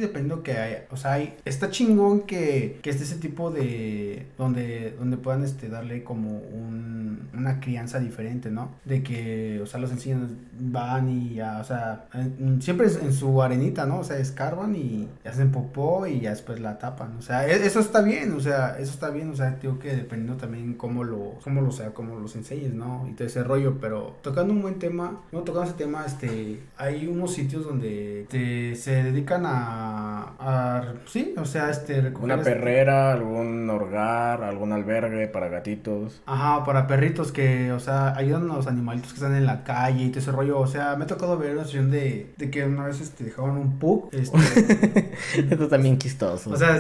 que 0.44 0.52
haya, 0.54 0.86
o 0.92 0.98
sea, 0.98 1.14
hay, 1.14 1.36
está 1.46 1.70
chingón 1.70 2.22
que, 2.22 2.80
que 2.82 2.90
esté 2.90 3.04
ese 3.04 3.18
tipo 3.18 3.52
de, 3.52 4.28
donde, 4.38 4.96
donde 4.98 5.18
puedan, 5.18 5.44
este, 5.44 5.70
darle 5.70 6.04
como 6.04 6.38
un, 6.38 7.01
una 7.34 7.60
crianza 7.60 8.00
diferente, 8.00 8.50
¿no? 8.52 8.72
De 8.86 9.04
que, 9.04 9.60
o 9.62 9.66
sea, 9.66 9.80
los 9.80 9.92
enseñan, 9.92 10.38
van 10.60 11.10
y 11.10 11.36
ya, 11.36 11.60
o 11.60 11.64
sea, 11.64 12.06
en- 12.14 12.62
siempre 12.62 12.88
es 12.88 13.02
en 13.02 13.14
su 13.14 13.42
arenita, 13.42 13.86
¿no? 13.86 14.00
O 14.00 14.04
sea, 14.04 14.18
escarban 14.18 14.76
y 14.76 15.08
hacen 15.28 15.52
popó 15.52 16.06
y 16.08 16.22
ya 16.22 16.32
después 16.32 16.60
la 16.60 16.78
tapan, 16.78 17.18
o 17.18 17.22
sea, 17.22 17.48
e- 17.48 17.66
eso 17.66 17.80
está 17.80 18.02
bien, 18.02 18.34
o 18.34 18.40
sea, 18.40 18.78
eso 18.80 18.92
está 18.92 19.10
bien, 19.10 19.30
o 19.32 19.36
sea, 19.36 19.58
digo 19.62 19.80
que 19.80 19.96
dependiendo 19.96 20.38
también 20.38 20.74
cómo 20.76 21.04
lo, 21.04 21.36
cómo 21.44 21.62
lo 21.62 21.72
sea, 21.72 21.92
cómo 21.94 22.20
los 22.20 22.36
enseñes, 22.36 22.74
¿no? 22.74 23.08
Y 23.10 23.14
todo 23.14 23.28
ese 23.28 23.44
rollo, 23.44 23.78
pero 23.80 24.16
tocando 24.22 24.54
un 24.54 24.62
buen 24.62 24.80
tema, 24.80 25.22
no 25.32 25.40
tocando 25.42 25.70
ese 25.70 25.78
tema, 25.78 26.04
este, 26.06 26.60
hay 26.78 27.08
unos 27.08 27.34
sitios 27.34 27.66
donde 27.66 28.26
te, 28.30 28.76
se 28.76 29.04
dedican 29.04 29.46
a, 29.46 30.34
a, 30.40 30.94
sí, 31.06 31.34
o 31.38 31.46
sea, 31.46 31.70
este, 31.70 32.02
recoger 32.02 32.26
Una 32.26 32.36
este- 32.36 32.52
perrera, 32.52 33.14
algún 33.14 33.70
hogar, 33.70 34.44
algún 34.44 34.72
albergue 34.72 35.28
para 35.28 35.48
gatitos. 35.50 36.22
Ajá, 36.26 36.64
para 36.66 36.88
perritos 36.92 37.32
que, 37.32 37.72
o 37.72 37.80
sea, 37.80 38.14
ayudan 38.18 38.52
a 38.52 38.56
los 38.56 38.68
animalitos 38.68 39.14
que 39.14 39.16
están 39.20 39.34
en 39.34 39.46
la 39.46 39.64
calle 39.64 40.04
y 40.04 40.10
todo 40.10 40.20
ese 40.20 40.32
rollo. 40.34 40.60
O 40.60 40.68
sea, 40.68 40.98
me 40.98 41.06
ha 41.06 41.08
tocado 41.08 41.38
ver 41.38 41.54
una 41.54 41.64
situación 41.64 41.90
de, 41.90 42.34
de 42.38 42.52
que 42.52 42.66
una 42.66 42.86
vez 42.86 43.00
este, 43.00 43.24
dejaban 43.24 43.56
un 43.56 43.80
pug. 43.80 44.10
Este, 44.12 45.12
Esto 45.50 45.68
también 45.70 45.98
quistoso. 45.98 46.50
o 46.52 46.58
sea, 46.58 46.76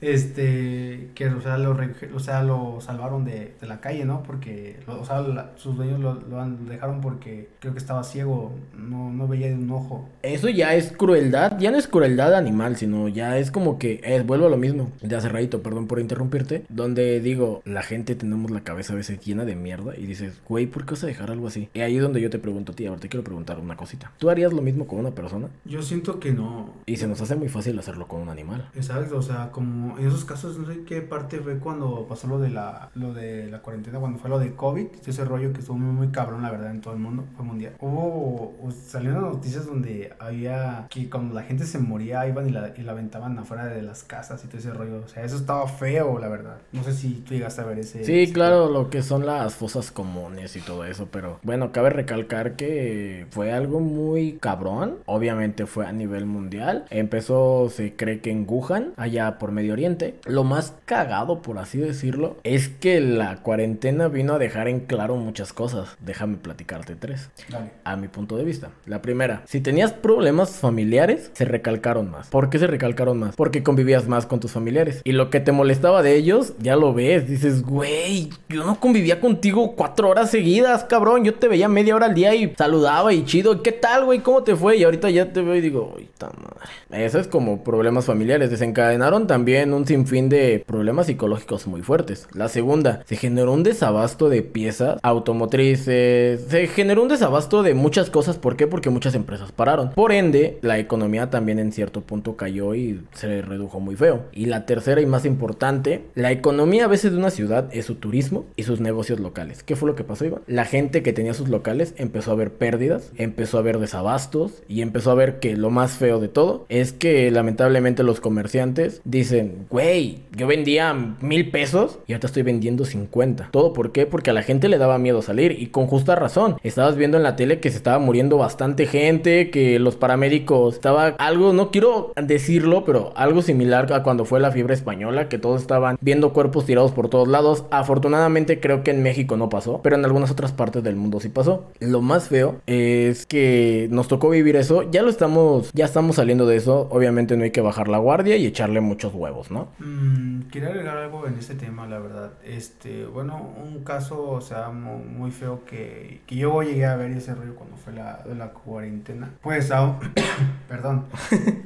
este, 0.00 1.10
que, 1.14 1.28
o 1.28 1.40
sea, 1.40 1.58
lo, 1.58 1.76
o 2.14 2.18
sea, 2.18 2.42
lo 2.42 2.80
salvaron 2.80 3.24
de, 3.24 3.54
de 3.60 3.66
la 3.66 3.80
calle, 3.80 4.04
¿no? 4.04 4.22
Porque, 4.24 4.80
o 4.88 5.04
sea, 5.04 5.20
la- 5.20 5.52
sus 5.56 5.76
dueños 5.76 6.00
lo, 6.00 6.14
lo 6.14 6.40
han- 6.40 6.64
lo 6.64 6.70
dejaron 6.70 7.00
porque 7.00 7.50
creo 7.60 7.72
que 7.72 7.78
estaba 7.78 8.02
ciego, 8.02 8.52
no, 8.76 9.10
no 9.12 9.28
veía 9.28 9.48
de 9.48 9.54
un 9.54 9.70
ojo. 9.70 10.08
Eso 10.22 10.48
ya 10.48 10.74
es 10.74 10.92
crueldad, 10.92 11.58
ya 11.58 11.70
no 11.70 11.76
es 11.78 11.86
crueldad 11.86 12.34
animal, 12.34 12.76
sino 12.76 13.08
ya 13.08 13.38
es 13.38 13.50
como 13.50 13.78
que, 13.78 14.00
eh, 14.02 14.22
vuelvo 14.26 14.46
a 14.46 14.50
lo 14.50 14.56
mismo, 14.56 14.90
de 15.02 15.14
hace 15.16 15.28
ratito, 15.28 15.62
perdón 15.62 15.86
por 15.86 16.00
interrumpirte, 16.00 16.64
donde 16.68 17.20
digo, 17.20 17.62
la 17.64 17.82
gente 17.82 18.14
tenemos 18.16 18.50
la 18.50 18.62
cabeza 18.62 18.92
a 18.92 18.96
veces 18.96 19.20
llena 19.20 19.35
de 19.44 19.54
mierda 19.56 19.96
y 19.96 20.06
dices, 20.06 20.40
güey, 20.48 20.66
¿por 20.66 20.84
qué 20.84 20.92
vas 20.92 21.04
a 21.04 21.06
dejar 21.06 21.30
algo 21.30 21.46
así? 21.48 21.68
Y 21.74 21.80
ahí 21.80 21.96
es 21.96 22.02
donde 22.02 22.20
yo 22.20 22.30
te 22.30 22.38
pregunto 22.38 22.72
a 22.72 22.74
ti, 22.74 22.86
ahora 22.86 23.00
te 23.00 23.08
quiero 23.08 23.24
preguntar 23.24 23.58
una 23.58 23.76
cosita. 23.76 24.12
¿Tú 24.18 24.30
harías 24.30 24.52
lo 24.52 24.62
mismo 24.62 24.86
con 24.86 24.98
una 24.98 25.10
persona? 25.10 25.48
Yo 25.64 25.82
siento 25.82 26.18
que 26.20 26.32
no. 26.32 26.70
Y 26.86 26.96
se 26.96 27.06
nos 27.06 27.20
hace 27.20 27.36
muy 27.36 27.48
fácil 27.48 27.78
hacerlo 27.78 28.06
con 28.08 28.20
un 28.22 28.28
animal. 28.28 28.68
Exacto, 28.74 29.18
o 29.18 29.22
sea, 29.22 29.50
como 29.50 29.98
en 29.98 30.06
esos 30.06 30.24
casos, 30.24 30.58
no 30.58 30.66
sé 30.66 30.84
qué 30.84 31.02
parte 31.02 31.38
fue 31.40 31.58
cuando 31.58 32.06
pasó 32.08 32.26
lo 32.28 32.38
de 32.38 32.50
la, 32.50 32.90
lo 32.94 33.12
de 33.12 33.48
la 33.48 33.60
cuarentena, 33.62 33.98
cuando 33.98 34.18
fue 34.18 34.30
lo 34.30 34.38
de 34.38 34.54
COVID, 34.54 34.86
ese 35.06 35.24
rollo 35.24 35.52
que 35.52 35.60
estuvo 35.60 35.76
muy, 35.78 35.92
muy 35.94 36.08
cabrón, 36.08 36.42
la 36.42 36.50
verdad, 36.50 36.70
en 36.70 36.80
todo 36.80 36.94
el 36.94 37.00
mundo, 37.00 37.24
fue 37.36 37.44
mundial. 37.44 37.74
Hubo, 37.80 38.54
salieron 38.86 39.22
noticias 39.22 39.66
donde 39.66 40.12
había 40.18 40.86
que 40.90 41.08
cuando 41.10 41.34
la 41.34 41.42
gente 41.42 41.64
se 41.64 41.78
moría, 41.78 42.26
iban 42.26 42.48
y 42.48 42.52
la, 42.52 42.72
y 42.76 42.82
la 42.82 42.92
aventaban 42.92 43.38
afuera 43.38 43.66
de 43.66 43.82
las 43.82 44.04
casas 44.04 44.44
y 44.44 44.48
todo 44.48 44.58
ese 44.58 44.72
rollo, 44.72 45.02
o 45.04 45.08
sea, 45.08 45.24
eso 45.24 45.36
estaba 45.36 45.66
feo, 45.68 46.18
la 46.18 46.28
verdad. 46.28 46.58
No 46.72 46.82
sé 46.82 46.92
si 46.92 47.14
tú 47.26 47.34
llegaste 47.34 47.60
a 47.60 47.64
ver 47.64 47.78
ese. 47.80 48.04
Sí, 48.04 48.20
ese- 48.20 48.32
claro, 48.32 48.70
lo 48.70 48.90
que 48.90 49.02
son 49.02 49.25
las 49.26 49.56
fosas 49.56 49.90
comunes 49.90 50.54
y 50.56 50.60
todo 50.60 50.84
eso, 50.84 51.08
pero 51.10 51.40
bueno, 51.42 51.72
cabe 51.72 51.90
recalcar 51.90 52.54
que 52.54 53.26
fue 53.30 53.52
algo 53.52 53.80
muy 53.80 54.38
cabrón, 54.40 54.98
obviamente 55.04 55.66
fue 55.66 55.84
a 55.86 55.92
nivel 55.92 56.26
mundial, 56.26 56.84
empezó, 56.90 57.68
se 57.68 57.94
cree 57.96 58.20
que 58.20 58.30
en 58.30 58.46
Wuhan, 58.48 58.92
allá 58.96 59.38
por 59.38 59.50
Medio 59.50 59.72
Oriente, 59.72 60.14
lo 60.24 60.44
más 60.44 60.74
cagado, 60.84 61.42
por 61.42 61.58
así 61.58 61.78
decirlo, 61.78 62.36
es 62.44 62.68
que 62.68 63.00
la 63.00 63.42
cuarentena 63.42 64.08
vino 64.08 64.34
a 64.34 64.38
dejar 64.38 64.68
en 64.68 64.80
claro 64.80 65.16
muchas 65.16 65.52
cosas, 65.52 65.96
déjame 66.00 66.36
platicarte 66.36 66.94
tres. 66.94 67.28
Dale. 67.48 67.72
A 67.82 67.96
mi 67.96 68.06
punto 68.06 68.36
de 68.36 68.44
vista. 68.44 68.70
La 68.86 69.02
primera, 69.02 69.42
si 69.46 69.60
tenías 69.60 69.92
problemas 69.92 70.50
familiares, 70.50 71.30
se 71.34 71.44
recalcaron 71.44 72.10
más. 72.10 72.28
¿Por 72.28 72.48
qué 72.48 72.60
se 72.60 72.68
recalcaron 72.68 73.18
más? 73.18 73.34
Porque 73.34 73.64
convivías 73.64 74.06
más 74.06 74.26
con 74.26 74.38
tus 74.38 74.52
familiares. 74.52 75.00
Y 75.02 75.12
lo 75.12 75.30
que 75.30 75.40
te 75.40 75.50
molestaba 75.50 76.02
de 76.02 76.14
ellos, 76.14 76.54
ya 76.60 76.76
lo 76.76 76.94
ves. 76.94 77.28
Dices, 77.28 77.62
güey, 77.62 78.30
yo 78.48 78.64
no 78.64 78.78
convivía 78.78 79.15
contigo 79.20 79.74
cuatro 79.76 80.08
horas 80.08 80.30
seguidas, 80.30 80.84
cabrón. 80.84 81.24
Yo 81.24 81.34
te 81.34 81.48
veía 81.48 81.68
media 81.68 81.94
hora 81.94 82.06
al 82.06 82.14
día 82.14 82.34
y 82.34 82.54
saludaba 82.56 83.12
y 83.12 83.24
chido. 83.24 83.62
¿Qué 83.62 83.72
tal, 83.72 84.04
güey? 84.04 84.20
¿Cómo 84.20 84.42
te 84.42 84.56
fue? 84.56 84.76
Y 84.76 84.84
ahorita 84.84 85.10
ya 85.10 85.32
te 85.32 85.42
veo 85.42 85.54
y 85.54 85.60
digo, 85.60 85.94
uy, 85.96 86.08
ta 86.18 86.26
madre. 86.26 87.04
Eso 87.04 87.18
es 87.18 87.26
como 87.26 87.64
problemas 87.64 88.06
familiares. 88.06 88.50
Desencadenaron 88.50 89.26
también 89.26 89.72
un 89.72 89.86
sinfín 89.86 90.28
de 90.28 90.64
problemas 90.66 91.06
psicológicos 91.06 91.66
muy 91.66 91.82
fuertes. 91.82 92.28
La 92.32 92.48
segunda, 92.48 93.02
se 93.06 93.16
generó 93.16 93.52
un 93.52 93.62
desabasto 93.62 94.28
de 94.28 94.42
piezas 94.42 94.98
automotrices. 95.02 96.42
Se 96.48 96.66
generó 96.68 97.02
un 97.02 97.08
desabasto 97.08 97.62
de 97.62 97.74
muchas 97.74 98.10
cosas. 98.10 98.36
¿Por 98.38 98.56
qué? 98.56 98.66
Porque 98.66 98.90
muchas 98.90 99.14
empresas 99.14 99.52
pararon. 99.52 99.90
Por 99.90 100.12
ende, 100.12 100.58
la 100.62 100.78
economía 100.78 101.30
también 101.30 101.58
en 101.58 101.72
cierto 101.72 102.00
punto 102.00 102.36
cayó 102.36 102.74
y 102.74 103.02
se 103.14 103.42
redujo 103.42 103.80
muy 103.80 103.96
feo. 103.96 104.24
Y 104.32 104.46
la 104.46 104.66
tercera 104.66 105.00
y 105.00 105.06
más 105.06 105.24
importante, 105.24 106.04
la 106.14 106.32
economía 106.32 106.84
a 106.84 106.88
veces 106.88 107.12
de 107.12 107.18
una 107.18 107.30
ciudad 107.30 107.68
es 107.72 107.86
su 107.86 107.96
turismo 107.96 108.44
y 108.56 108.62
sus 108.64 108.80
negocios 108.80 109.05
locales. 109.14 109.62
¿Qué 109.62 109.76
fue 109.76 109.88
lo 109.88 109.94
que 109.94 110.04
pasó, 110.04 110.24
Iván? 110.24 110.42
La 110.46 110.64
gente 110.64 111.02
que 111.02 111.12
tenía 111.12 111.34
sus 111.34 111.48
locales 111.48 111.94
empezó 111.96 112.32
a 112.32 112.36
ver 112.36 112.52
pérdidas, 112.52 113.12
empezó 113.16 113.58
a 113.58 113.62
ver 113.62 113.78
desabastos 113.78 114.62
y 114.68 114.82
empezó 114.82 115.10
a 115.10 115.14
ver 115.14 115.38
que 115.38 115.56
lo 115.56 115.70
más 115.70 115.92
feo 115.92 116.20
de 116.20 116.28
todo 116.28 116.66
es 116.68 116.92
que 116.92 117.30
lamentablemente 117.30 118.02
los 118.02 118.20
comerciantes 118.20 119.00
dicen, 119.04 119.66
güey, 119.70 120.20
yo 120.34 120.46
vendía 120.46 120.94
mil 121.20 121.50
pesos 121.50 121.98
y 122.06 122.12
ahorita 122.12 122.26
estoy 122.26 122.42
vendiendo 122.42 122.84
50. 122.84 123.48
¿Todo 123.50 123.72
por 123.72 123.92
qué? 123.92 124.06
Porque 124.06 124.30
a 124.30 124.34
la 124.34 124.42
gente 124.42 124.68
le 124.68 124.78
daba 124.78 124.98
miedo 124.98 125.22
salir 125.22 125.56
y 125.60 125.68
con 125.68 125.86
justa 125.86 126.14
razón. 126.14 126.56
Estabas 126.62 126.96
viendo 126.96 127.16
en 127.16 127.22
la 127.22 127.36
tele 127.36 127.60
que 127.60 127.70
se 127.70 127.76
estaba 127.76 127.98
muriendo 127.98 128.36
bastante 128.38 128.86
gente, 128.86 129.50
que 129.50 129.78
los 129.78 129.96
paramédicos 129.96 130.74
estaba 130.74 131.08
algo, 131.18 131.52
no 131.52 131.70
quiero 131.70 132.12
decirlo, 132.20 132.84
pero 132.84 133.12
algo 133.16 133.42
similar 133.42 133.92
a 133.92 134.02
cuando 134.02 134.24
fue 134.24 134.40
la 134.40 134.50
fiebre 134.50 134.74
española, 134.74 135.28
que 135.28 135.38
todos 135.38 135.60
estaban 135.60 135.98
viendo 136.00 136.32
cuerpos 136.32 136.66
tirados 136.66 136.92
por 136.92 137.08
todos 137.08 137.28
lados. 137.28 137.64
Afortunadamente 137.70 138.60
creo 138.60 138.82
que 138.82 138.92
en 138.96 139.02
México 139.02 139.36
no 139.36 139.48
pasó, 139.48 139.80
pero 139.82 139.96
en 139.96 140.04
algunas 140.04 140.30
otras 140.30 140.52
partes 140.52 140.82
del 140.82 140.96
mundo 140.96 141.20
sí 141.20 141.28
pasó. 141.28 141.70
Lo 141.80 142.00
más 142.02 142.28
feo 142.28 142.60
es 142.66 143.26
que 143.26 143.88
nos 143.90 144.08
tocó 144.08 144.30
vivir 144.30 144.56
eso, 144.56 144.90
ya 144.90 145.02
lo 145.02 145.10
estamos, 145.10 145.70
ya 145.72 145.84
estamos 145.84 146.16
saliendo 146.16 146.46
de 146.46 146.56
eso, 146.56 146.88
obviamente 146.90 147.36
no 147.36 147.44
hay 147.44 147.50
que 147.50 147.60
bajar 147.60 147.88
la 147.88 147.98
guardia 147.98 148.36
y 148.36 148.46
echarle 148.46 148.80
muchos 148.80 149.14
huevos, 149.14 149.50
¿no? 149.50 149.68
Mm, 149.78 150.48
quería 150.50 150.68
agregar 150.70 150.96
algo 150.96 151.26
en 151.26 151.34
este 151.38 151.54
tema, 151.54 151.86
la 151.86 151.98
verdad. 151.98 152.32
Este, 152.44 153.06
bueno, 153.06 153.50
un 153.62 153.84
caso, 153.84 154.30
o 154.30 154.40
sea, 154.40 154.70
mu- 154.70 154.98
muy, 154.98 155.30
feo 155.30 155.64
que, 155.64 156.20
yo 156.28 156.62
llegué 156.62 156.86
a 156.86 156.96
ver 156.96 157.10
ese 157.12 157.34
rollo 157.34 157.54
cuando 157.54 157.76
fue 157.76 157.92
la, 157.92 158.52
cuarentena. 158.64 159.30
Pues, 159.42 159.70
a 159.70 159.98
perdón, 160.68 161.06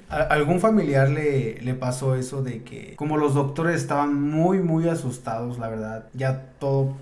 a, 0.08 0.16
algún 0.22 0.60
familiar 0.60 1.08
le, 1.08 1.74
pasó 1.74 2.14
eso 2.16 2.42
de 2.42 2.62
que, 2.62 2.94
como 2.96 3.16
los 3.16 3.34
doctores 3.34 3.76
estaban 3.76 4.20
muy, 4.20 4.58
muy 4.58 4.88
asustados, 4.88 5.58
la 5.58 5.68
verdad, 5.68 6.06
ya 6.12 6.50
todo, 6.58 6.96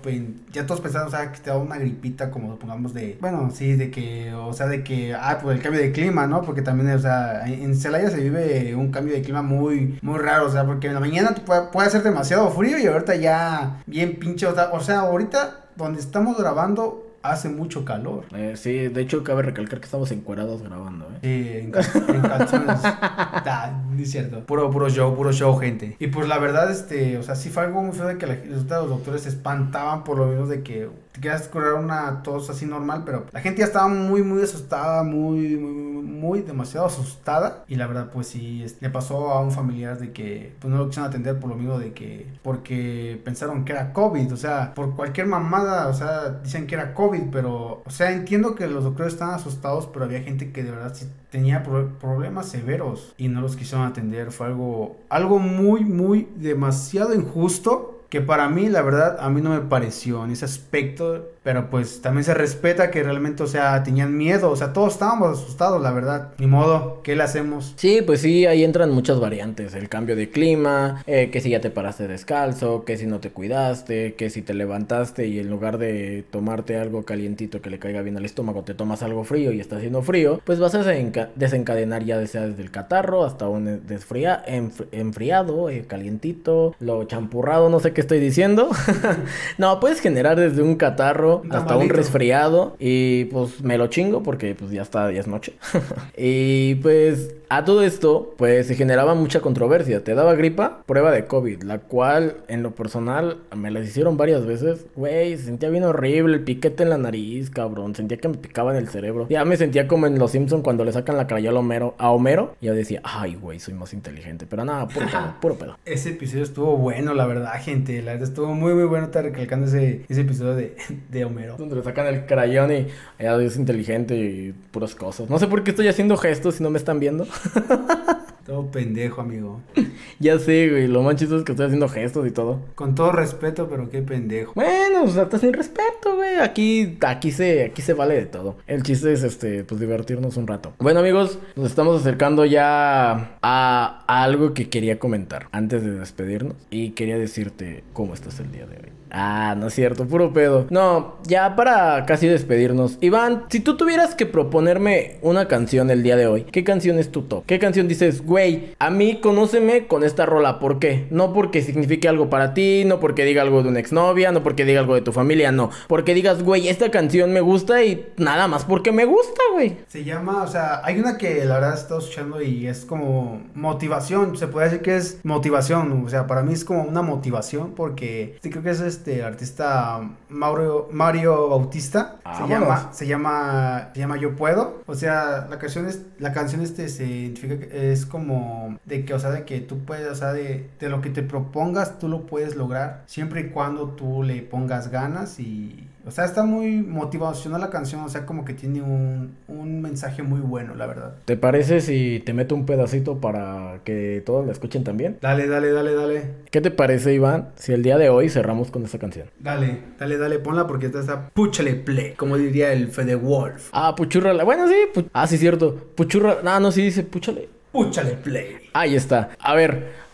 ya 0.51 0.65
todos 0.65 0.81
pensaban, 0.81 1.07
o 1.07 1.11
sea, 1.11 1.31
que 1.31 1.39
te 1.39 1.49
daba 1.49 1.61
una 1.61 1.77
gripita, 1.77 2.31
como 2.31 2.51
supongamos 2.51 2.93
de, 2.93 3.17
bueno, 3.21 3.49
sí, 3.53 3.75
de 3.75 3.91
que, 3.91 4.33
o 4.33 4.53
sea, 4.53 4.67
de 4.67 4.83
que, 4.83 5.13
ah, 5.13 5.39
pues 5.41 5.57
el 5.57 5.63
cambio 5.63 5.81
de 5.81 5.91
clima, 5.91 6.27
¿no? 6.27 6.41
Porque 6.41 6.61
también, 6.61 6.89
o 6.91 6.99
sea, 6.99 7.47
en 7.47 7.75
Celaya 7.75 8.09
se 8.09 8.21
vive 8.21 8.75
un 8.75 8.91
cambio 8.91 9.13
de 9.13 9.21
clima 9.21 9.41
muy, 9.41 9.99
muy 10.01 10.19
raro, 10.19 10.47
o 10.47 10.51
sea, 10.51 10.65
porque 10.65 10.87
en 10.87 10.93
la 10.93 10.99
mañana 10.99 11.35
puede, 11.45 11.67
puede 11.67 11.87
hacer 11.87 12.03
demasiado 12.03 12.49
frío 12.51 12.77
y 12.77 12.87
ahorita 12.87 13.15
ya 13.15 13.81
bien 13.85 14.17
pinche, 14.19 14.47
o 14.47 14.81
sea, 14.81 14.99
ahorita 14.99 15.65
donde 15.75 15.99
estamos 15.99 16.37
grabando 16.37 17.08
hace 17.21 17.49
mucho 17.49 17.85
calor. 17.85 18.25
Eh, 18.35 18.53
sí, 18.55 18.87
de 18.87 19.01
hecho 19.01 19.23
cabe 19.23 19.41
recalcar 19.43 19.79
que 19.79 19.85
estamos 19.85 20.11
encuerados 20.11 20.61
grabando, 20.61 21.05
¿eh? 21.05 21.19
Sí, 21.21 21.57
en, 21.59 21.71
cal- 21.71 21.85
en 22.07 22.21
calzones. 22.21 22.81
Da, 22.81 23.83
no 23.91 23.99
es 24.01 24.11
cierto. 24.11 24.41
Puro, 24.45 24.69
puro 24.71 24.89
show, 24.89 25.15
puro 25.15 25.31
show, 25.31 25.57
gente. 25.57 25.95
Y 25.99 26.07
pues 26.07 26.27
la 26.27 26.37
verdad, 26.39 26.71
este, 26.71 27.17
o 27.17 27.23
sea, 27.23 27.35
sí 27.35 27.49
fue 27.49 27.63
algo 27.63 27.81
muy 27.83 27.95
feo 27.95 28.07
de 28.07 28.17
que 28.17 28.27
la- 28.27 28.35
los 28.45 28.65
los 28.69 28.89
doctores 28.89 29.21
se 29.23 29.29
espantaban 29.29 30.03
por 30.03 30.17
lo 30.17 30.27
menos 30.27 30.49
de 30.49 30.63
que 30.63 30.89
te 31.11 31.21
querías 31.21 31.47
curar 31.47 31.73
una 31.73 32.21
tos 32.23 32.49
así 32.49 32.65
normal, 32.65 33.03
pero 33.05 33.25
la 33.31 33.41
gente 33.41 33.59
ya 33.59 33.65
estaba 33.65 33.87
muy, 33.87 34.21
muy 34.23 34.41
asustada, 34.43 35.03
muy, 35.03 35.57
muy, 35.57 36.03
muy 36.03 36.41
demasiado 36.41 36.85
asustada. 36.87 37.63
Y 37.67 37.75
la 37.75 37.87
verdad, 37.87 38.09
pues 38.11 38.27
sí, 38.27 38.65
le 38.79 38.89
pasó 38.89 39.31
a 39.31 39.41
un 39.41 39.51
familiar 39.51 39.97
de 39.99 40.11
que 40.13 40.53
pues 40.59 40.71
no 40.71 40.77
lo 40.77 40.87
quisieron 40.87 41.09
atender 41.09 41.39
por 41.39 41.49
lo 41.49 41.55
mismo 41.55 41.79
de 41.79 41.93
que, 41.93 42.27
porque 42.43 43.19
pensaron 43.25 43.65
que 43.65 43.73
era 43.73 43.93
COVID, 43.93 44.33
o 44.33 44.37
sea, 44.37 44.73
por 44.75 44.95
cualquier 44.95 45.27
mamada, 45.27 45.87
o 45.87 45.93
sea, 45.93 46.29
dicen 46.43 46.67
que 46.67 46.75
era 46.75 46.93
COVID, 46.93 47.23
pero, 47.31 47.81
o 47.85 47.89
sea, 47.89 48.11
entiendo 48.11 48.55
que 48.55 48.67
los 48.67 48.83
doctores 48.83 49.13
estaban 49.13 49.35
asustados, 49.35 49.87
pero 49.87 50.05
había 50.05 50.21
gente 50.21 50.51
que 50.51 50.63
de 50.63 50.71
verdad 50.71 50.93
sí 50.95 51.07
tenía 51.31 51.63
pro- 51.63 51.97
problemas 51.99 52.47
severos 52.49 53.13
y 53.17 53.27
no 53.27 53.41
los 53.41 53.55
quisieron 53.55 53.85
atender. 53.87 54.31
Fue 54.31 54.47
algo, 54.47 54.97
algo 55.09 55.39
muy, 55.39 55.85
muy 55.85 56.27
demasiado 56.35 57.13
injusto. 57.13 57.95
Que 58.09 58.21
para 58.21 58.49
mí, 58.49 58.69
la 58.69 58.81
verdad, 58.81 59.17
a 59.19 59.29
mí 59.29 59.41
no 59.41 59.51
me 59.51 59.61
pareció 59.61 60.23
en 60.25 60.31
ese 60.31 60.45
aspecto, 60.45 61.29
pero 61.43 61.69
pues 61.69 62.01
también 62.01 62.23
se 62.23 62.33
respeta 62.33 62.91
que 62.91 63.01
realmente, 63.03 63.43
o 63.43 63.47
sea, 63.47 63.81
tenían 63.83 64.15
miedo, 64.17 64.51
o 64.51 64.55
sea, 64.55 64.73
todos 64.73 64.93
estábamos 64.93 65.39
asustados, 65.39 65.81
la 65.81 65.91
verdad. 65.91 66.29
Ni 66.37 66.47
modo, 66.47 67.01
¿qué 67.03 67.15
le 67.15 67.23
hacemos? 67.23 67.73
Sí, 67.77 68.01
pues 68.05 68.21
sí, 68.21 68.45
ahí 68.45 68.63
entran 68.63 68.91
muchas 68.91 69.19
variantes. 69.19 69.73
El 69.73 69.89
cambio 69.89 70.15
de 70.15 70.29
clima, 70.29 71.01
eh, 71.07 71.29
que 71.31 71.41
si 71.41 71.49
ya 71.49 71.61
te 71.61 71.69
paraste 71.69 72.07
descalzo, 72.07 72.83
que 72.85 72.97
si 72.97 73.05
no 73.07 73.19
te 73.19 73.31
cuidaste, 73.31 74.15
que 74.15 74.29
si 74.29 74.41
te 74.41 74.53
levantaste 74.53 75.27
y 75.27 75.39
en 75.39 75.49
lugar 75.49 75.77
de 75.77 76.23
tomarte 76.29 76.77
algo 76.77 77.03
calientito 77.03 77.61
que 77.61 77.69
le 77.69 77.79
caiga 77.79 78.01
bien 78.01 78.17
al 78.17 78.25
estómago, 78.25 78.63
te 78.63 78.73
tomas 78.73 79.01
algo 79.03 79.23
frío 79.23 79.51
y 79.51 79.59
está 79.59 79.77
haciendo 79.77 80.01
frío, 80.01 80.41
pues 80.43 80.59
vas 80.59 80.75
a 80.75 80.83
desenca- 80.83 81.29
desencadenar 81.35 82.03
ya 82.03 82.25
sea 82.27 82.47
desde 82.47 82.61
el 82.63 82.71
catarro 82.71 83.25
hasta 83.25 83.47
un 83.47 83.85
desfría- 83.87 84.43
enf- 84.45 84.85
enfriado, 84.91 85.69
eh, 85.69 85.85
calientito, 85.87 86.75
lo 86.79 87.03
champurrado, 87.05 87.69
no 87.69 87.79
sé 87.79 87.93
qué 87.93 88.01
estoy 88.01 88.19
diciendo. 88.19 88.69
no, 89.57 89.79
puedes 89.79 89.99
generar 90.01 90.39
desde 90.39 90.61
un 90.61 90.75
catarro 90.75 91.28
Hasta 91.49 91.77
un 91.77 91.89
resfriado 91.89 92.75
y 92.79 93.25
pues 93.25 93.61
me 93.61 93.77
lo 93.77 93.87
chingo 93.87 94.23
porque 94.23 94.55
pues 94.55 94.71
ya 94.71 94.81
está, 94.81 95.11
ya 95.11 95.19
es 95.19 95.27
noche. 95.27 95.53
y 96.17 96.75
pues 96.75 97.35
A 97.51 97.65
todo 97.65 97.81
esto, 97.81 98.35
pues 98.37 98.67
se 98.67 98.75
generaba 98.75 99.15
mucha 99.15 99.41
controversia. 99.41 100.03
Te 100.03 100.13
daba 100.13 100.35
gripa, 100.35 100.83
prueba 100.85 101.09
de 101.09 101.25
COVID, 101.25 101.63
la 101.63 101.79
cual 101.79 102.37
en 102.47 102.61
lo 102.61 102.75
personal 102.75 103.39
me 103.57 103.71
las 103.71 103.87
hicieron 103.87 104.17
varias 104.17 104.45
veces. 104.45 104.85
Güey, 104.95 105.35
se 105.35 105.45
sentía 105.45 105.69
bien 105.69 105.83
horrible, 105.83 106.35
el 106.35 106.43
piquete 106.43 106.83
en 106.83 106.91
la 106.91 106.99
nariz, 106.99 107.49
cabrón. 107.49 107.95
Sentía 107.95 108.17
que 108.17 108.27
me 108.27 108.37
picaba 108.37 108.71
en 108.73 108.77
el 108.77 108.87
cerebro. 108.87 109.25
Ya 109.31 109.45
me 109.45 109.57
sentía 109.57 109.87
como 109.87 110.05
en 110.05 110.19
Los 110.19 110.29
Simpsons 110.29 110.63
cuando 110.63 110.85
le 110.85 110.91
sacan 110.91 111.17
la 111.17 111.25
crayola 111.25 111.57
a 111.57 111.61
Homero. 111.61 111.95
A 111.97 112.11
Homero 112.11 112.55
y 112.61 112.67
yo 112.67 112.75
decía, 112.75 113.01
ay, 113.03 113.33
güey, 113.33 113.59
soy 113.59 113.73
más 113.73 113.93
inteligente. 113.93 114.45
Pero 114.47 114.63
nada, 114.63 114.87
puro 114.87 115.07
pedo, 115.07 115.35
puro 115.41 115.55
pedo. 115.55 115.77
Ese 115.85 116.11
episodio 116.11 116.43
estuvo 116.43 116.77
bueno, 116.77 117.15
la 117.15 117.25
verdad, 117.25 117.53
gente. 117.59 117.99
La 118.03 118.11
verdad 118.11 118.29
estuvo 118.29 118.53
muy, 118.53 118.75
muy 118.75 118.85
bueno 118.85 119.05
estar 119.05 119.23
recalcando 119.23 119.65
ese, 119.65 120.05
ese 120.07 120.21
episodio 120.21 120.53
de, 120.53 120.75
de 121.09 121.25
Homero. 121.25 121.57
Donde 121.57 121.77
le 121.77 121.81
sacan 121.81 122.05
el 122.05 122.27
crayón 122.27 122.71
y 122.71 122.87
ya 123.17 123.35
es 123.37 123.57
inteligente 123.57 124.15
y 124.15 124.53
puras 124.69 124.93
cosas. 124.93 125.31
No 125.31 125.39
sé 125.39 125.47
por 125.47 125.63
qué 125.63 125.71
estoy 125.71 125.87
haciendo 125.87 126.15
gestos 126.15 126.53
si 126.53 126.63
no 126.63 126.69
me 126.69 126.77
están 126.77 126.99
viendo. 126.99 127.25
Todo 128.45 128.71
pendejo, 128.71 129.21
amigo. 129.21 129.61
ya 130.19 130.39
sé, 130.39 130.69
güey. 130.69 130.87
Lo 130.87 131.03
más 131.03 131.17
chistoso 131.17 131.41
es 131.41 131.45
que 131.45 131.51
estoy 131.51 131.67
haciendo 131.67 131.87
gestos 131.87 132.25
y 132.25 132.31
todo. 132.31 132.61
Con 132.73 132.95
todo 132.95 133.11
respeto, 133.11 133.69
pero 133.69 133.91
qué 133.91 134.01
pendejo. 134.01 134.53
Bueno, 134.55 135.03
o 135.03 135.07
sea, 135.07 135.23
está 135.23 135.37
sin 135.37 135.53
respeto, 135.53 136.15
güey. 136.15 136.37
Aquí, 136.37 136.97
aquí 137.01 137.31
se, 137.31 137.65
aquí 137.65 137.83
se 137.83 137.93
vale 137.93 138.15
de 138.15 138.25
todo. 138.25 138.57
El 138.65 138.81
chiste 138.81 139.13
es, 139.13 139.21
este, 139.21 139.63
pues 139.65 139.79
divertirnos 139.79 140.35
un 140.35 140.47
rato. 140.47 140.73
Bueno, 140.79 141.01
amigos, 141.01 141.37
nos 141.55 141.67
estamos 141.67 142.01
acercando 142.01 142.43
ya 142.43 143.37
a, 143.43 144.03
a 144.07 144.23
algo 144.23 144.55
que 144.55 144.67
quería 144.67 144.97
comentar 144.97 145.47
antes 145.51 145.83
de 145.83 145.91
despedirnos. 145.91 146.55
Y 146.71 146.91
quería 146.91 147.19
decirte 147.19 147.83
cómo 147.93 148.15
estás 148.15 148.39
el 148.39 148.51
día 148.51 148.65
de 148.65 148.77
hoy. 148.77 148.98
Ah, 149.11 149.55
no 149.57 149.67
es 149.67 149.73
cierto, 149.73 150.07
puro 150.07 150.33
pedo. 150.33 150.67
No, 150.69 151.17
ya 151.23 151.55
para 151.55 152.05
casi 152.05 152.27
despedirnos. 152.27 152.97
Iván, 153.01 153.45
si 153.49 153.59
tú 153.59 153.77
tuvieras 153.77 154.15
que 154.15 154.25
proponerme 154.25 155.17
una 155.21 155.47
canción 155.47 155.89
el 155.89 156.03
día 156.03 156.15
de 156.15 156.27
hoy, 156.27 156.43
¿qué 156.43 156.63
canción 156.63 156.99
es 156.99 157.11
tu 157.11 157.23
top? 157.23 157.45
¿Qué 157.45 157.59
canción 157.59 157.87
dices, 157.87 158.23
güey, 158.23 158.75
a 158.79 158.89
mí 158.89 159.19
conóceme 159.19 159.87
con 159.87 160.03
esta 160.03 160.25
rola? 160.25 160.59
¿Por 160.59 160.79
qué? 160.79 161.07
No 161.09 161.33
porque 161.33 161.61
signifique 161.61 162.07
algo 162.07 162.29
para 162.29 162.53
ti, 162.53 162.83
no 162.85 162.99
porque 162.99 163.25
diga 163.25 163.41
algo 163.41 163.63
de 163.63 163.69
una 163.69 163.79
exnovia, 163.79 164.31
no 164.31 164.43
porque 164.43 164.65
diga 164.65 164.79
algo 164.79 164.95
de 164.95 165.01
tu 165.01 165.11
familia, 165.11 165.51
no. 165.51 165.69
Porque 165.87 166.13
digas, 166.13 166.43
güey, 166.43 166.67
esta 166.67 166.91
canción 166.91 167.33
me 167.33 167.41
gusta 167.41 167.83
y 167.83 168.07
nada 168.17 168.47
más 168.47 168.65
porque 168.65 168.91
me 168.91 169.05
gusta, 169.05 169.41
güey. 169.53 169.77
Se 169.87 170.03
llama, 170.03 170.43
o 170.43 170.47
sea, 170.47 170.81
hay 170.83 170.99
una 170.99 171.17
que 171.17 171.45
la 171.45 171.55
verdad 171.55 171.73
he 171.73 171.97
escuchando 171.97 172.41
y 172.41 172.67
es 172.67 172.85
como 172.85 173.41
motivación. 173.53 174.37
Se 174.37 174.47
puede 174.47 174.67
decir 174.67 174.81
que 174.81 174.95
es 174.97 175.19
motivación. 175.23 176.03
O 176.05 176.09
sea, 176.09 176.27
para 176.27 176.43
mí 176.43 176.53
es 176.53 176.63
como 176.63 176.83
una 176.83 177.01
motivación 177.01 177.73
porque 177.75 178.37
sí 178.41 178.49
creo 178.49 178.63
que 178.63 178.71
es 178.71 178.98
artista 179.23 180.01
Mauro, 180.29 180.89
Mario 180.91 181.49
Bautista. 181.49 182.19
se 182.37 182.47
llama, 182.47 182.89
se 182.91 183.07
llama, 183.07 183.89
se 183.93 183.99
llama 183.99 184.17
Yo 184.17 184.35
Puedo. 184.35 184.83
O 184.85 184.95
sea, 184.95 185.47
la 185.49 185.59
canción 185.59 185.87
es, 185.87 186.01
la 186.19 186.33
canción 186.33 186.61
este 186.61 186.89
se 186.89 187.05
identifica 187.05 187.59
que 187.59 187.91
es 187.91 188.05
como 188.05 188.77
de 188.85 189.05
que, 189.05 189.13
o 189.13 189.19
sea, 189.19 189.31
de 189.31 189.45
que 189.45 189.59
tú 189.61 189.79
puedes, 189.85 190.09
o 190.09 190.15
sea, 190.15 190.33
de, 190.33 190.69
de 190.79 190.89
lo 190.89 191.01
que 191.01 191.09
te 191.09 191.23
propongas, 191.23 191.99
tú 191.99 192.07
lo 192.07 192.25
puedes 192.25 192.55
lograr 192.55 193.03
siempre 193.05 193.41
y 193.41 193.49
cuando 193.49 193.89
tú 193.89 194.23
le 194.23 194.41
pongas 194.41 194.89
ganas 194.89 195.39
y 195.39 195.89
o 196.09 196.11
sea, 196.11 196.25
está 196.25 196.43
muy 196.43 196.81
motivacional 196.81 197.61
la 197.61 197.69
canción, 197.69 198.01
o 198.01 198.09
sea, 198.09 198.25
como 198.25 198.45
que 198.45 198.53
tiene 198.53 198.81
un, 198.81 199.35
un, 199.69 199.81
mensaje 199.81 200.23
muy 200.23 200.39
bueno, 200.39 200.75
la 200.75 200.85
verdad. 200.85 201.15
¿Te 201.25 201.37
parece 201.37 201.81
si 201.81 202.21
te 202.25 202.33
meto 202.33 202.55
un 202.55 202.65
pedacito 202.65 203.19
para 203.19 203.81
que 203.83 204.21
todos 204.25 204.45
la 204.45 204.51
escuchen 204.51 204.83
también? 204.83 205.17
Dale, 205.21 205.47
dale, 205.47 205.71
dale, 205.71 205.93
dale. 205.93 206.23
¿Qué 206.51 206.61
te 206.61 206.71
parece, 206.71 207.13
Iván, 207.13 207.49
si 207.55 207.73
el 207.73 207.83
día 207.83 207.97
de 207.97 208.09
hoy 208.09 208.29
cerramos 208.29 208.71
con 208.71 208.83
esta 208.83 208.99
canción? 208.99 209.27
Dale, 209.39 209.79
dale, 209.99 210.17
dale, 210.17 210.39
ponla 210.39 210.67
porque 210.67 210.87
esta 210.87 210.99
está 210.99 211.29
puchale 211.29 211.75
play, 211.75 212.13
como 212.13 212.37
diría 212.37 212.73
el 212.73 212.89
Fede 212.89 213.15
Wolf. 213.15 213.69
Ah, 213.71 213.95
puchurrala. 213.95 214.43
Bueno, 214.43 214.67
sí, 214.67 214.75
ah, 215.13 215.27
sí, 215.27 215.37
cierto. 215.37 215.75
Puchurra. 215.95 216.37
Ah, 216.43 216.59
no, 216.59 216.71
sí 216.71 216.81
dice 216.81 217.03
puchale. 217.03 217.49
Puchale 217.71 218.11
play. 218.11 218.57
Ahí 218.73 218.95
está. 218.95 219.29
A 219.39 219.55
ver. 219.55 220.09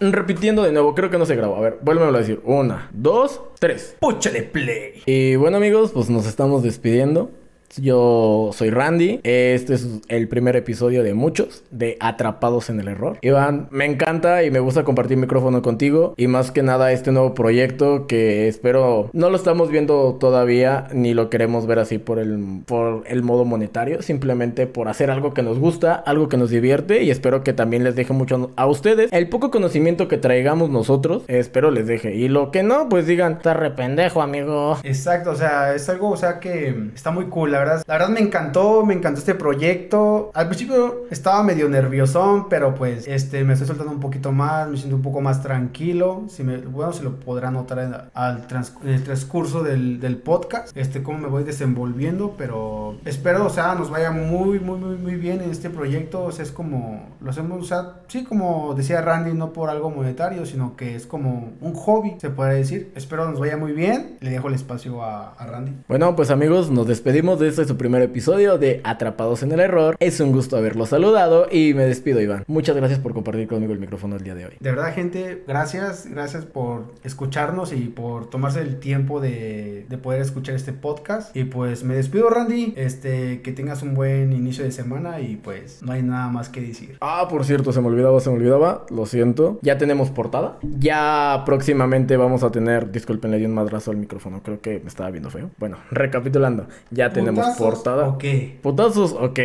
Repitiendo 0.00 0.64
de 0.64 0.72
nuevo, 0.72 0.94
creo 0.94 1.08
que 1.08 1.18
no 1.18 1.24
se 1.24 1.36
grabó. 1.36 1.56
A 1.56 1.60
ver, 1.60 1.78
vuélvemelo 1.80 2.16
a 2.16 2.20
decir. 2.20 2.40
Una, 2.44 2.90
dos, 2.92 3.40
tres. 3.58 3.96
Púchale 4.00 4.42
play. 4.42 5.02
Y 5.06 5.36
bueno, 5.36 5.56
amigos, 5.56 5.92
pues 5.92 6.10
nos 6.10 6.26
estamos 6.26 6.62
despidiendo. 6.62 7.30
Yo 7.76 8.50
soy 8.52 8.70
Randy. 8.70 9.20
Este 9.22 9.74
es 9.74 9.88
el 10.08 10.28
primer 10.28 10.56
episodio 10.56 11.02
de 11.02 11.14
muchos 11.14 11.64
de 11.70 11.96
Atrapados 12.00 12.70
en 12.70 12.80
el 12.80 12.88
Error. 12.88 13.18
Iván, 13.22 13.68
me 13.70 13.84
encanta 13.84 14.44
y 14.44 14.50
me 14.50 14.60
gusta 14.60 14.84
compartir 14.84 15.16
micrófono 15.16 15.62
contigo. 15.62 16.14
Y 16.16 16.26
más 16.28 16.50
que 16.50 16.62
nada 16.62 16.92
este 16.92 17.12
nuevo 17.12 17.34
proyecto 17.34 18.06
que 18.06 18.48
espero 18.48 19.10
no 19.12 19.30
lo 19.30 19.36
estamos 19.36 19.70
viendo 19.70 20.16
todavía 20.20 20.88
ni 20.92 21.14
lo 21.14 21.30
queremos 21.30 21.66
ver 21.66 21.78
así 21.78 21.98
por 21.98 22.18
el, 22.18 22.62
por 22.66 23.04
el 23.06 23.22
modo 23.22 23.44
monetario. 23.44 24.02
Simplemente 24.02 24.66
por 24.66 24.88
hacer 24.88 25.10
algo 25.10 25.34
que 25.34 25.42
nos 25.42 25.58
gusta, 25.58 25.94
algo 25.94 26.28
que 26.28 26.36
nos 26.36 26.50
divierte. 26.50 27.02
Y 27.02 27.10
espero 27.10 27.42
que 27.42 27.52
también 27.52 27.84
les 27.84 27.96
deje 27.96 28.12
mucho 28.12 28.50
a 28.56 28.66
ustedes. 28.66 29.12
El 29.12 29.28
poco 29.28 29.50
conocimiento 29.50 30.08
que 30.08 30.18
traigamos 30.18 30.70
nosotros, 30.70 31.24
espero 31.28 31.70
les 31.70 31.86
deje. 31.86 32.14
Y 32.14 32.28
lo 32.28 32.50
que 32.50 32.62
no, 32.62 32.88
pues 32.88 33.06
digan, 33.06 33.34
está 33.34 33.54
rependejo, 33.54 34.22
amigo. 34.22 34.78
Exacto, 34.84 35.30
o 35.30 35.36
sea, 35.36 35.74
es 35.74 35.88
algo, 35.88 36.10
o 36.10 36.16
sea, 36.16 36.40
que 36.40 36.90
está 36.94 37.10
muy 37.10 37.26
cool. 37.26 37.52
La 37.52 37.63
verdad, 37.64 37.84
la 37.86 37.94
verdad 37.94 38.08
me 38.08 38.20
encantó, 38.20 38.84
me 38.84 38.94
encantó 38.94 39.18
este 39.18 39.34
proyecto. 39.34 40.30
Al 40.34 40.48
principio 40.48 41.06
estaba 41.10 41.42
medio 41.42 41.68
nerviosón, 41.68 42.48
pero 42.48 42.74
pues 42.74 43.06
este 43.08 43.44
me 43.44 43.54
estoy 43.54 43.68
soltando 43.68 43.92
un 43.92 44.00
poquito 44.00 44.32
más, 44.32 44.68
me 44.68 44.76
siento 44.76 44.96
un 44.96 45.02
poco 45.02 45.20
más 45.20 45.42
tranquilo. 45.42 46.24
Si 46.28 46.42
me, 46.42 46.58
bueno, 46.58 46.92
se 46.92 47.02
lo 47.02 47.20
podrá 47.20 47.50
notar 47.50 47.78
en, 47.78 47.94
al 48.14 48.46
el 48.84 49.02
transcurso 49.02 49.62
del, 49.62 50.00
del, 50.00 50.18
podcast, 50.18 50.76
este 50.76 51.02
cómo 51.02 51.18
me 51.18 51.28
voy 51.28 51.44
desenvolviendo, 51.44 52.34
pero 52.36 52.96
espero, 53.04 53.46
o 53.46 53.50
sea, 53.50 53.74
nos 53.74 53.90
vaya 53.90 54.10
muy, 54.10 54.60
muy, 54.60 54.78
muy, 54.78 54.96
muy 54.96 55.16
bien 55.16 55.40
en 55.40 55.50
este 55.50 55.70
proyecto. 55.70 56.24
O 56.24 56.32
sea, 56.32 56.44
es 56.44 56.52
como, 56.52 57.16
lo 57.20 57.30
hacemos, 57.30 57.62
o 57.62 57.64
sea, 57.64 57.94
sí, 58.08 58.24
como 58.24 58.74
decía 58.74 59.00
Randy, 59.00 59.32
no 59.32 59.52
por 59.52 59.70
algo 59.70 59.90
monetario, 59.90 60.46
sino 60.46 60.76
que 60.76 60.94
es 60.94 61.06
como 61.06 61.52
un 61.60 61.74
hobby, 61.74 62.14
se 62.18 62.30
puede 62.30 62.54
decir. 62.54 62.92
Espero 62.94 63.28
nos 63.28 63.40
vaya 63.40 63.56
muy 63.56 63.72
bien. 63.72 64.16
Le 64.20 64.30
dejo 64.30 64.48
el 64.48 64.54
espacio 64.54 65.02
a, 65.02 65.32
a 65.32 65.46
Randy. 65.46 65.72
Bueno, 65.88 66.14
pues 66.16 66.30
amigos, 66.30 66.70
nos 66.70 66.86
despedimos 66.86 67.38
de 67.40 67.43
este 67.48 67.64
su 67.64 67.76
primer 67.76 68.02
episodio 68.02 68.58
de 68.58 68.80
Atrapados 68.84 69.42
en 69.42 69.52
el 69.52 69.60
Error. 69.60 69.96
Es 70.00 70.20
un 70.20 70.32
gusto 70.32 70.56
haberlo 70.56 70.86
saludado 70.86 71.46
y 71.50 71.74
me 71.74 71.84
despido, 71.84 72.20
Iván. 72.20 72.44
Muchas 72.46 72.76
gracias 72.76 72.98
por 73.00 73.14
compartir 73.14 73.48
conmigo 73.48 73.72
el 73.72 73.78
micrófono 73.78 74.16
el 74.16 74.24
día 74.24 74.34
de 74.34 74.46
hoy. 74.46 74.52
De 74.60 74.70
verdad, 74.70 74.94
gente, 74.94 75.42
gracias. 75.46 76.06
Gracias 76.10 76.44
por 76.44 76.94
escucharnos 77.02 77.72
y 77.72 77.88
por 77.88 78.30
tomarse 78.30 78.60
el 78.60 78.78
tiempo 78.78 79.20
de, 79.20 79.86
de 79.88 79.98
poder 79.98 80.20
escuchar 80.20 80.54
este 80.54 80.72
podcast. 80.72 81.34
Y 81.36 81.44
pues 81.44 81.84
me 81.84 81.94
despido, 81.94 82.30
Randy. 82.30 82.74
Este, 82.76 83.42
que 83.42 83.52
tengas 83.52 83.82
un 83.82 83.94
buen 83.94 84.32
inicio 84.32 84.64
de 84.64 84.72
semana 84.72 85.20
y 85.20 85.36
pues 85.36 85.82
no 85.82 85.92
hay 85.92 86.02
nada 86.02 86.28
más 86.28 86.48
que 86.48 86.60
decir. 86.60 86.96
Ah, 87.00 87.26
por 87.30 87.44
cierto, 87.44 87.72
se 87.72 87.80
me 87.80 87.88
olvidaba, 87.88 88.20
se 88.20 88.30
me 88.30 88.36
olvidaba. 88.36 88.86
Lo 88.90 89.06
siento. 89.06 89.58
Ya 89.62 89.78
tenemos 89.78 90.10
portada. 90.10 90.58
Ya 90.62 91.42
próximamente 91.44 92.16
vamos 92.16 92.42
a 92.42 92.50
tener. 92.50 92.90
Disculpen, 92.90 93.30
le 93.30 93.38
di 93.38 93.46
un 93.46 93.54
madrazo 93.54 93.90
al 93.90 93.96
micrófono. 93.96 94.42
Creo 94.42 94.60
que 94.60 94.80
me 94.80 94.88
estaba 94.88 95.10
viendo 95.10 95.30
feo. 95.30 95.50
Bueno, 95.58 95.78
recapitulando. 95.90 96.66
Ya 96.90 97.12
tenemos 97.12 97.33
portada. 97.58 98.08
Ok. 98.08 98.24
Putazos, 98.62 99.12
ok. 99.12 99.40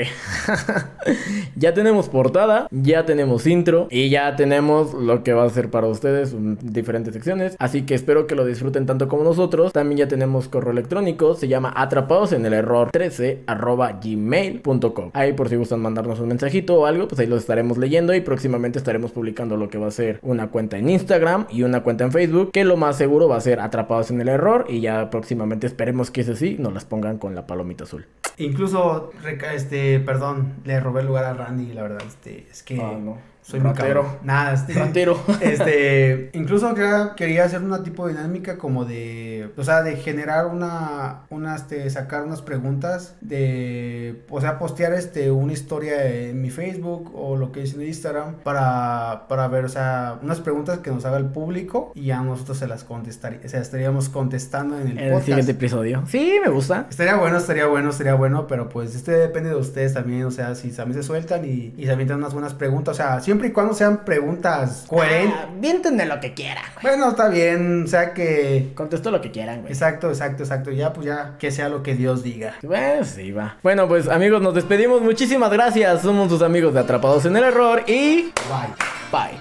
ya 1.56 1.74
tenemos 1.74 2.10
portada, 2.10 2.68
ya 2.72 3.06
tenemos 3.06 3.48
intro 3.48 3.88
y 3.90 4.10
ya 4.10 4.36
tenemos 4.36 4.94
lo 4.94 5.24
que 5.24 5.34
va 5.34 5.44
a 5.44 5.50
ser 5.50 5.70
para 5.70 5.88
ustedes 5.88 6.36
diferentes 6.62 7.14
secciones. 7.14 7.56
Así 7.60 7.84
que 7.84 7.96
espero 7.96 8.28
que 8.28 8.36
lo 8.36 8.46
disfruten 8.46 8.86
tanto 8.86 9.08
como 9.08 9.24
nosotros. 9.24 9.74
También 9.74 10.00
ya 10.00 10.08
tenemos 10.08 10.48
correo 10.48 10.72
electrónico, 10.72 11.36
se 11.36 11.48
llama 11.48 11.74
atrapados 11.76 12.34
en 12.34 12.46
el 12.46 12.54
error 12.54 12.90
13 12.92 13.44
arroba 13.48 14.00
gmail.com. 14.04 15.12
Ahí 15.14 15.34
por 15.34 15.50
si 15.50 15.56
gustan 15.56 15.80
mandarnos 15.82 16.20
un 16.20 16.30
mensajito 16.30 16.80
o 16.80 16.86
algo, 16.86 17.08
pues 17.08 17.20
ahí 17.20 17.28
los 17.28 17.40
estaremos 17.40 17.78
leyendo 17.78 18.14
y 18.14 18.22
próximamente 18.22 18.80
estaremos 18.80 19.12
publicando 19.12 19.58
lo 19.58 19.70
que 19.70 19.78
va 19.78 19.88
a 19.88 19.92
ser 19.92 20.20
una 20.22 20.50
cuenta 20.50 20.78
en 20.78 20.90
Instagram 20.90 21.48
y 21.50 21.64
una 21.64 21.84
cuenta 21.84 22.04
en 22.04 22.12
Facebook, 22.12 22.52
que 22.52 22.64
lo 22.64 22.78
más 22.78 22.98
seguro 22.98 23.28
va 23.28 23.38
a 23.38 23.42
ser 23.42 23.60
atrapados 23.60 24.12
en 24.12 24.22
el 24.22 24.30
error 24.30 24.66
y 24.70 24.82
ya 24.82 25.10
próximamente 25.10 25.68
esperemos 25.68 26.12
que 26.12 26.22
ese 26.22 26.36
sí 26.36 26.58
nos 26.60 26.74
las 26.74 26.86
pongan 26.86 27.18
con 27.18 27.36
la 27.36 27.48
palomita 27.48 27.79
azul. 27.84 28.06
Incluso, 28.38 29.12
este, 29.54 30.00
perdón, 30.00 30.56
le 30.64 30.80
robé 30.80 31.02
el 31.02 31.08
lugar 31.08 31.26
a 31.26 31.34
Randy, 31.34 31.74
la 31.74 31.84
verdad, 31.84 32.04
este, 32.08 32.48
es 32.50 32.64
que... 32.64 32.82
Ah, 32.82 32.98
no. 32.98 33.18
Soy 33.50 33.62
Ratero. 33.62 34.20
Nada, 34.22 34.54
este. 34.54 34.74
Ratero. 34.74 35.20
Este. 35.42 36.30
Incluso 36.38 36.72
quería 37.16 37.46
hacer 37.46 37.64
una 37.64 37.82
tipo 37.82 38.06
de 38.06 38.14
dinámica 38.14 38.60
como 38.60 38.86
de. 38.86 39.52
O 39.58 39.64
sea, 39.64 39.82
de 39.82 39.96
generar 39.96 40.46
una. 40.46 41.22
Una, 41.32 41.56
este. 41.56 41.90
Sacar 41.90 42.24
unas 42.24 42.44
preguntas. 42.44 43.16
De. 43.22 44.22
O 44.30 44.40
sea, 44.40 44.60
postear 44.60 44.94
este. 44.94 45.32
Una 45.32 45.54
historia 45.54 46.06
en 46.06 46.40
mi 46.42 46.52
Facebook. 46.52 47.12
O 47.16 47.38
lo 47.38 47.52
que 47.52 47.64
es 47.64 47.74
en 47.74 47.82
Instagram. 47.82 48.36
Para. 48.44 49.26
Para 49.28 49.48
ver, 49.48 49.66
o 49.66 49.70
sea. 49.70 50.20
Unas 50.22 50.42
preguntas 50.42 50.80
que 50.80 50.92
nos 50.92 51.06
haga 51.06 51.18
el 51.18 51.26
público. 51.26 51.92
Y 51.96 52.06
ya 52.06 52.22
nosotros 52.22 52.60
se 52.60 52.68
las 52.68 52.84
contestaríamos. 52.84 53.48
O 53.48 53.50
sea, 53.50 53.62
estaríamos 53.62 54.10
contestando 54.10 54.80
en 54.80 54.90
el, 54.90 55.00
en 55.00 55.14
el 55.14 55.24
siguiente 55.24 55.54
episodio. 55.54 56.04
Sí, 56.08 56.40
me 56.46 56.52
gusta. 56.52 56.86
Estaría 56.88 57.16
bueno, 57.16 57.38
estaría 57.38 57.66
bueno, 57.66 57.90
estaría 57.90 58.14
bueno. 58.14 58.46
Pero 58.46 58.70
pues 58.70 58.94
este 58.94 59.14
depende 59.14 59.50
de 59.50 59.56
ustedes 59.56 59.96
también. 59.96 60.26
O 60.26 60.32
sea, 60.32 60.54
si 60.54 60.70
también 60.70 61.02
se 61.02 61.08
sueltan 61.08 61.46
y, 61.46 61.74
y 61.76 61.86
se 61.86 61.92
avientan 61.92 62.18
unas 62.20 62.34
buenas 62.34 62.54
preguntas. 62.54 62.94
O 62.94 62.98
sea, 62.98 63.20
siempre 63.22 63.39
siempre 63.40 63.48
y 63.48 63.52
cuando 63.52 63.74
sean 63.74 64.04
preguntas 64.04 64.86
coherentes. 64.88 65.40
Ah, 65.42 65.48
viéntenme 65.58 66.06
lo 66.06 66.20
que 66.20 66.34
quieran, 66.34 66.64
güey. 66.82 66.96
Bueno, 66.96 67.10
está 67.12 67.30
bien, 67.30 67.84
o 67.86 67.88
sea 67.88 68.14
que... 68.14 68.72
Contesto 68.76 69.12
lo 69.12 69.22
que 69.22 69.32
quieran, 69.32 69.62
güey. 69.62 69.72
Exacto, 69.72 70.10
exacto, 70.10 70.44
exacto. 70.44 70.72
Ya, 70.72 70.92
pues 70.92 71.06
ya, 71.08 71.36
que 71.40 71.52
sea 71.52 71.70
lo 71.70 71.82
que 71.84 71.96
Dios 71.96 72.22
diga. 72.24 72.56
Bueno, 72.62 73.06
sí, 73.06 73.32
va. 73.32 73.58
Bueno, 73.64 73.88
pues 73.88 74.08
amigos, 74.10 74.42
nos 74.42 74.54
despedimos. 74.54 75.02
Muchísimas 75.02 75.52
gracias. 75.52 76.02
Somos 76.02 76.30
sus 76.30 76.42
amigos 76.42 76.74
de 76.74 76.82
Atrapados 76.82 77.26
en 77.26 77.38
el 77.38 77.44
Error 77.46 77.84
y... 77.88 78.32
Bye. 78.50 78.74
Bye. 79.12 79.40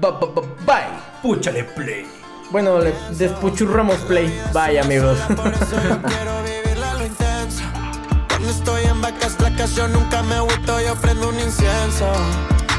Ba- 0.00 0.10
ba- 0.10 0.42
Bye. 0.66 1.22
Púchale 1.22 1.64
play. 1.64 2.04
Bueno, 2.50 2.78
le 2.80 2.92
despuchurramos 3.16 3.96
play. 4.00 4.26
Bye, 4.52 4.80
amigos. 4.80 5.18
Por 5.36 5.52
eso 5.52 5.76
yo 5.88 6.02
quiero 6.02 6.42
vivirla 6.42 6.90
a 6.90 6.94
lo 6.94 7.06
intenso. 7.06 7.62
Cuando 8.28 8.50
estoy 8.50 8.84
en 8.84 9.00
vacas 9.00 9.36
flacas, 9.36 9.74
yo 9.76 9.86
nunca 9.88 10.22
me 10.22 10.34
agüito, 10.34 10.80
yo 10.80 10.94
prendo 10.96 11.28
un 11.28 11.38
incienso. 11.38 12.06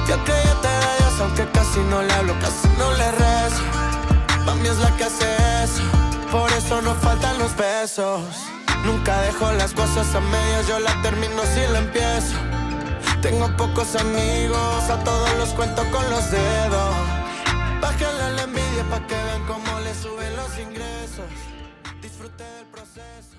Yo 0.07 0.23
creyente 0.25 0.67
de 0.67 0.97
Dios, 0.99 1.19
aunque 1.21 1.49
casi 1.51 1.79
no 1.79 2.01
le 2.03 2.13
hablo, 2.13 2.33
casi 2.39 2.67
no 2.77 2.91
le 2.93 3.11
rezo. 3.11 3.63
Mami 4.45 4.67
es 4.67 4.77
la 4.77 4.95
que 4.97 5.05
hace 5.05 5.25
eso, 5.63 5.83
por 6.31 6.51
eso 6.51 6.81
no 6.81 6.93
faltan 6.95 7.39
los 7.39 7.55
besos. 7.55 8.21
Nunca 8.85 9.21
dejo 9.21 9.51
las 9.53 9.73
cosas 9.73 10.13
a 10.13 10.19
medias, 10.19 10.67
yo 10.67 10.79
la 10.79 11.01
termino 11.01 11.41
si 11.53 11.61
la 11.71 11.79
empiezo. 11.79 12.35
Tengo 13.21 13.47
pocos 13.55 13.95
amigos, 13.95 14.89
a 14.89 15.01
todos 15.05 15.33
los 15.37 15.49
cuento 15.49 15.81
con 15.91 16.09
los 16.09 16.29
dedos. 16.29 16.95
Bájale 17.81 18.31
la 18.35 18.43
envidia 18.43 18.83
pa' 18.89 19.07
que 19.07 19.15
vean 19.15 19.45
cómo 19.45 19.79
le 19.79 19.95
suben 19.95 20.35
los 20.35 20.59
ingresos. 20.59 21.29
Disfrute 22.01 22.43
del 22.43 22.65
proceso. 22.65 23.32